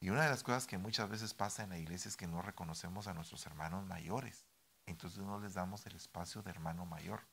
Y 0.00 0.10
una 0.10 0.24
de 0.24 0.30
las 0.30 0.42
cosas 0.42 0.66
que 0.66 0.78
muchas 0.78 1.08
veces 1.08 1.34
pasa 1.34 1.62
en 1.62 1.70
la 1.70 1.78
iglesia 1.78 2.08
es 2.08 2.16
que 2.16 2.26
no 2.26 2.42
reconocemos 2.42 3.06
a 3.06 3.14
nuestros 3.14 3.46
hermanos 3.46 3.86
mayores. 3.86 4.46
Entonces 4.84 5.20
no 5.20 5.40
les 5.40 5.54
damos 5.54 5.86
el 5.86 5.96
espacio 5.96 6.42
de 6.42 6.50
hermano 6.50 6.84
mayor, 6.84 7.26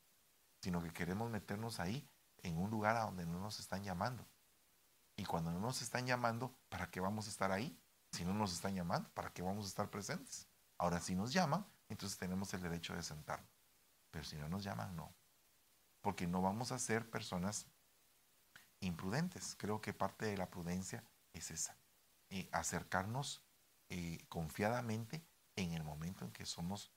sino 0.62 0.82
que 0.82 0.94
queremos 0.94 1.30
meternos 1.30 1.80
ahí 1.80 2.10
en 2.42 2.58
un 2.58 2.70
lugar 2.70 2.96
a 2.96 3.02
donde 3.02 3.26
no 3.26 3.40
nos 3.40 3.60
están 3.60 3.84
llamando. 3.84 4.26
Y 5.16 5.26
cuando 5.26 5.52
no 5.52 5.60
nos 5.60 5.82
están 5.82 6.08
llamando, 6.08 6.56
¿para 6.70 6.90
qué 6.90 7.00
vamos 7.00 7.28
a 7.28 7.30
estar 7.30 7.52
ahí? 7.52 7.78
Si 8.12 8.26
no 8.26 8.34
nos 8.34 8.54
están 8.54 8.76
llamando, 8.76 9.10
¿para 9.14 9.32
qué 9.32 9.42
vamos 9.42 9.66
a 9.66 9.68
estar 9.68 9.90
presentes? 9.90 10.48
Ahora, 10.78 11.00
si 11.00 11.16
nos 11.16 11.34
llaman, 11.34 11.66
entonces 11.90 12.18
tenemos 12.18 12.54
el 12.54 12.62
derecho 12.62 12.96
de 12.96 13.04
sentarnos. 13.04 13.50
Pero 14.10 14.24
si 14.24 14.36
no 14.38 14.50
nos 14.50 14.64
llaman, 14.64 14.96
no. 14.96 15.14
Porque 16.02 16.28
no 16.28 16.42
vamos 16.42 16.72
a 16.72 16.80
ser 16.80 17.10
personas 17.10 17.68
imprudentes. 18.86 19.56
Creo 19.58 19.82
que 19.82 19.94
parte 19.94 20.26
de 20.26 20.38
la 20.38 20.50
prudencia 20.50 21.04
es 21.34 21.52
esa. 21.52 21.78
Eh, 22.30 22.50
acercarnos 22.52 23.44
eh, 23.90 24.20
confiadamente 24.30 25.24
en 25.56 25.74
el 25.74 25.84
momento 25.84 26.26
en 26.26 26.32
que 26.32 26.46
somos 26.46 26.92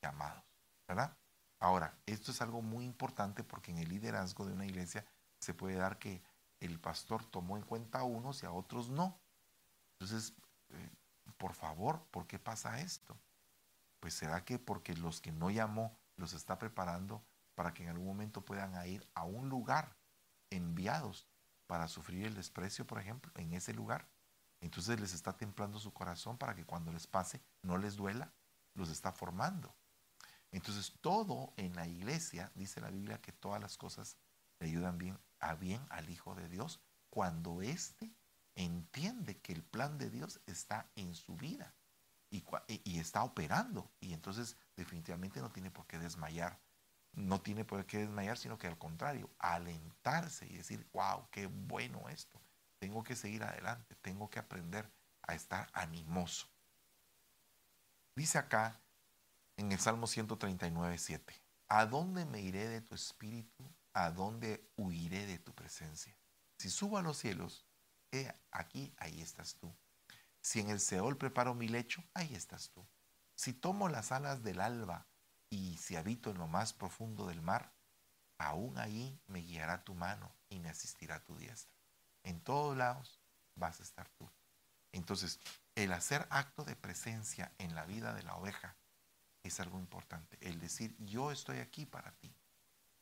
llamados. 0.00 0.44
¿Verdad? 0.86 1.16
Ahora, 1.58 1.96
esto 2.06 2.32
es 2.32 2.42
algo 2.42 2.60
muy 2.60 2.84
importante 2.84 3.44
porque 3.44 3.70
en 3.70 3.78
el 3.78 3.88
liderazgo 3.88 4.44
de 4.44 4.52
una 4.52 4.66
iglesia 4.66 5.06
se 5.38 5.54
puede 5.54 5.76
dar 5.76 5.98
que 5.98 6.22
el 6.60 6.78
pastor 6.80 7.24
tomó 7.24 7.56
en 7.56 7.62
cuenta 7.62 8.00
a 8.00 8.04
unos 8.04 8.42
y 8.42 8.46
a 8.46 8.52
otros 8.52 8.88
no. 8.88 9.20
Entonces, 9.98 10.34
eh, 10.70 10.90
por 11.38 11.54
favor, 11.54 12.04
¿por 12.10 12.26
qué 12.26 12.38
pasa 12.38 12.80
esto? 12.80 13.16
Pues 14.00 14.14
será 14.14 14.44
que 14.44 14.58
porque 14.58 14.94
los 14.94 15.20
que 15.20 15.32
no 15.32 15.50
llamó 15.50 15.96
los 16.16 16.32
está 16.32 16.58
preparando 16.58 17.24
para 17.54 17.72
que 17.72 17.84
en 17.84 17.90
algún 17.90 18.06
momento 18.06 18.44
puedan 18.44 18.74
ir 18.86 19.08
a 19.14 19.24
un 19.24 19.48
lugar 19.48 19.96
enviados 20.50 21.28
para 21.72 21.88
sufrir 21.88 22.26
el 22.26 22.34
desprecio, 22.34 22.86
por 22.86 23.00
ejemplo, 23.00 23.32
en 23.34 23.54
ese 23.54 23.72
lugar. 23.72 24.06
Entonces 24.60 25.00
les 25.00 25.14
está 25.14 25.38
templando 25.38 25.78
su 25.78 25.90
corazón 25.94 26.36
para 26.36 26.54
que 26.54 26.66
cuando 26.66 26.92
les 26.92 27.06
pase 27.06 27.40
no 27.62 27.78
les 27.78 27.96
duela, 27.96 28.30
los 28.74 28.90
está 28.90 29.10
formando. 29.10 29.74
Entonces 30.50 30.92
todo 31.00 31.54
en 31.56 31.74
la 31.74 31.86
iglesia, 31.88 32.52
dice 32.54 32.82
la 32.82 32.90
Biblia, 32.90 33.22
que 33.22 33.32
todas 33.32 33.58
las 33.58 33.78
cosas 33.78 34.18
le 34.60 34.66
ayudan 34.66 34.98
bien 34.98 35.18
a 35.40 35.54
bien 35.54 35.80
al 35.88 36.10
Hijo 36.10 36.34
de 36.34 36.46
Dios 36.46 36.78
cuando 37.08 37.62
éste 37.62 38.12
entiende 38.54 39.40
que 39.40 39.54
el 39.54 39.64
plan 39.64 39.96
de 39.96 40.10
Dios 40.10 40.42
está 40.44 40.90
en 40.94 41.14
su 41.14 41.36
vida 41.36 41.74
y, 42.28 42.44
y, 42.84 42.98
está 42.98 43.24
operando. 43.24 43.90
Y 43.98 44.12
entonces 44.12 44.58
definitivamente 44.76 45.40
no 45.40 45.50
tiene 45.50 45.70
por 45.70 45.86
qué 45.86 45.98
desmayar. 45.98 46.60
No 47.12 47.40
tiene 47.40 47.64
por 47.64 47.84
qué 47.86 47.98
desmayar, 47.98 48.38
sino 48.38 48.58
que 48.58 48.66
al 48.66 48.78
contrario, 48.78 49.30
alentarse 49.38 50.46
y 50.46 50.56
decir, 50.56 50.88
wow, 50.92 51.28
qué 51.30 51.46
bueno 51.46 52.08
esto. 52.08 52.40
Tengo 52.78 53.02
que 53.02 53.16
seguir 53.16 53.44
adelante, 53.44 53.94
tengo 53.96 54.30
que 54.30 54.38
aprender 54.38 54.90
a 55.22 55.34
estar 55.34 55.68
animoso. 55.72 56.48
Dice 58.16 58.38
acá 58.38 58.82
en 59.56 59.72
el 59.72 59.78
Salmo 59.78 60.06
139, 60.06 60.98
7, 60.98 61.42
¿a 61.68 61.86
dónde 61.86 62.24
me 62.24 62.40
iré 62.40 62.68
de 62.68 62.80
tu 62.80 62.94
espíritu? 62.94 63.72
¿A 63.94 64.10
dónde 64.10 64.70
huiré 64.76 65.26
de 65.26 65.38
tu 65.38 65.54
presencia? 65.54 66.16
Si 66.58 66.70
subo 66.70 66.98
a 66.98 67.02
los 67.02 67.18
cielos, 67.18 67.66
he 68.10 68.32
aquí, 68.50 68.94
ahí 68.96 69.20
estás 69.20 69.56
tú. 69.56 69.74
Si 70.40 70.60
en 70.60 70.70
el 70.70 70.80
Seol 70.80 71.16
preparo 71.16 71.54
mi 71.54 71.68
lecho, 71.68 72.02
ahí 72.14 72.34
estás 72.34 72.70
tú. 72.70 72.86
Si 73.34 73.52
tomo 73.52 73.88
las 73.88 74.12
alas 74.12 74.42
del 74.42 74.60
alba 74.60 75.08
y 75.52 75.76
si 75.76 75.96
habito 75.96 76.30
en 76.30 76.38
lo 76.38 76.48
más 76.48 76.72
profundo 76.72 77.26
del 77.26 77.42
mar, 77.42 77.74
aún 78.38 78.78
ahí 78.78 79.20
me 79.26 79.40
guiará 79.40 79.84
tu 79.84 79.94
mano 79.94 80.34
y 80.48 80.58
me 80.60 80.70
asistirá 80.70 81.22
tu 81.22 81.36
diestra. 81.36 81.76
En 82.22 82.40
todos 82.40 82.74
lados 82.74 83.20
vas 83.54 83.78
a 83.78 83.82
estar 83.82 84.08
tú. 84.16 84.30
Entonces, 84.92 85.40
el 85.74 85.92
hacer 85.92 86.26
acto 86.30 86.64
de 86.64 86.74
presencia 86.74 87.52
en 87.58 87.74
la 87.74 87.84
vida 87.84 88.14
de 88.14 88.22
la 88.22 88.34
oveja 88.36 88.78
es 89.42 89.60
algo 89.60 89.78
importante. 89.78 90.38
El 90.40 90.58
decir, 90.58 90.96
yo 90.98 91.30
estoy 91.30 91.58
aquí 91.58 91.84
para 91.84 92.12
ti, 92.12 92.34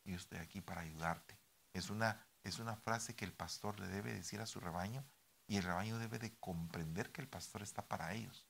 yo 0.04 0.16
estoy 0.16 0.40
aquí 0.40 0.60
para 0.60 0.80
ayudarte. 0.80 1.38
Es 1.72 1.88
una, 1.88 2.26
es 2.42 2.58
una 2.58 2.74
frase 2.74 3.14
que 3.14 3.24
el 3.24 3.32
pastor 3.32 3.78
le 3.78 3.86
debe 3.86 4.12
decir 4.12 4.40
a 4.40 4.46
su 4.46 4.58
rebaño 4.58 5.04
y 5.46 5.56
el 5.56 5.62
rebaño 5.62 6.00
debe 6.00 6.18
de 6.18 6.36
comprender 6.40 7.12
que 7.12 7.20
el 7.20 7.28
pastor 7.28 7.62
está 7.62 7.86
para 7.86 8.12
ellos 8.12 8.44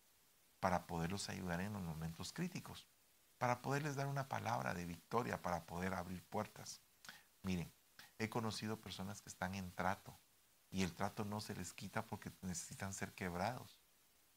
para 0.61 0.87
poderlos 0.87 1.29
ayudar 1.29 1.61
en 1.61 1.73
los 1.73 1.83
momentos 1.83 2.33
críticos, 2.33 2.87
para 3.41 3.63
poderles 3.63 3.97
dar 3.97 4.07
una 4.07 4.29
palabra 4.29 4.75
de 4.75 4.85
victoria, 4.85 5.41
para 5.41 5.65
poder 5.65 5.95
abrir 5.95 6.23
puertas. 6.25 6.83
Miren, 7.43 7.73
he 8.19 8.29
conocido 8.29 8.83
personas 8.83 9.23
que 9.23 9.31
están 9.31 9.55
en 9.55 9.73
trato 9.73 10.15
y 10.69 10.83
el 10.83 10.93
trato 10.93 11.25
no 11.25 11.41
se 11.41 11.55
les 11.55 11.73
quita 11.73 12.07
porque 12.07 12.31
necesitan 12.43 12.93
ser 12.93 13.15
quebrados. 13.15 13.81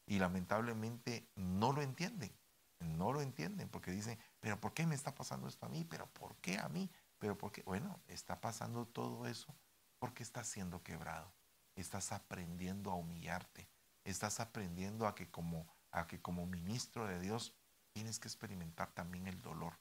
Y 0.06 0.20
lamentablemente 0.20 1.28
no 1.36 1.74
lo 1.74 1.82
entienden, 1.82 2.32
no 2.80 3.12
lo 3.12 3.20
entienden 3.20 3.68
porque 3.68 3.91
dicen, 3.91 4.18
pero 4.39 4.58
¿por 4.62 4.74
qué 4.74 4.88
me 4.88 4.95
está 4.95 5.14
pasando 5.14 5.49
esto 5.49 5.66
a 5.66 5.70
mí? 5.70 5.84
¿Pero 5.84 6.08
por 6.14 6.38
qué 6.38 6.58
a 6.58 6.70
mí? 6.70 6.89
¿Pero 7.20 7.38
por 7.38 7.51
qué? 7.51 7.62
Bueno, 7.64 7.99
está 8.08 8.39
pasando 8.39 8.88
todo 8.88 9.28
eso 9.28 9.54
porque 9.99 10.24
estás 10.24 10.47
siendo 10.47 10.82
quebrado. 10.82 11.30
Estás 11.76 12.14
aprendiendo 12.14 12.89
a 12.89 12.95
humillarte. 12.95 13.68
Estás 14.06 14.39
aprendiendo 14.39 15.08
a 15.08 15.14
que 15.14 15.30
como 15.30 15.68
a 15.91 16.08
que 16.08 16.22
como 16.22 16.47
ministro 16.47 17.06
de 17.06 17.20
Dios 17.20 17.54
tienes 17.94 18.20
que 18.20 18.28
experimentar 18.28 18.91
también 18.91 19.28
el 19.28 19.41
dolor. 19.41 19.80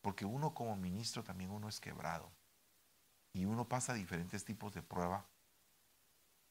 Porque 0.00 0.24
uno 0.24 0.54
como 0.54 0.76
ministro 0.76 1.22
también 1.22 1.50
uno 1.50 1.68
es 1.68 1.78
quebrado. 1.78 2.32
Y 3.32 3.44
uno 3.44 3.68
pasa 3.68 3.94
diferentes 3.94 4.44
tipos 4.44 4.72
de 4.74 4.82
prueba 4.82 5.26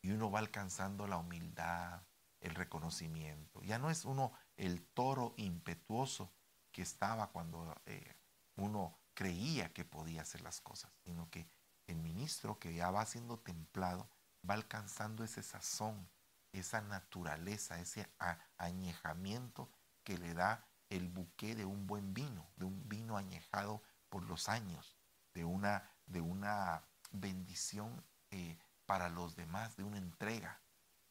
y 0.02 0.12
uno 0.12 0.32
va 0.32 0.40
alcanzando 0.40 1.08
la 1.08 1.18
humildad, 1.18 2.02
el 2.40 2.56
reconocimiento. 2.56 3.62
Ya 3.64 3.80
no 3.80 3.90
es 3.90 4.06
uno 4.06 4.32
el 4.56 4.82
toro 4.94 5.34
impetuoso 5.38 6.32
que 6.72 6.82
estaba 6.82 7.32
cuando 7.32 7.76
eh, 7.86 8.16
uno 8.56 8.98
creía 9.14 9.74
que 9.74 9.84
podía 9.84 10.22
hacer 10.22 10.42
las 10.42 10.62
cosas, 10.62 10.92
sino 11.04 11.30
que 11.30 11.50
el 11.88 11.98
ministro 11.98 12.60
que 12.60 12.74
ya 12.74 12.92
va 12.92 13.06
siendo 13.06 13.40
templado 13.40 14.10
va 14.50 14.54
alcanzando 14.54 15.24
ese 15.24 15.44
sazón, 15.44 16.08
esa 16.54 16.82
naturaleza, 16.82 17.80
ese 17.80 18.10
añejamiento 18.58 19.70
que 20.04 20.18
le 20.18 20.34
da 20.34 20.69
el 20.90 21.08
buque 21.08 21.56
de 21.56 21.66
un 21.66 21.88
buen 21.88 22.14
vino, 22.14 22.50
de 22.56 22.66
un 22.66 22.88
vino 22.90 23.18
añejado 23.18 23.82
por 24.10 24.24
los 24.24 24.50
años, 24.50 24.98
de 25.34 25.46
una, 25.46 25.90
de 26.08 26.22
una 26.22 26.84
bendición 27.12 28.04
eh, 28.32 28.58
para 28.86 29.10
los 29.10 29.36
demás, 29.36 29.78
de 29.78 29.84
una 29.84 29.98
entrega. 29.98 30.62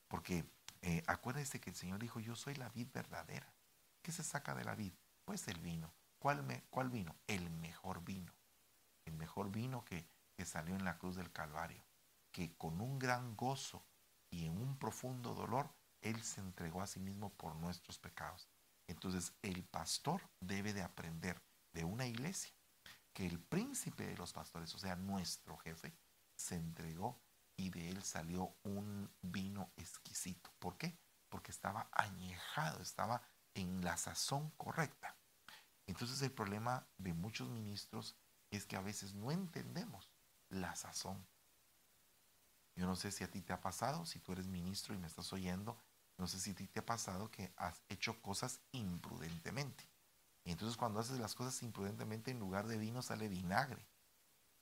Porque 0.08 0.44
eh, 0.82 1.02
acuérdense 1.06 1.60
que 1.60 1.70
el 1.70 1.76
Señor 1.76 2.00
dijo, 2.00 2.20
yo 2.20 2.34
soy 2.34 2.54
la 2.54 2.68
vid 2.70 2.88
verdadera. 2.92 3.52
¿Qué 4.02 4.12
se 4.12 4.24
saca 4.24 4.54
de 4.54 4.64
la 4.64 4.74
vid? 4.74 4.92
Pues 5.24 5.46
el 5.48 5.60
vino. 5.60 5.92
¿Cuál, 6.18 6.42
me, 6.42 6.62
cuál 6.70 6.90
vino? 6.90 7.14
El 7.26 7.50
mejor 7.50 8.02
vino. 8.02 8.32
El 9.04 9.16
mejor 9.16 9.50
vino 9.50 9.84
que, 9.84 10.08
que 10.34 10.44
salió 10.44 10.74
en 10.74 10.84
la 10.84 10.98
cruz 10.98 11.16
del 11.16 11.32
Calvario. 11.32 11.84
Que 12.32 12.56
con 12.56 12.80
un 12.80 12.98
gran 12.98 13.36
gozo 13.36 13.84
y 14.30 14.46
en 14.46 14.58
un 14.58 14.78
profundo 14.78 15.34
dolor, 15.34 15.70
Él 16.00 16.22
se 16.22 16.40
entregó 16.40 16.82
a 16.82 16.86
sí 16.86 17.00
mismo 17.00 17.30
por 17.30 17.54
nuestros 17.56 17.98
pecados. 17.98 18.48
Entonces 18.88 19.34
el 19.42 19.62
pastor 19.64 20.20
debe 20.40 20.72
de 20.72 20.82
aprender 20.82 21.40
de 21.72 21.84
una 21.84 22.06
iglesia 22.06 22.52
que 23.12 23.26
el 23.26 23.38
príncipe 23.38 24.06
de 24.06 24.16
los 24.16 24.32
pastores, 24.32 24.74
o 24.74 24.78
sea, 24.78 24.96
nuestro 24.96 25.56
jefe, 25.58 25.94
se 26.34 26.56
entregó 26.56 27.20
y 27.56 27.70
de 27.70 27.90
él 27.90 28.02
salió 28.02 28.56
un 28.62 29.10
vino 29.22 29.70
exquisito. 29.76 30.50
¿Por 30.58 30.76
qué? 30.78 30.98
Porque 31.28 31.50
estaba 31.50 31.88
añejado, 31.92 32.80
estaba 32.80 33.22
en 33.54 33.84
la 33.84 33.96
sazón 33.96 34.50
correcta. 34.56 35.16
Entonces 35.86 36.22
el 36.22 36.32
problema 36.32 36.86
de 36.96 37.12
muchos 37.12 37.48
ministros 37.48 38.16
es 38.50 38.66
que 38.66 38.76
a 38.76 38.82
veces 38.82 39.14
no 39.14 39.30
entendemos 39.30 40.10
la 40.48 40.74
sazón. 40.76 41.26
Yo 42.76 42.86
no 42.86 42.94
sé 42.94 43.10
si 43.10 43.24
a 43.24 43.30
ti 43.30 43.42
te 43.42 43.52
ha 43.52 43.60
pasado, 43.60 44.06
si 44.06 44.20
tú 44.20 44.32
eres 44.32 44.46
ministro 44.46 44.94
y 44.94 44.98
me 44.98 45.08
estás 45.08 45.32
oyendo, 45.32 45.76
no 46.18 46.26
sé 46.26 46.40
si 46.40 46.52
te 46.52 46.80
ha 46.80 46.84
pasado 46.84 47.30
que 47.30 47.52
has 47.56 47.80
hecho 47.88 48.20
cosas 48.20 48.60
imprudentemente. 48.72 49.88
Entonces 50.44 50.76
cuando 50.76 50.98
haces 50.98 51.18
las 51.20 51.34
cosas 51.34 51.62
imprudentemente, 51.62 52.30
en 52.30 52.40
lugar 52.40 52.66
de 52.66 52.76
vino 52.76 53.02
sale 53.02 53.28
vinagre. 53.28 53.86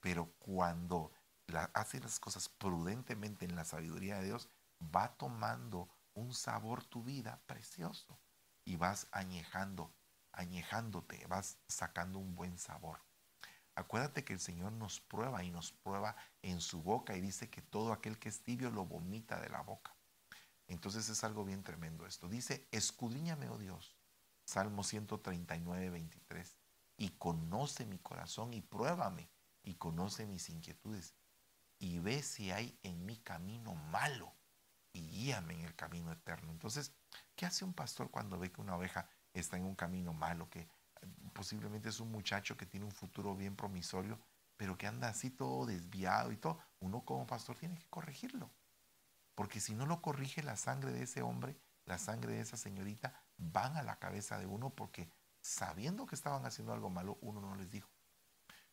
Pero 0.00 0.30
cuando 0.38 1.12
haces 1.72 2.02
las 2.02 2.20
cosas 2.20 2.48
prudentemente 2.48 3.44
en 3.46 3.56
la 3.56 3.64
sabiduría 3.64 4.18
de 4.18 4.26
Dios, 4.26 4.48
va 4.94 5.16
tomando 5.16 5.88
un 6.12 6.34
sabor 6.34 6.84
tu 6.84 7.02
vida 7.02 7.40
precioso. 7.46 8.18
Y 8.64 8.76
vas 8.76 9.06
añejando, 9.12 9.94
añejándote, 10.32 11.24
vas 11.28 11.56
sacando 11.68 12.18
un 12.18 12.34
buen 12.34 12.58
sabor. 12.58 13.00
Acuérdate 13.76 14.24
que 14.24 14.32
el 14.32 14.40
Señor 14.40 14.72
nos 14.72 15.00
prueba 15.00 15.44
y 15.44 15.50
nos 15.50 15.72
prueba 15.72 16.16
en 16.42 16.60
su 16.60 16.82
boca 16.82 17.16
y 17.16 17.20
dice 17.20 17.48
que 17.48 17.62
todo 17.62 17.92
aquel 17.92 18.18
que 18.18 18.28
es 18.28 18.42
tibio 18.42 18.70
lo 18.70 18.84
vomita 18.84 19.40
de 19.40 19.48
la 19.48 19.62
boca. 19.62 19.95
Entonces 20.68 21.08
es 21.08 21.22
algo 21.24 21.44
bien 21.44 21.62
tremendo 21.62 22.06
esto. 22.06 22.28
Dice, 22.28 22.68
escudriñame, 22.70 23.48
oh 23.48 23.58
Dios. 23.58 23.96
Salmo 24.44 24.84
139, 24.84 25.90
23. 25.90 26.58
Y 26.98 27.10
conoce 27.10 27.84
mi 27.86 27.98
corazón 27.98 28.54
y 28.54 28.60
pruébame 28.62 29.28
y 29.62 29.74
conoce 29.74 30.26
mis 30.26 30.48
inquietudes. 30.48 31.14
Y 31.78 31.98
ve 31.98 32.22
si 32.22 32.50
hay 32.50 32.78
en 32.82 33.04
mi 33.04 33.18
camino 33.18 33.74
malo 33.74 34.32
y 34.92 35.06
guíame 35.08 35.54
en 35.54 35.60
el 35.62 35.74
camino 35.74 36.10
eterno. 36.12 36.50
Entonces, 36.52 36.92
¿qué 37.34 37.44
hace 37.44 37.64
un 37.64 37.74
pastor 37.74 38.10
cuando 38.10 38.38
ve 38.38 38.50
que 38.50 38.60
una 38.60 38.76
oveja 38.76 39.08
está 39.34 39.56
en 39.56 39.64
un 39.64 39.74
camino 39.74 40.14
malo, 40.14 40.48
que 40.48 40.68
posiblemente 41.34 41.90
es 41.90 42.00
un 42.00 42.10
muchacho 42.10 42.56
que 42.56 42.66
tiene 42.66 42.86
un 42.86 42.92
futuro 42.92 43.34
bien 43.36 43.56
promisorio, 43.56 44.18
pero 44.56 44.78
que 44.78 44.86
anda 44.86 45.08
así 45.08 45.30
todo 45.30 45.66
desviado 45.66 46.32
y 46.32 46.36
todo, 46.38 46.58
uno 46.80 47.04
como 47.04 47.26
pastor 47.26 47.56
tiene 47.58 47.76
que 47.78 47.88
corregirlo. 47.90 48.50
Porque 49.36 49.60
si 49.60 49.74
no 49.74 49.86
lo 49.86 50.02
corrige, 50.02 50.42
la 50.42 50.56
sangre 50.56 50.90
de 50.90 51.04
ese 51.04 51.22
hombre, 51.22 51.56
la 51.84 51.98
sangre 51.98 52.32
de 52.32 52.40
esa 52.40 52.56
señorita, 52.56 53.14
van 53.36 53.76
a 53.76 53.82
la 53.82 54.00
cabeza 54.00 54.38
de 54.38 54.46
uno 54.46 54.70
porque 54.70 55.08
sabiendo 55.40 56.06
que 56.06 56.16
estaban 56.16 56.44
haciendo 56.46 56.72
algo 56.72 56.90
malo, 56.90 57.18
uno 57.20 57.40
no 57.40 57.54
les 57.54 57.70
dijo. 57.70 57.88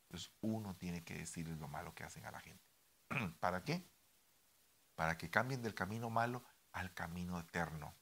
Entonces 0.04 0.32
uno 0.42 0.76
tiene 0.78 1.04
que 1.04 1.18
decirles 1.18 1.60
lo 1.60 1.68
malo 1.68 1.94
que 1.94 2.06
hacen 2.06 2.26
a 2.26 2.32
la 2.32 2.40
gente. 2.40 2.64
¿Para 3.42 3.64
qué? 3.64 3.86
Para 4.96 5.18
que 5.18 5.30
cambien 5.30 5.62
del 5.62 5.76
camino 5.76 6.10
malo 6.10 6.44
al 6.72 6.94
camino 6.94 7.40
eterno. 7.40 7.94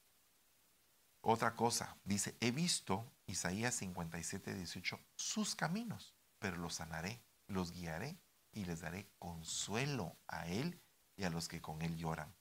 Otra 1.22 1.56
cosa, 1.56 1.98
dice, 2.04 2.38
he 2.42 2.52
visto, 2.52 3.12
Isaías 3.26 3.76
57, 3.76 4.54
18, 4.54 5.00
sus 5.16 5.56
caminos, 5.56 6.16
pero 6.38 6.58
los 6.58 6.76
sanaré, 6.76 7.24
los 7.48 7.72
guiaré 7.72 8.20
y 8.52 8.66
les 8.66 8.82
daré 8.82 9.10
consuelo 9.18 10.18
a 10.28 10.48
él 10.48 10.80
y 11.16 11.24
a 11.24 11.30
los 11.30 11.48
que 11.48 11.62
con 11.62 11.82
él 11.82 11.98
lloran. 11.98 12.36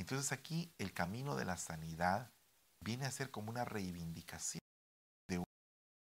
Entonces 0.00 0.32
aquí 0.32 0.72
el 0.78 0.94
camino 0.94 1.36
de 1.36 1.44
la 1.44 1.58
sanidad 1.58 2.32
viene 2.80 3.04
a 3.04 3.10
ser 3.10 3.30
como 3.30 3.50
una 3.50 3.66
reivindicación 3.66 4.62
de 5.28 5.36
una 5.36 5.44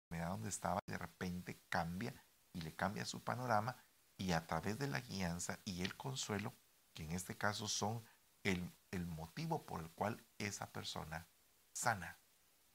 enfermedad 0.03 0.29
donde 0.29 0.49
estaba, 0.49 0.79
de 0.85 0.97
repente 0.99 1.59
cambia 1.69 2.13
y 2.53 2.61
le 2.61 2.75
cambia 2.75 3.03
su 3.03 3.23
panorama 3.23 3.75
y 4.15 4.33
a 4.33 4.45
través 4.45 4.77
de 4.77 4.85
la 4.85 4.99
guianza 4.99 5.57
y 5.65 5.81
el 5.81 5.97
consuelo, 5.97 6.53
que 6.93 7.03
en 7.03 7.13
este 7.13 7.35
caso 7.35 7.67
son 7.67 8.05
el, 8.43 8.71
el 8.91 9.07
motivo 9.07 9.65
por 9.65 9.81
el 9.81 9.89
cual 9.89 10.23
esa 10.37 10.71
persona 10.71 11.27
sana. 11.73 12.19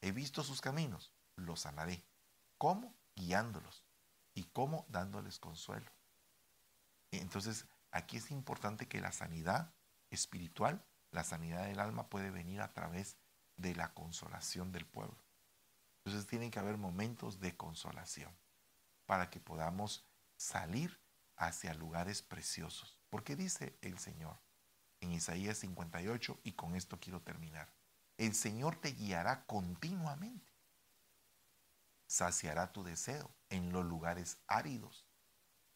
He 0.00 0.10
visto 0.10 0.42
sus 0.42 0.60
caminos, 0.60 1.12
los 1.36 1.60
sanaré. 1.60 2.02
¿Cómo? 2.58 2.92
Guiándolos. 3.14 3.84
¿Y 4.34 4.42
cómo? 4.46 4.84
Dándoles 4.88 5.38
consuelo. 5.38 5.92
Entonces, 7.12 7.66
aquí 7.92 8.16
es 8.16 8.32
importante 8.32 8.88
que 8.88 9.00
la 9.00 9.12
sanidad 9.12 9.72
espiritual, 10.10 10.84
la 11.14 11.24
sanidad 11.24 11.64
del 11.64 11.80
alma 11.80 12.08
puede 12.08 12.30
venir 12.30 12.60
a 12.60 12.72
través 12.72 13.16
de 13.56 13.74
la 13.74 13.94
consolación 13.94 14.72
del 14.72 14.84
pueblo. 14.84 15.16
Entonces 16.04 16.26
tienen 16.26 16.50
que 16.50 16.58
haber 16.58 16.76
momentos 16.76 17.40
de 17.40 17.56
consolación 17.56 18.30
para 19.06 19.30
que 19.30 19.40
podamos 19.40 20.04
salir 20.36 21.00
hacia 21.36 21.72
lugares 21.72 22.20
preciosos. 22.20 22.98
Porque 23.08 23.36
dice 23.36 23.78
el 23.80 23.98
Señor 23.98 24.38
en 25.00 25.12
Isaías 25.12 25.58
58, 25.58 26.40
y 26.42 26.52
con 26.52 26.74
esto 26.74 27.00
quiero 27.00 27.22
terminar 27.22 27.72
el 28.16 28.34
Señor 28.34 28.76
te 28.76 28.92
guiará 28.92 29.44
continuamente. 29.46 30.52
Saciará 32.06 32.72
tu 32.72 32.84
deseo 32.84 33.34
en 33.48 33.72
los 33.72 33.84
lugares 33.84 34.38
áridos 34.46 35.04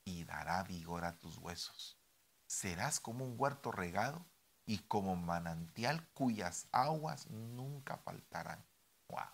y 0.05 0.25
dará 0.25 0.63
vigor 0.63 1.05
a 1.05 1.19
tus 1.19 1.39
huesos. 1.39 1.99
Serás 2.47 3.01
como 3.01 3.25
un 3.25 3.35
huerto 3.37 3.73
regado 3.73 4.25
y 4.69 4.79
como 4.81 5.17
manantial 5.17 6.07
cuyas 6.15 6.69
aguas 6.71 7.29
nunca 7.31 7.97
faltarán. 7.97 8.65
¡Wow! 9.09 9.27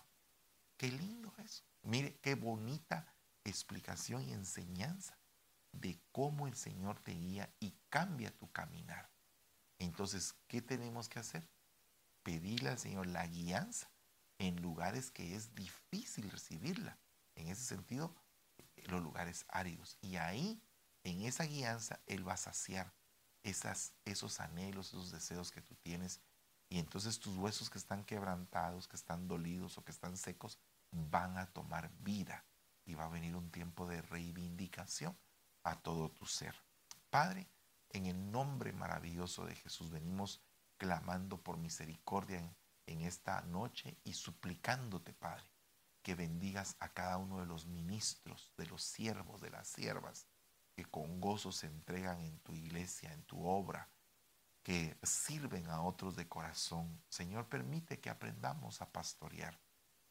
¡Qué 0.77 0.89
lindo 0.89 1.31
eso! 1.43 1.63
Mire 1.83 2.17
qué 2.21 2.35
bonita 2.35 3.05
explicación 3.43 4.23
y 4.23 4.31
enseñanza 4.31 5.19
de 5.73 5.99
cómo 6.13 6.47
el 6.47 6.55
Señor 6.55 6.99
te 7.01 7.11
guía 7.11 7.53
y 7.59 7.75
cambia 7.89 8.35
tu 8.35 8.49
caminar. 8.51 9.09
Entonces, 9.77 10.35
¿qué 10.47 10.61
tenemos 10.61 11.09
que 11.09 11.19
hacer? 11.19 11.45
pedirle 12.25 12.69
al 12.69 12.79
Señor 12.79 13.05
la 13.05 13.27
guianza 13.27 13.91
en 14.39 14.59
lugares 14.59 15.11
que 15.11 15.35
es 15.35 15.53
difícil 15.53 16.31
recibirla. 16.31 16.97
En 17.35 17.49
ese 17.49 17.63
sentido, 17.63 18.15
los 18.87 19.03
lugares 19.03 19.45
áridos. 19.47 19.99
Y 20.01 20.15
ahí, 20.15 20.59
en 21.03 21.21
esa 21.21 21.43
guianza, 21.43 21.99
Él 22.07 22.27
va 22.27 22.33
a 22.33 22.37
saciar 22.37 22.91
esas, 23.45 23.93
esos 24.05 24.39
anhelos, 24.39 24.87
esos 24.87 25.11
deseos 25.11 25.51
que 25.51 25.61
tú 25.61 25.75
tienes. 25.75 26.19
Y 26.67 26.79
entonces 26.79 27.19
tus 27.19 27.37
huesos 27.37 27.69
que 27.69 27.77
están 27.77 28.03
quebrantados, 28.03 28.87
que 28.87 28.95
están 28.95 29.27
dolidos 29.27 29.77
o 29.77 29.85
que 29.85 29.91
están 29.91 30.17
secos, 30.17 30.57
van 30.91 31.37
a 31.37 31.45
tomar 31.45 31.91
vida. 31.99 32.43
Y 32.85 32.95
va 32.95 33.05
a 33.05 33.09
venir 33.09 33.35
un 33.35 33.51
tiempo 33.51 33.87
de 33.87 34.01
reivindicación 34.01 35.15
a 35.63 35.75
todo 35.75 36.09
tu 36.09 36.25
ser. 36.25 36.55
Padre, 37.09 37.47
en 37.89 38.07
el 38.07 38.31
nombre 38.31 38.73
maravilloso 38.73 39.45
de 39.45 39.55
Jesús 39.55 39.91
venimos 39.91 40.41
clamando 40.77 41.37
por 41.37 41.57
misericordia 41.57 42.39
en, 42.87 43.01
esta 43.01 43.41
noche 43.41 43.97
y 44.03 44.13
suplicándote, 44.13 45.13
Padre, 45.13 45.45
que 46.01 46.15
bendigas 46.15 46.75
a 46.79 46.89
cada 46.89 47.17
uno 47.17 47.39
de 47.39 47.45
los 47.45 47.65
ministros, 47.67 48.51
de 48.57 48.65
los 48.67 48.83
siervos, 48.83 49.41
de 49.41 49.49
las 49.49 49.67
siervas, 49.67 50.27
que 50.75 50.85
con 50.85 51.21
gozo 51.21 51.51
se 51.51 51.67
entregan 51.67 52.19
en 52.19 52.37
tu 52.39 52.53
iglesia, 52.53 53.13
en 53.13 53.23
tu 53.23 53.45
obra, 53.47 53.89
que 54.61 54.97
sirven 55.03 55.69
a 55.69 55.81
otros 55.81 56.15
de 56.15 56.27
corazón. 56.27 57.01
Señor, 57.07 57.47
permite 57.47 57.99
que 57.99 58.09
aprendamos 58.09 58.81
a 58.81 58.91
pastorear 58.91 59.57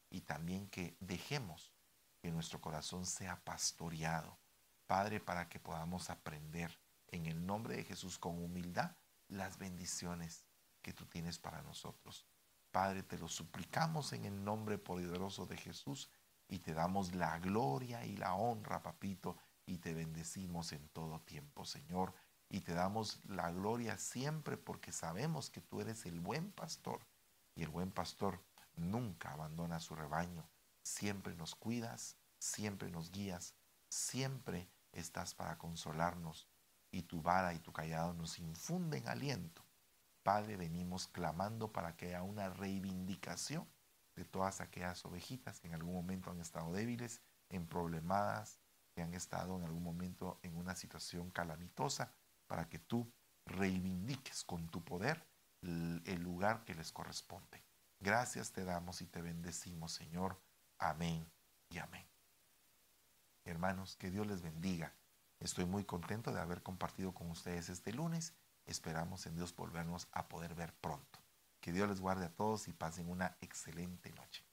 y 0.09 0.21
también 0.21 0.67
que 0.69 0.97
dejemos 0.99 1.71
que 2.19 2.31
nuestro 2.31 2.59
corazón 2.59 3.05
sea 3.05 3.43
pastoreado. 3.43 4.39
Padre, 4.87 5.19
para 5.19 5.49
que 5.49 5.59
podamos 5.59 6.09
aprender 6.09 6.79
en 7.09 7.27
el 7.27 7.45
nombre 7.45 7.75
de 7.75 7.83
Jesús 7.83 8.17
con 8.17 8.43
humildad 8.43 8.95
las 9.27 9.57
bendiciones 9.57 10.45
que 10.81 10.93
tú 10.93 11.05
tienes 11.05 11.37
para 11.37 11.61
nosotros. 11.61 12.25
Padre, 12.71 13.03
te 13.03 13.17
lo 13.17 13.27
suplicamos 13.27 14.13
en 14.13 14.25
el 14.25 14.43
nombre 14.43 14.77
poderoso 14.77 15.45
de 15.45 15.57
Jesús 15.57 16.09
y 16.47 16.59
te 16.59 16.73
damos 16.73 17.13
la 17.13 17.39
gloria 17.39 18.05
y 18.05 18.17
la 18.17 18.35
honra, 18.35 18.81
papito, 18.81 19.37
y 19.65 19.77
te 19.77 19.93
bendecimos 19.93 20.71
en 20.71 20.87
todo 20.89 21.19
tiempo, 21.21 21.65
Señor. 21.65 22.13
Y 22.49 22.61
te 22.61 22.73
damos 22.73 23.19
la 23.25 23.51
gloria 23.51 23.97
siempre 23.97 24.57
porque 24.57 24.91
sabemos 24.91 25.49
que 25.49 25.61
tú 25.61 25.81
eres 25.81 26.05
el 26.05 26.19
buen 26.19 26.51
pastor. 26.51 27.05
Y 27.55 27.63
el 27.63 27.69
buen 27.69 27.91
pastor 27.91 28.43
nunca 28.75 29.31
abandona 29.31 29.79
su 29.79 29.95
rebaño. 29.95 30.47
Siempre 30.83 31.35
nos 31.35 31.55
cuidas, 31.55 32.17
siempre 32.37 32.89
nos 32.91 33.11
guías, 33.11 33.55
siempre 33.89 34.69
estás 34.91 35.33
para 35.33 35.57
consolarnos. 35.57 36.47
Y 36.91 37.03
tu 37.03 37.21
vara 37.21 37.53
y 37.53 37.59
tu 37.59 37.73
callado 37.73 38.13
nos 38.13 38.39
infunden 38.39 39.07
aliento. 39.07 39.65
Padre, 40.23 40.55
venimos 40.55 41.07
clamando 41.07 41.71
para 41.71 41.95
que 41.95 42.07
haya 42.07 42.23
una 42.23 42.49
reivindicación 42.49 43.67
de 44.15 44.25
todas 44.25 44.61
aquellas 44.61 45.03
ovejitas 45.05 45.59
que 45.59 45.67
en 45.67 45.73
algún 45.73 45.93
momento 45.93 46.31
han 46.31 46.39
estado 46.39 46.71
débiles, 46.71 47.21
en 47.49 47.67
problemadas, 47.67 48.59
que 48.95 49.01
han 49.01 49.13
estado 49.13 49.57
en 49.57 49.65
algún 49.65 49.83
momento 49.83 50.39
en 50.41 50.55
una 50.55 50.73
situación 50.73 51.29
calamitosa, 51.29 52.13
para 52.47 52.69
que 52.69 52.79
tú 52.79 53.11
reivindiques 53.45 54.43
con 54.45 54.69
tu 54.69 54.83
poder 54.83 55.27
el 55.61 56.21
lugar 56.21 56.63
que 56.63 56.75
les 56.75 56.91
corresponde. 56.91 57.63
Gracias 57.99 58.53
te 58.53 58.63
damos 58.63 59.01
y 59.01 59.07
te 59.07 59.21
bendecimos, 59.21 59.91
Señor. 59.91 60.39
Amén 60.77 61.29
y 61.69 61.79
amén. 61.79 62.07
Hermanos, 63.43 63.95
que 63.97 64.11
Dios 64.11 64.27
les 64.27 64.41
bendiga. 64.41 64.93
Estoy 65.39 65.65
muy 65.65 65.83
contento 65.83 66.31
de 66.31 66.39
haber 66.39 66.63
compartido 66.63 67.13
con 67.13 67.29
ustedes 67.29 67.69
este 67.69 67.91
lunes. 67.91 68.33
Esperamos 68.65 69.25
en 69.25 69.35
Dios 69.35 69.55
volvernos 69.55 70.07
a 70.11 70.27
poder 70.27 70.55
ver 70.55 70.73
pronto. 70.75 71.19
Que 71.59 71.71
Dios 71.71 71.89
les 71.89 71.99
guarde 71.99 72.25
a 72.25 72.33
todos 72.33 72.67
y 72.67 72.73
pasen 72.73 73.09
una 73.09 73.37
excelente 73.41 74.11
noche. 74.13 74.44